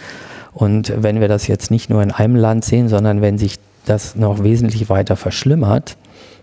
Und 0.52 0.92
wenn 0.96 1.20
wir 1.20 1.28
das 1.28 1.46
jetzt 1.46 1.70
nicht 1.70 1.90
nur 1.90 2.02
in 2.02 2.10
einem 2.10 2.36
Land 2.36 2.64
sehen, 2.64 2.88
sondern 2.88 3.22
wenn 3.22 3.38
sich 3.38 3.56
das 3.84 4.14
noch 4.14 4.44
wesentlich 4.44 4.88
weiter 4.88 5.16
verschlimmert 5.16 5.96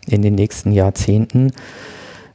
in 0.07 0.21
den 0.21 0.35
nächsten 0.35 0.71
Jahrzehnten, 0.71 1.51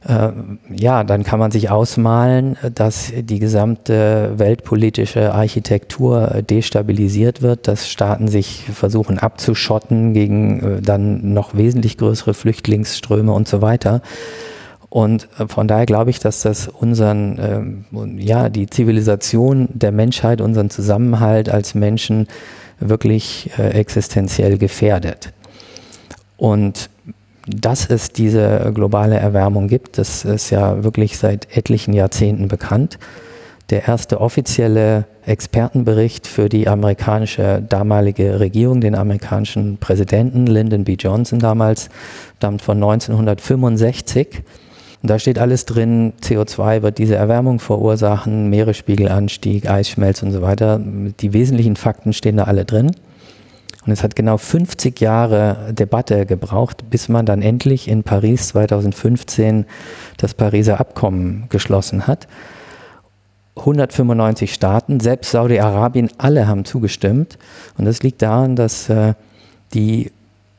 ja, 0.07 1.03
dann 1.03 1.23
kann 1.23 1.39
man 1.39 1.49
sich 1.49 1.71
ausmalen, 1.71 2.57
dass 2.75 3.11
die 3.15 3.39
gesamte 3.39 4.33
weltpolitische 4.37 5.33
Architektur 5.33 6.43
destabilisiert 6.47 7.41
wird, 7.41 7.67
dass 7.67 7.89
Staaten 7.89 8.27
sich 8.27 8.65
versuchen 8.71 9.17
abzuschotten 9.17 10.13
gegen 10.13 10.59
äh, 10.59 10.81
dann 10.81 11.33
noch 11.33 11.55
wesentlich 11.55 11.97
größere 11.97 12.35
Flüchtlingsströme 12.35 13.31
und 13.31 13.47
so 13.47 13.63
weiter. 13.63 14.01
Und 14.89 15.27
äh, 15.39 15.47
von 15.47 15.67
daher 15.67 15.87
glaube 15.87 16.11
ich, 16.11 16.19
dass 16.19 16.41
das 16.41 16.67
unseren, 16.67 17.85
ähm, 17.91 18.19
ja, 18.19 18.49
die 18.49 18.67
Zivilisation 18.67 19.69
der 19.73 19.91
Menschheit, 19.91 20.39
unseren 20.39 20.69
Zusammenhalt 20.69 21.49
als 21.49 21.73
Menschen 21.73 22.27
wirklich 22.79 23.49
äh, 23.57 23.69
existenziell 23.69 24.59
gefährdet. 24.59 25.33
Und 26.37 26.89
dass 27.47 27.89
es 27.89 28.11
diese 28.11 28.71
globale 28.73 29.17
Erwärmung 29.17 29.67
gibt, 29.67 29.97
das 29.97 30.25
ist 30.25 30.49
ja 30.49 30.83
wirklich 30.83 31.17
seit 31.17 31.55
etlichen 31.55 31.93
Jahrzehnten 31.93 32.47
bekannt. 32.47 32.97
Der 33.69 33.87
erste 33.87 34.21
offizielle 34.21 35.05
Expertenbericht 35.25 36.27
für 36.27 36.49
die 36.49 36.67
amerikanische 36.67 37.63
damalige 37.67 38.39
Regierung, 38.39 38.79
den 38.79 38.95
amerikanischen 38.95 39.77
Präsidenten 39.77 40.45
Lyndon 40.45 40.83
B. 40.83 40.95
Johnson 40.99 41.39
damals, 41.39 41.89
stammt 42.37 42.61
von 42.61 42.77
1965. 42.77 44.43
Und 45.01 45.09
da 45.09 45.17
steht 45.17 45.39
alles 45.39 45.65
drin, 45.65 46.13
CO2 46.21 46.83
wird 46.83 46.97
diese 46.99 47.15
Erwärmung 47.15 47.59
verursachen, 47.59 48.49
Meeresspiegelanstieg, 48.49 49.69
Eisschmelz 49.69 50.21
und 50.21 50.31
so 50.31 50.41
weiter. 50.41 50.79
Die 50.79 51.33
wesentlichen 51.33 51.75
Fakten 51.75 52.13
stehen 52.13 52.37
da 52.37 52.43
alle 52.43 52.65
drin. 52.65 52.91
Und 53.85 53.91
es 53.91 54.01
hat 54.01 54.15
genau 54.15 54.37
50 54.37 54.99
Jahre 54.99 55.71
Debatte 55.71 56.25
gebraucht, 56.25 56.89
bis 56.89 57.07
man 57.07 57.25
dann 57.25 57.41
endlich 57.41 57.87
in 57.87 58.03
Paris 58.03 58.49
2015 58.49 59.65
das 60.17 60.33
Pariser 60.33 60.79
Abkommen 60.79 61.45
geschlossen 61.49 62.07
hat. 62.07 62.27
195 63.57 64.53
Staaten, 64.53 64.99
selbst 64.99 65.31
Saudi-Arabien, 65.31 66.09
alle 66.17 66.47
haben 66.47 66.65
zugestimmt. 66.65 67.37
Und 67.77 67.85
das 67.85 68.03
liegt 68.03 68.21
daran, 68.21 68.55
dass 68.55 68.89
äh, 68.89 69.13
die 69.73 70.11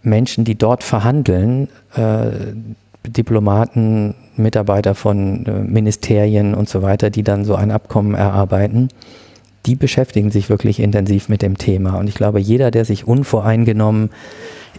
Menschen, 0.02 0.44
die 0.44 0.54
dort 0.54 0.82
verhandeln, 0.82 1.68
äh, 1.94 2.30
Diplomaten, 3.06 4.14
Mitarbeiter 4.36 4.94
von 4.94 5.46
äh, 5.46 5.50
Ministerien 5.50 6.54
und 6.54 6.68
so 6.68 6.82
weiter, 6.82 7.10
die 7.10 7.22
dann 7.22 7.44
so 7.44 7.54
ein 7.54 7.70
Abkommen 7.70 8.14
erarbeiten, 8.14 8.88
die 9.66 9.76
beschäftigen 9.76 10.30
sich 10.30 10.48
wirklich 10.48 10.80
intensiv 10.80 11.28
mit 11.28 11.42
dem 11.42 11.58
Thema. 11.58 11.98
Und 11.98 12.08
ich 12.08 12.14
glaube, 12.14 12.40
jeder, 12.40 12.70
der 12.70 12.84
sich 12.84 13.06
unvoreingenommen 13.06 14.10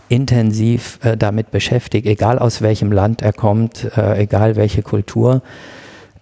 intensiv 0.10 1.00
äh, 1.04 1.18
damit 1.18 1.52
beschäftigt, 1.52 2.08
egal 2.08 2.40
aus 2.40 2.62
welchem 2.62 2.92
Land 2.92 3.22
er 3.22 3.34
kommt, 3.34 3.92
äh, 3.98 4.22
egal 4.22 4.56
welche 4.56 4.82
Kultur, 4.82 5.42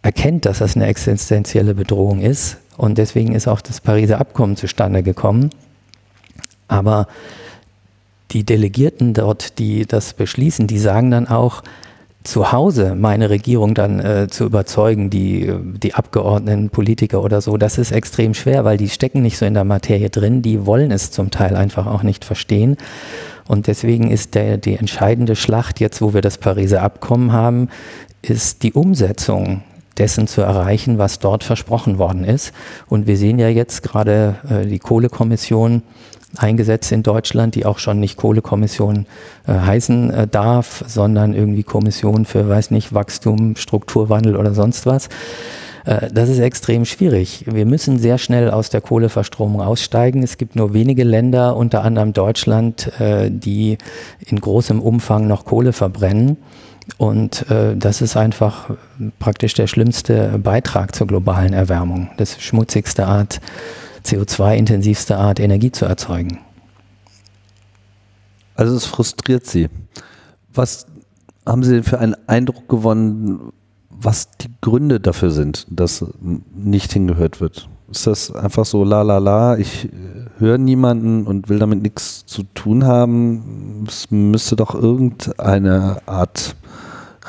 erkennt, 0.01 0.45
dass 0.45 0.59
das 0.59 0.76
eine 0.76 0.88
existenzielle 0.88 1.76
Bedrohung 1.76 2.22
ist. 2.22 2.57
Und 2.78 2.97
deswegen 2.97 3.34
ist 3.34 3.47
auch 3.47 3.61
das 3.61 3.82
Pariser 3.82 4.20
Abkommen 4.20 4.55
zustande 4.55 5.03
gekommen. 5.03 5.51
Aber 6.68 7.07
die 8.32 8.43
Delegierten 8.43 9.13
dort, 9.13 9.59
die 9.59 9.86
das 9.86 10.13
beschließen, 10.13 10.68
die 10.68 10.80
sagen 10.80 11.11
dann 11.11 11.28
auch, 11.28 11.61
zu 12.26 12.51
Hause 12.51 12.95
meine 12.95 13.30
Regierung 13.30 13.73
dann 13.73 13.99
äh, 13.99 14.28
zu 14.30 14.45
überzeugen, 14.45 15.09
die, 15.09 15.53
die 15.82 15.93
Abgeordneten, 15.93 16.69
Politiker 16.69 17.23
oder 17.23 17.41
so, 17.41 17.57
das 17.57 17.78
ist 17.78 17.91
extrem 17.91 18.34
schwer, 18.34 18.65
weil 18.65 18.78
die 18.78 18.89
stecken 18.89 19.21
nicht 19.21 19.38
so 19.38 19.45
in 19.45 19.53
der 19.53 19.63
Materie 19.63 20.09
drin, 20.09 20.41
die 20.41 20.65
wollen 20.65 20.91
es 20.91 21.11
zum 21.11 21.32
Teil 21.32 21.55
einfach 21.55 21.86
auch 21.86 22.03
nicht 22.03 22.26
verstehen. 22.26 22.78
Und 23.47 23.67
deswegen 23.67 24.09
ist 24.09 24.36
der, 24.36 24.57
die 24.57 24.76
entscheidende 24.76 25.36
Schlacht 25.36 25.80
jetzt, 25.80 26.01
wo 26.01 26.13
wir 26.13 26.21
das 26.21 26.38
Pariser 26.38 26.82
Abkommen 26.82 27.32
haben, 27.32 27.69
ist 28.21 28.63
die 28.63 28.73
Umsetzung 28.73 29.61
dessen 29.97 30.28
zu 30.28 30.41
erreichen, 30.41 30.97
was 30.97 31.19
dort 31.19 31.43
versprochen 31.43 31.97
worden 31.97 32.26
ist. 32.26 32.51
Und 32.88 33.07
wir 33.07 33.17
sehen 33.17 33.39
ja 33.39 33.49
jetzt 33.49 33.84
gerade 33.84 34.36
äh, 34.49 34.65
die 34.65 34.80
Kohlekommission, 34.80 35.84
eingesetzt 36.38 36.91
in 36.91 37.03
Deutschland, 37.03 37.55
die 37.55 37.65
auch 37.65 37.79
schon 37.79 37.99
nicht 37.99 38.17
Kohlekommission 38.17 39.05
äh, 39.47 39.53
heißen 39.53 40.09
äh, 40.11 40.27
darf, 40.27 40.83
sondern 40.88 41.33
irgendwie 41.33 41.63
Kommission 41.63 42.25
für, 42.25 42.47
weiß 42.47 42.71
nicht, 42.71 42.93
Wachstum, 42.93 43.55
Strukturwandel 43.55 44.36
oder 44.36 44.53
sonst 44.53 44.86
was. 44.86 45.09
Äh, 45.86 46.09
das 46.11 46.29
ist 46.29 46.39
extrem 46.39 46.86
schwierig. 46.86 47.45
Wir 47.47 47.65
müssen 47.65 47.99
sehr 47.99 48.17
schnell 48.17 48.51
aus 48.51 48.69
der 48.69 48.81
Kohleverstromung 48.81 49.61
aussteigen. 49.61 50.23
Es 50.23 50.38
gibt 50.38 50.55
nur 50.55 50.73
wenige 50.73 51.03
Länder, 51.03 51.55
unter 51.55 51.83
anderem 51.83 52.13
Deutschland, 52.13 52.91
äh, 52.99 53.29
die 53.31 53.77
in 54.25 54.39
großem 54.39 54.81
Umfang 54.81 55.27
noch 55.27 55.45
Kohle 55.45 55.73
verbrennen. 55.73 56.38
Und 56.97 57.49
äh, 57.49 57.75
das 57.75 58.01
ist 58.01 58.15
einfach 58.15 58.69
praktisch 59.17 59.55
der 59.55 59.67
schlimmste 59.67 60.38
Beitrag 60.38 60.93
zur 60.95 61.07
globalen 61.07 61.53
Erwärmung. 61.53 62.09
Das 62.17 62.39
schmutzigste 62.39 63.07
Art 63.07 63.41
CO2-intensivste 64.05 65.17
Art, 65.17 65.39
Energie 65.39 65.71
zu 65.71 65.85
erzeugen. 65.85 66.39
Also 68.55 68.75
es 68.75 68.85
frustriert 68.85 69.45
Sie. 69.45 69.69
Was 70.53 70.85
haben 71.45 71.63
Sie 71.63 71.73
denn 71.73 71.83
für 71.83 71.99
einen 71.99 72.15
Eindruck 72.27 72.69
gewonnen, 72.69 73.51
was 73.89 74.29
die 74.37 74.49
Gründe 74.61 74.99
dafür 74.99 75.31
sind, 75.31 75.67
dass 75.69 76.05
nicht 76.53 76.93
hingehört 76.93 77.41
wird? 77.41 77.67
Ist 77.89 78.07
das 78.07 78.31
einfach 78.33 78.65
so 78.65 78.83
la 78.83 79.03
la 79.03 79.19
la, 79.19 79.57
ich 79.57 79.89
höre 80.39 80.57
niemanden 80.57 81.27
und 81.27 81.49
will 81.49 81.59
damit 81.59 81.81
nichts 81.81 82.25
zu 82.25 82.43
tun 82.43 82.85
haben? 82.85 83.85
Es 83.87 84.09
müsste 84.09 84.55
doch 84.55 84.73
irgendeine 84.73 86.01
Art 86.05 86.55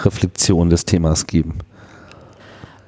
Reflexion 0.03 0.71
des 0.71 0.85
Themas 0.85 1.27
geben. 1.27 1.59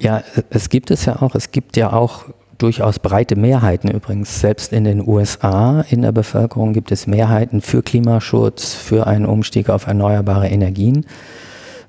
Ja, 0.00 0.22
es 0.50 0.68
gibt 0.68 0.90
es 0.90 1.04
ja 1.04 1.20
auch. 1.20 1.34
Es 1.34 1.50
gibt 1.50 1.76
ja 1.76 1.92
auch 1.92 2.24
durchaus 2.58 2.98
breite 2.98 3.36
Mehrheiten 3.36 3.90
übrigens. 3.90 4.40
Selbst 4.40 4.72
in 4.72 4.84
den 4.84 5.06
USA 5.06 5.84
in 5.88 6.02
der 6.02 6.12
Bevölkerung 6.12 6.72
gibt 6.72 6.92
es 6.92 7.06
Mehrheiten 7.06 7.60
für 7.60 7.82
Klimaschutz, 7.82 8.74
für 8.74 9.06
einen 9.06 9.26
Umstieg 9.26 9.70
auf 9.70 9.86
erneuerbare 9.86 10.48
Energien. 10.48 11.06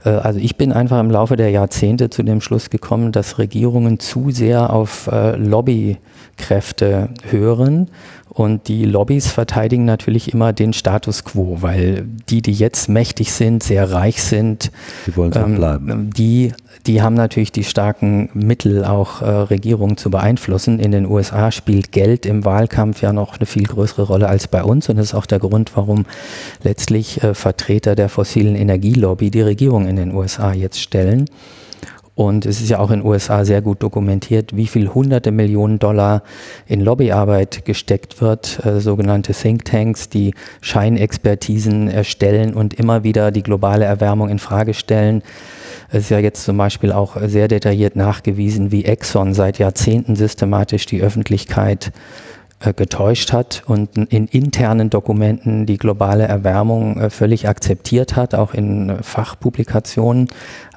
Äh, 0.06 0.10
also 0.10 0.40
ich 0.40 0.56
bin 0.56 0.72
einfach 0.72 1.00
im 1.00 1.12
Laufe 1.12 1.36
der 1.36 1.50
Jahrzehnte 1.50 2.10
zu 2.10 2.24
dem 2.24 2.42
Schluss 2.42 2.70
gekommen, 2.70 3.12
dass 3.12 3.38
Regierungen 3.38 4.00
zu 4.00 4.32
sehr 4.32 4.72
auf 4.72 5.08
äh, 5.12 5.36
Lobbykräfte 5.36 7.10
hören 7.30 7.90
und 8.30 8.68
die 8.68 8.86
Lobbys 8.86 9.32
verteidigen 9.32 9.86
natürlich 9.86 10.34
immer 10.34 10.54
den 10.54 10.72
Status 10.74 11.26
quo, 11.26 11.58
weil 11.62 12.06
die, 12.30 12.42
die 12.42 12.54
jetzt 12.54 12.88
mächtig 12.88 13.34
sind, 13.34 13.64
sehr 13.64 13.92
reich 13.92 14.22
sind, 14.24 14.72
die, 15.08 15.18
wollen 15.18 15.34
ähm, 15.36 15.56
bleiben. 15.56 16.10
die 16.16 16.54
die 16.88 17.02
haben 17.02 17.16
natürlich 17.16 17.52
die 17.52 17.64
starken 17.64 18.30
Mittel, 18.34 18.86
auch 18.86 19.22
äh, 19.22 19.26
Regierungen 19.26 19.98
zu 19.98 20.10
beeinflussen. 20.10 20.80
In 20.80 20.92
den 20.92 21.06
USA 21.06 21.52
spielt 21.52 21.92
Geld 21.92 22.26
im 22.26 22.46
Wahlkampf 22.46 23.02
ja 23.02 23.14
noch 23.14 23.38
eine 23.38 23.46
viel 23.46 23.64
größere 23.64 24.04
Rolle 24.04 24.28
als 24.28 24.48
bei 24.48 24.64
uns. 24.64 24.90
Und 24.90 24.98
das 24.98 25.08
ist 25.08 25.14
auch 25.14 25.26
der 25.26 25.40
Grund, 25.40 25.72
warum 25.76 26.06
letztlich 26.64 27.22
äh, 27.24 27.34
Vertreter 27.34 27.96
der 27.96 28.10
fossilen 28.10 28.56
Energielobby 28.56 29.30
die 29.30 29.42
Regierung 29.42 29.88
in 29.88 29.98
den 29.98 30.14
USA 30.14 30.54
jetzt 30.54 30.80
stellen. 30.80 31.26
Und 32.20 32.46
es 32.46 32.60
ist 32.60 32.70
ja 32.70 32.80
auch 32.80 32.92
in 32.92 33.00
den 33.00 33.08
USA 33.08 33.46
sehr 33.46 33.62
gut 33.62 33.82
dokumentiert, 33.82 34.54
wie 34.54 34.68
viel 34.68 34.90
hunderte 34.90 35.32
Millionen 35.32 35.80
Dollar 35.80 36.24
in 36.68 36.82
Lobbyarbeit 36.82 37.64
gesteckt 37.64 38.20
wird, 38.20 38.60
äh, 38.66 38.82
sogenannte 38.82 39.32
Thinktanks, 39.32 40.10
die 40.10 40.34
Scheinexpertisen 40.60 41.88
erstellen 41.88 42.54
und 42.56 42.74
immer 42.74 43.06
wieder 43.06 43.32
die 43.32 43.42
globale 43.42 43.86
Erwärmung 43.86 44.28
in 44.28 44.40
Frage 44.40 44.74
stellen. 44.74 45.24
Es 45.92 46.04
ist 46.04 46.10
ja 46.10 46.20
jetzt 46.20 46.44
zum 46.44 46.58
Beispiel 46.58 46.92
auch 46.92 47.18
sehr 47.26 47.48
detailliert 47.48 47.96
nachgewiesen, 47.96 48.72
wie 48.72 48.86
Exxon 48.86 49.34
seit 49.34 49.58
Jahrzehnten 49.58 50.16
systematisch 50.16 50.86
die 50.86 51.02
Öffentlichkeit 51.02 51.92
äh, 52.60 52.74
getäuscht 52.74 53.32
hat 53.32 53.64
und 53.68 53.98
in 53.98 54.28
internen 54.28 54.90
Dokumenten 54.90 55.66
die 55.66 55.78
globale 55.78 56.28
Erwärmung 56.28 57.00
äh, 57.00 57.10
völlig 57.10 57.48
akzeptiert 57.48 58.18
hat, 58.18 58.36
auch 58.36 58.54
in 58.54 58.90
äh, 58.90 59.02
Fachpublikationen, 59.02 60.28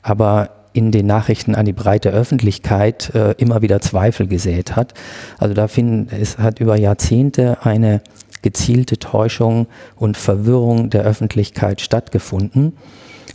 aber 0.00 0.50
in 0.72 0.92
den 0.92 1.06
Nachrichten 1.06 1.54
an 1.54 1.66
die 1.66 1.74
breite 1.74 2.08
Öffentlichkeit 2.08 3.12
immer 3.36 3.60
wieder 3.60 3.82
Zweifel 3.82 4.26
gesät 4.26 4.74
hat. 4.74 4.94
Also 5.36 5.52
da 5.52 5.68
finden, 5.68 6.08
es 6.18 6.38
hat 6.38 6.60
über 6.60 6.76
Jahrzehnte 6.76 7.58
eine 7.62 8.00
gezielte 8.40 8.98
Täuschung 8.98 9.66
und 9.96 10.16
Verwirrung 10.16 10.88
der 10.88 11.02
Öffentlichkeit 11.02 11.82
stattgefunden. 11.82 12.72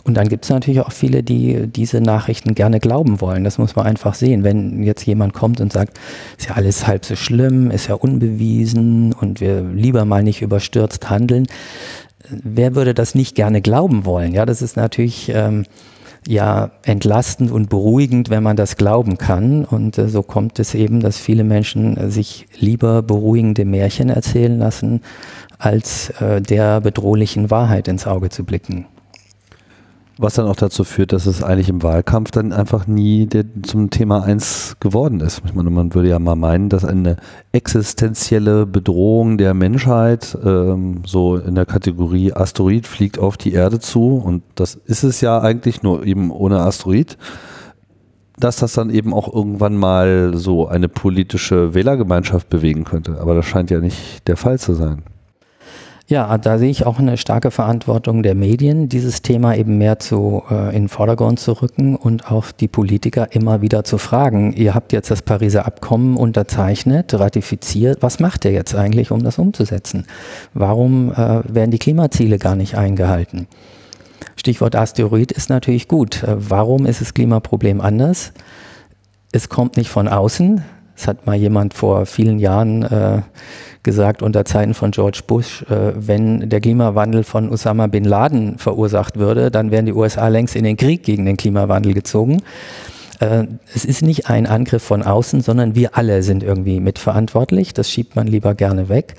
Und 0.07 0.13
dann 0.15 0.29
gibt 0.29 0.45
es 0.45 0.49
natürlich 0.49 0.79
auch 0.79 0.93
viele, 0.93 1.21
die 1.21 1.67
diese 1.67 1.99
Nachrichten 1.99 2.55
gerne 2.55 2.79
glauben 2.79 3.19
wollen. 3.19 3.43
Das 3.43 3.57
muss 3.57 3.75
man 3.75 3.85
einfach 3.85 4.13
sehen. 4.13 4.45
Wenn 4.45 4.81
jetzt 4.83 5.05
jemand 5.05 5.33
kommt 5.33 5.59
und 5.59 5.73
sagt, 5.73 5.99
ist 6.37 6.47
ja 6.47 6.55
alles 6.55 6.87
halb 6.87 7.03
so 7.03 7.17
schlimm, 7.17 7.71
ist 7.71 7.87
ja 7.87 7.95
unbewiesen 7.95 9.11
und 9.11 9.41
wir 9.41 9.61
lieber 9.61 10.05
mal 10.05 10.23
nicht 10.23 10.41
überstürzt 10.41 11.09
handeln, 11.09 11.45
wer 12.29 12.73
würde 12.73 12.93
das 12.93 13.15
nicht 13.15 13.35
gerne 13.35 13.61
glauben 13.61 14.05
wollen? 14.05 14.33
Ja, 14.33 14.45
das 14.45 14.61
ist 14.61 14.77
natürlich 14.77 15.29
ähm, 15.33 15.65
ja 16.25 16.71
entlastend 16.83 17.51
und 17.51 17.69
beruhigend, 17.69 18.29
wenn 18.29 18.43
man 18.43 18.55
das 18.55 18.77
glauben 18.77 19.17
kann. 19.17 19.65
Und 19.65 19.97
äh, 19.97 20.07
so 20.07 20.23
kommt 20.23 20.57
es 20.59 20.73
eben, 20.73 21.01
dass 21.01 21.17
viele 21.17 21.43
Menschen 21.43 21.97
äh, 21.97 22.09
sich 22.09 22.47
lieber 22.57 23.01
beruhigende 23.01 23.65
Märchen 23.65 24.09
erzählen 24.09 24.57
lassen, 24.57 25.01
als 25.59 26.11
äh, 26.21 26.41
der 26.41 26.79
bedrohlichen 26.79 27.51
Wahrheit 27.51 27.89
ins 27.89 28.07
Auge 28.07 28.29
zu 28.29 28.45
blicken. 28.45 28.85
Was 30.19 30.33
dann 30.33 30.47
auch 30.47 30.55
dazu 30.55 30.83
führt, 30.83 31.13
dass 31.13 31.27
es 31.27 31.43
eigentlich 31.43 31.69
im 31.69 31.83
Wahlkampf 31.83 32.31
dann 32.31 32.51
einfach 32.51 32.87
nie 32.87 33.27
der, 33.27 33.45
zum 33.61 33.91
Thema 33.91 34.23
1 34.23 34.77
geworden 34.79 35.19
ist. 35.19 35.43
Ich 35.45 35.53
meine, 35.53 35.69
man 35.69 35.93
würde 35.93 36.09
ja 36.09 36.17
mal 36.17 36.35
meinen, 36.35 36.69
dass 36.69 36.83
eine 36.83 37.17
existenzielle 37.51 38.65
Bedrohung 38.65 39.37
der 39.37 39.53
Menschheit 39.53 40.35
ähm, 40.43 41.03
so 41.05 41.37
in 41.37 41.53
der 41.53 41.67
Kategorie 41.67 42.33
Asteroid 42.33 42.87
fliegt 42.87 43.19
auf 43.19 43.37
die 43.37 43.53
Erde 43.53 43.79
zu 43.79 44.15
und 44.15 44.41
das 44.55 44.73
ist 44.73 45.03
es 45.03 45.21
ja 45.21 45.39
eigentlich 45.39 45.83
nur 45.83 46.03
eben 46.03 46.31
ohne 46.31 46.61
Asteroid, 46.61 47.15
dass 48.39 48.57
das 48.57 48.73
dann 48.73 48.89
eben 48.89 49.13
auch 49.13 49.31
irgendwann 49.31 49.75
mal 49.75 50.31
so 50.35 50.67
eine 50.67 50.89
politische 50.89 51.75
Wählergemeinschaft 51.75 52.49
bewegen 52.49 52.85
könnte. 52.85 53.19
Aber 53.19 53.35
das 53.35 53.45
scheint 53.45 53.69
ja 53.69 53.79
nicht 53.79 54.27
der 54.27 54.37
Fall 54.37 54.57
zu 54.57 54.73
sein. 54.73 55.03
Ja, 56.09 56.37
da 56.37 56.57
sehe 56.57 56.69
ich 56.69 56.85
auch 56.85 56.99
eine 56.99 57.17
starke 57.17 57.51
Verantwortung 57.51 58.23
der 58.23 58.33
Medien, 58.33 58.87
dieses 58.87 59.21
Thema 59.21 59.55
eben 59.55 59.77
mehr 59.77 59.99
zu, 59.99 60.41
äh, 60.49 60.69
in 60.69 60.83
den 60.83 60.87
Vordergrund 60.87 61.37
zu 61.37 61.51
rücken 61.51 61.97
und 61.97 62.31
auch 62.31 62.53
die 62.53 62.69
Politiker 62.69 63.33
immer 63.33 63.61
wieder 63.61 63.83
zu 63.83 63.97
fragen. 63.97 64.53
Ihr 64.53 64.73
habt 64.73 64.93
jetzt 64.93 65.11
das 65.11 65.21
Pariser 65.21 65.65
Abkommen 65.65 66.15
unterzeichnet, 66.15 67.13
ratifiziert. 67.13 68.01
Was 68.01 68.21
macht 68.21 68.45
ihr 68.45 68.51
jetzt 68.51 68.73
eigentlich, 68.73 69.11
um 69.11 69.21
das 69.21 69.37
umzusetzen? 69.37 70.05
Warum 70.53 71.11
äh, 71.11 71.41
werden 71.43 71.71
die 71.71 71.77
Klimaziele 71.77 72.39
gar 72.39 72.55
nicht 72.55 72.75
eingehalten? 72.75 73.47
Stichwort 74.37 74.77
Asteroid 74.77 75.33
ist 75.33 75.49
natürlich 75.49 75.89
gut. 75.89 76.23
Äh, 76.23 76.37
warum 76.37 76.85
ist 76.85 77.01
das 77.01 77.13
Klimaproblem 77.13 77.81
anders? 77.81 78.31
Es 79.33 79.49
kommt 79.49 79.75
nicht 79.75 79.89
von 79.89 80.07
außen. 80.07 80.63
Es 80.97 81.07
hat 81.07 81.27
mal 81.27 81.35
jemand 81.35 81.75
vor 81.75 82.07
vielen 82.07 82.39
Jahren 82.39 82.81
äh, 82.81 83.21
gesagt 83.83 84.23
unter 84.23 84.45
Zeiten 84.45 84.73
von 84.73 84.89
George 84.91 85.21
Bush, 85.27 85.61
äh, 85.69 85.93
wenn 85.95 86.49
der 86.49 86.59
Klimawandel 86.59 87.23
von 87.23 87.49
Osama 87.49 87.85
bin 87.85 88.03
Laden 88.03 88.57
verursacht 88.57 89.17
würde, 89.17 89.51
dann 89.51 89.69
wären 89.69 89.85
die 89.85 89.93
USA 89.93 90.27
längst 90.27 90.55
in 90.55 90.63
den 90.63 90.75
Krieg 90.75 91.03
gegen 91.03 91.25
den 91.25 91.37
Klimawandel 91.37 91.93
gezogen. 91.93 92.41
Äh, 93.19 93.45
es 93.75 93.85
ist 93.85 94.01
nicht 94.01 94.27
ein 94.27 94.47
Angriff 94.47 94.81
von 94.81 95.03
außen, 95.03 95.41
sondern 95.41 95.75
wir 95.75 95.95
alle 95.95 96.23
sind 96.23 96.41
irgendwie 96.41 96.79
mitverantwortlich. 96.79 97.75
Das 97.75 97.91
schiebt 97.91 98.15
man 98.15 98.25
lieber 98.25 98.55
gerne 98.55 98.89
weg. 98.89 99.13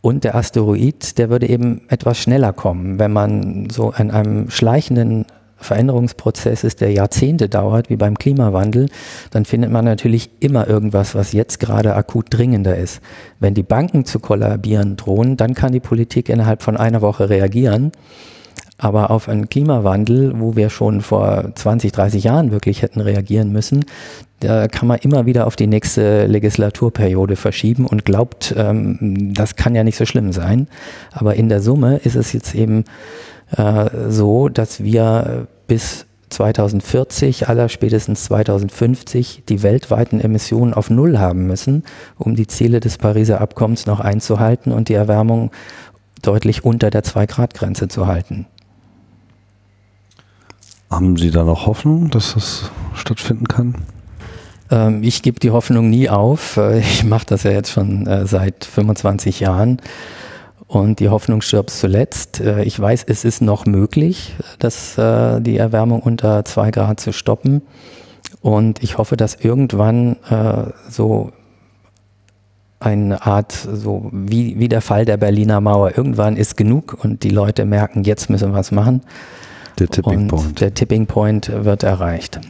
Und 0.00 0.22
der 0.22 0.36
Asteroid, 0.36 1.18
der 1.18 1.28
würde 1.28 1.48
eben 1.48 1.82
etwas 1.88 2.18
schneller 2.18 2.52
kommen, 2.52 3.00
wenn 3.00 3.12
man 3.12 3.68
so 3.70 3.92
in 3.92 4.12
einem 4.12 4.48
schleichenden 4.50 5.26
Veränderungsprozess 5.58 6.64
ist, 6.64 6.80
der 6.80 6.92
Jahrzehnte 6.92 7.48
dauert, 7.48 7.90
wie 7.90 7.96
beim 7.96 8.18
Klimawandel, 8.18 8.88
dann 9.30 9.44
findet 9.44 9.70
man 9.70 9.84
natürlich 9.84 10.30
immer 10.40 10.68
irgendwas, 10.68 11.14
was 11.14 11.32
jetzt 11.32 11.60
gerade 11.60 11.94
akut 11.94 12.26
dringender 12.30 12.76
ist. 12.76 13.00
Wenn 13.40 13.54
die 13.54 13.62
Banken 13.62 14.04
zu 14.04 14.20
kollabieren 14.20 14.96
drohen, 14.96 15.36
dann 15.36 15.54
kann 15.54 15.72
die 15.72 15.80
Politik 15.80 16.28
innerhalb 16.28 16.62
von 16.62 16.76
einer 16.76 17.02
Woche 17.02 17.28
reagieren. 17.28 17.92
Aber 18.80 19.10
auf 19.10 19.28
einen 19.28 19.48
Klimawandel, 19.48 20.38
wo 20.38 20.54
wir 20.54 20.70
schon 20.70 21.00
vor 21.00 21.50
20, 21.52 21.90
30 21.90 22.22
Jahren 22.22 22.52
wirklich 22.52 22.82
hätten 22.82 23.00
reagieren 23.00 23.50
müssen, 23.50 23.84
da 24.38 24.68
kann 24.68 24.86
man 24.86 24.98
immer 24.98 25.26
wieder 25.26 25.48
auf 25.48 25.56
die 25.56 25.66
nächste 25.66 26.26
Legislaturperiode 26.26 27.34
verschieben 27.34 27.86
und 27.86 28.04
glaubt, 28.04 28.54
ähm, 28.56 29.34
das 29.34 29.56
kann 29.56 29.74
ja 29.74 29.82
nicht 29.82 29.96
so 29.96 30.06
schlimm 30.06 30.32
sein. 30.32 30.68
Aber 31.10 31.34
in 31.34 31.48
der 31.48 31.60
Summe 31.60 31.96
ist 31.96 32.14
es 32.14 32.32
jetzt 32.32 32.54
eben 32.54 32.84
äh, 33.56 34.10
so, 34.10 34.48
dass 34.48 34.82
wir 34.82 35.46
bis 35.66 36.06
2040, 36.30 37.48
aller 37.48 37.68
spätestens 37.68 38.24
2050 38.24 39.44
die 39.48 39.62
weltweiten 39.62 40.20
Emissionen 40.20 40.74
auf 40.74 40.90
Null 40.90 41.18
haben 41.18 41.46
müssen, 41.46 41.84
um 42.16 42.36
die 42.36 42.46
Ziele 42.46 42.80
des 42.80 42.98
Pariser 42.98 43.40
Abkommens 43.40 43.86
noch 43.86 44.00
einzuhalten 44.00 44.72
und 44.72 44.88
die 44.88 44.94
Erwärmung 44.94 45.50
deutlich 46.22 46.64
unter 46.64 46.90
der 46.90 47.04
2-Grad-Grenze 47.04 47.88
zu 47.88 48.06
halten. 48.06 48.46
Haben 50.90 51.16
Sie 51.16 51.30
da 51.30 51.44
noch 51.44 51.66
Hoffnung, 51.66 52.10
dass 52.10 52.34
das 52.34 52.70
stattfinden 52.94 53.46
kann? 53.46 53.74
Ähm, 54.70 55.02
ich 55.02 55.22
gebe 55.22 55.38
die 55.38 55.50
Hoffnung 55.50 55.90
nie 55.90 56.08
auf. 56.08 56.56
Äh, 56.56 56.78
ich 56.80 57.04
mache 57.04 57.26
das 57.26 57.42
ja 57.42 57.50
jetzt 57.50 57.70
schon 57.70 58.06
äh, 58.06 58.26
seit 58.26 58.64
25 58.64 59.40
Jahren. 59.40 59.80
Und 60.68 61.00
die 61.00 61.08
Hoffnung 61.08 61.40
stirbt 61.40 61.70
zuletzt. 61.70 62.40
Äh, 62.40 62.62
ich 62.62 62.78
weiß, 62.78 63.04
es 63.08 63.24
ist 63.24 63.40
noch 63.40 63.66
möglich, 63.66 64.36
dass 64.58 64.96
äh, 64.98 65.40
die 65.40 65.56
Erwärmung 65.56 66.00
unter 66.00 66.44
zwei 66.44 66.70
Grad 66.70 67.00
zu 67.00 67.12
stoppen. 67.12 67.62
Und 68.42 68.82
ich 68.82 68.98
hoffe, 68.98 69.16
dass 69.16 69.34
irgendwann 69.34 70.16
äh, 70.28 70.70
so 70.90 71.32
eine 72.80 73.26
Art, 73.26 73.52
so 73.52 74.10
wie, 74.12 74.58
wie 74.58 74.68
der 74.68 74.82
Fall 74.82 75.04
der 75.04 75.16
Berliner 75.16 75.60
Mauer, 75.60 75.96
irgendwann 75.96 76.36
ist 76.36 76.56
genug 76.56 76.98
und 77.02 77.24
die 77.24 77.30
Leute 77.30 77.64
merken, 77.64 78.04
jetzt 78.04 78.30
müssen 78.30 78.50
wir 78.50 78.54
was 78.54 78.70
machen. 78.70 79.02
Der 79.78 79.88
Tipping 79.88 80.20
und 80.20 80.28
Point. 80.28 80.60
Der 80.60 80.74
Tipping 80.74 81.06
Point 81.06 81.50
wird 81.64 81.82
erreicht. 81.82 82.40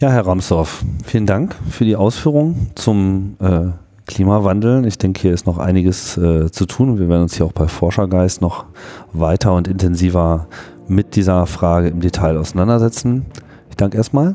Ja, 0.00 0.10
Herr 0.10 0.26
Ramsdorf, 0.26 0.84
vielen 1.04 1.26
Dank 1.26 1.54
für 1.70 1.84
die 1.84 1.96
Ausführungen 1.96 2.70
zum 2.74 3.36
äh, 3.40 3.68
Klimawandel. 4.06 4.86
Ich 4.86 4.98
denke, 4.98 5.20
hier 5.22 5.32
ist 5.32 5.46
noch 5.46 5.58
einiges 5.58 6.16
äh, 6.16 6.50
zu 6.50 6.66
tun. 6.66 6.98
Wir 6.98 7.08
werden 7.08 7.22
uns 7.22 7.34
hier 7.34 7.46
auch 7.46 7.52
bei 7.52 7.68
Forschergeist 7.68 8.40
noch 8.40 8.66
weiter 9.12 9.54
und 9.54 9.68
intensiver 9.68 10.46
mit 10.88 11.16
dieser 11.16 11.46
Frage 11.46 11.88
im 11.88 12.00
Detail 12.00 12.36
auseinandersetzen. 12.36 13.26
Ich 13.70 13.76
danke 13.76 13.96
erstmal. 13.96 14.34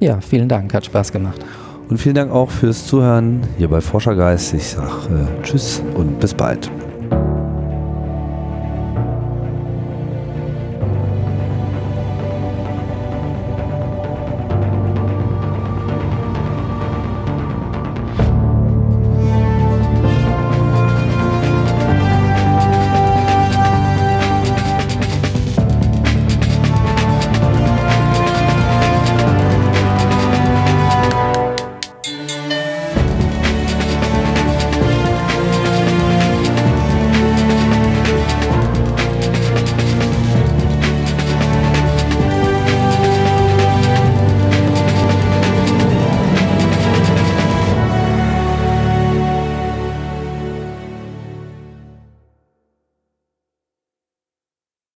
Ja, 0.00 0.20
vielen 0.20 0.48
Dank, 0.48 0.72
hat 0.74 0.86
Spaß 0.86 1.12
gemacht. 1.12 1.44
Und 1.88 1.98
vielen 1.98 2.14
Dank 2.14 2.30
auch 2.30 2.50
fürs 2.50 2.86
Zuhören 2.86 3.40
hier 3.56 3.68
bei 3.68 3.80
Forschergeist. 3.80 4.54
Ich 4.54 4.68
sage 4.68 4.92
äh, 5.10 5.42
Tschüss 5.42 5.82
und 5.94 6.20
bis 6.20 6.34
bald. 6.34 6.70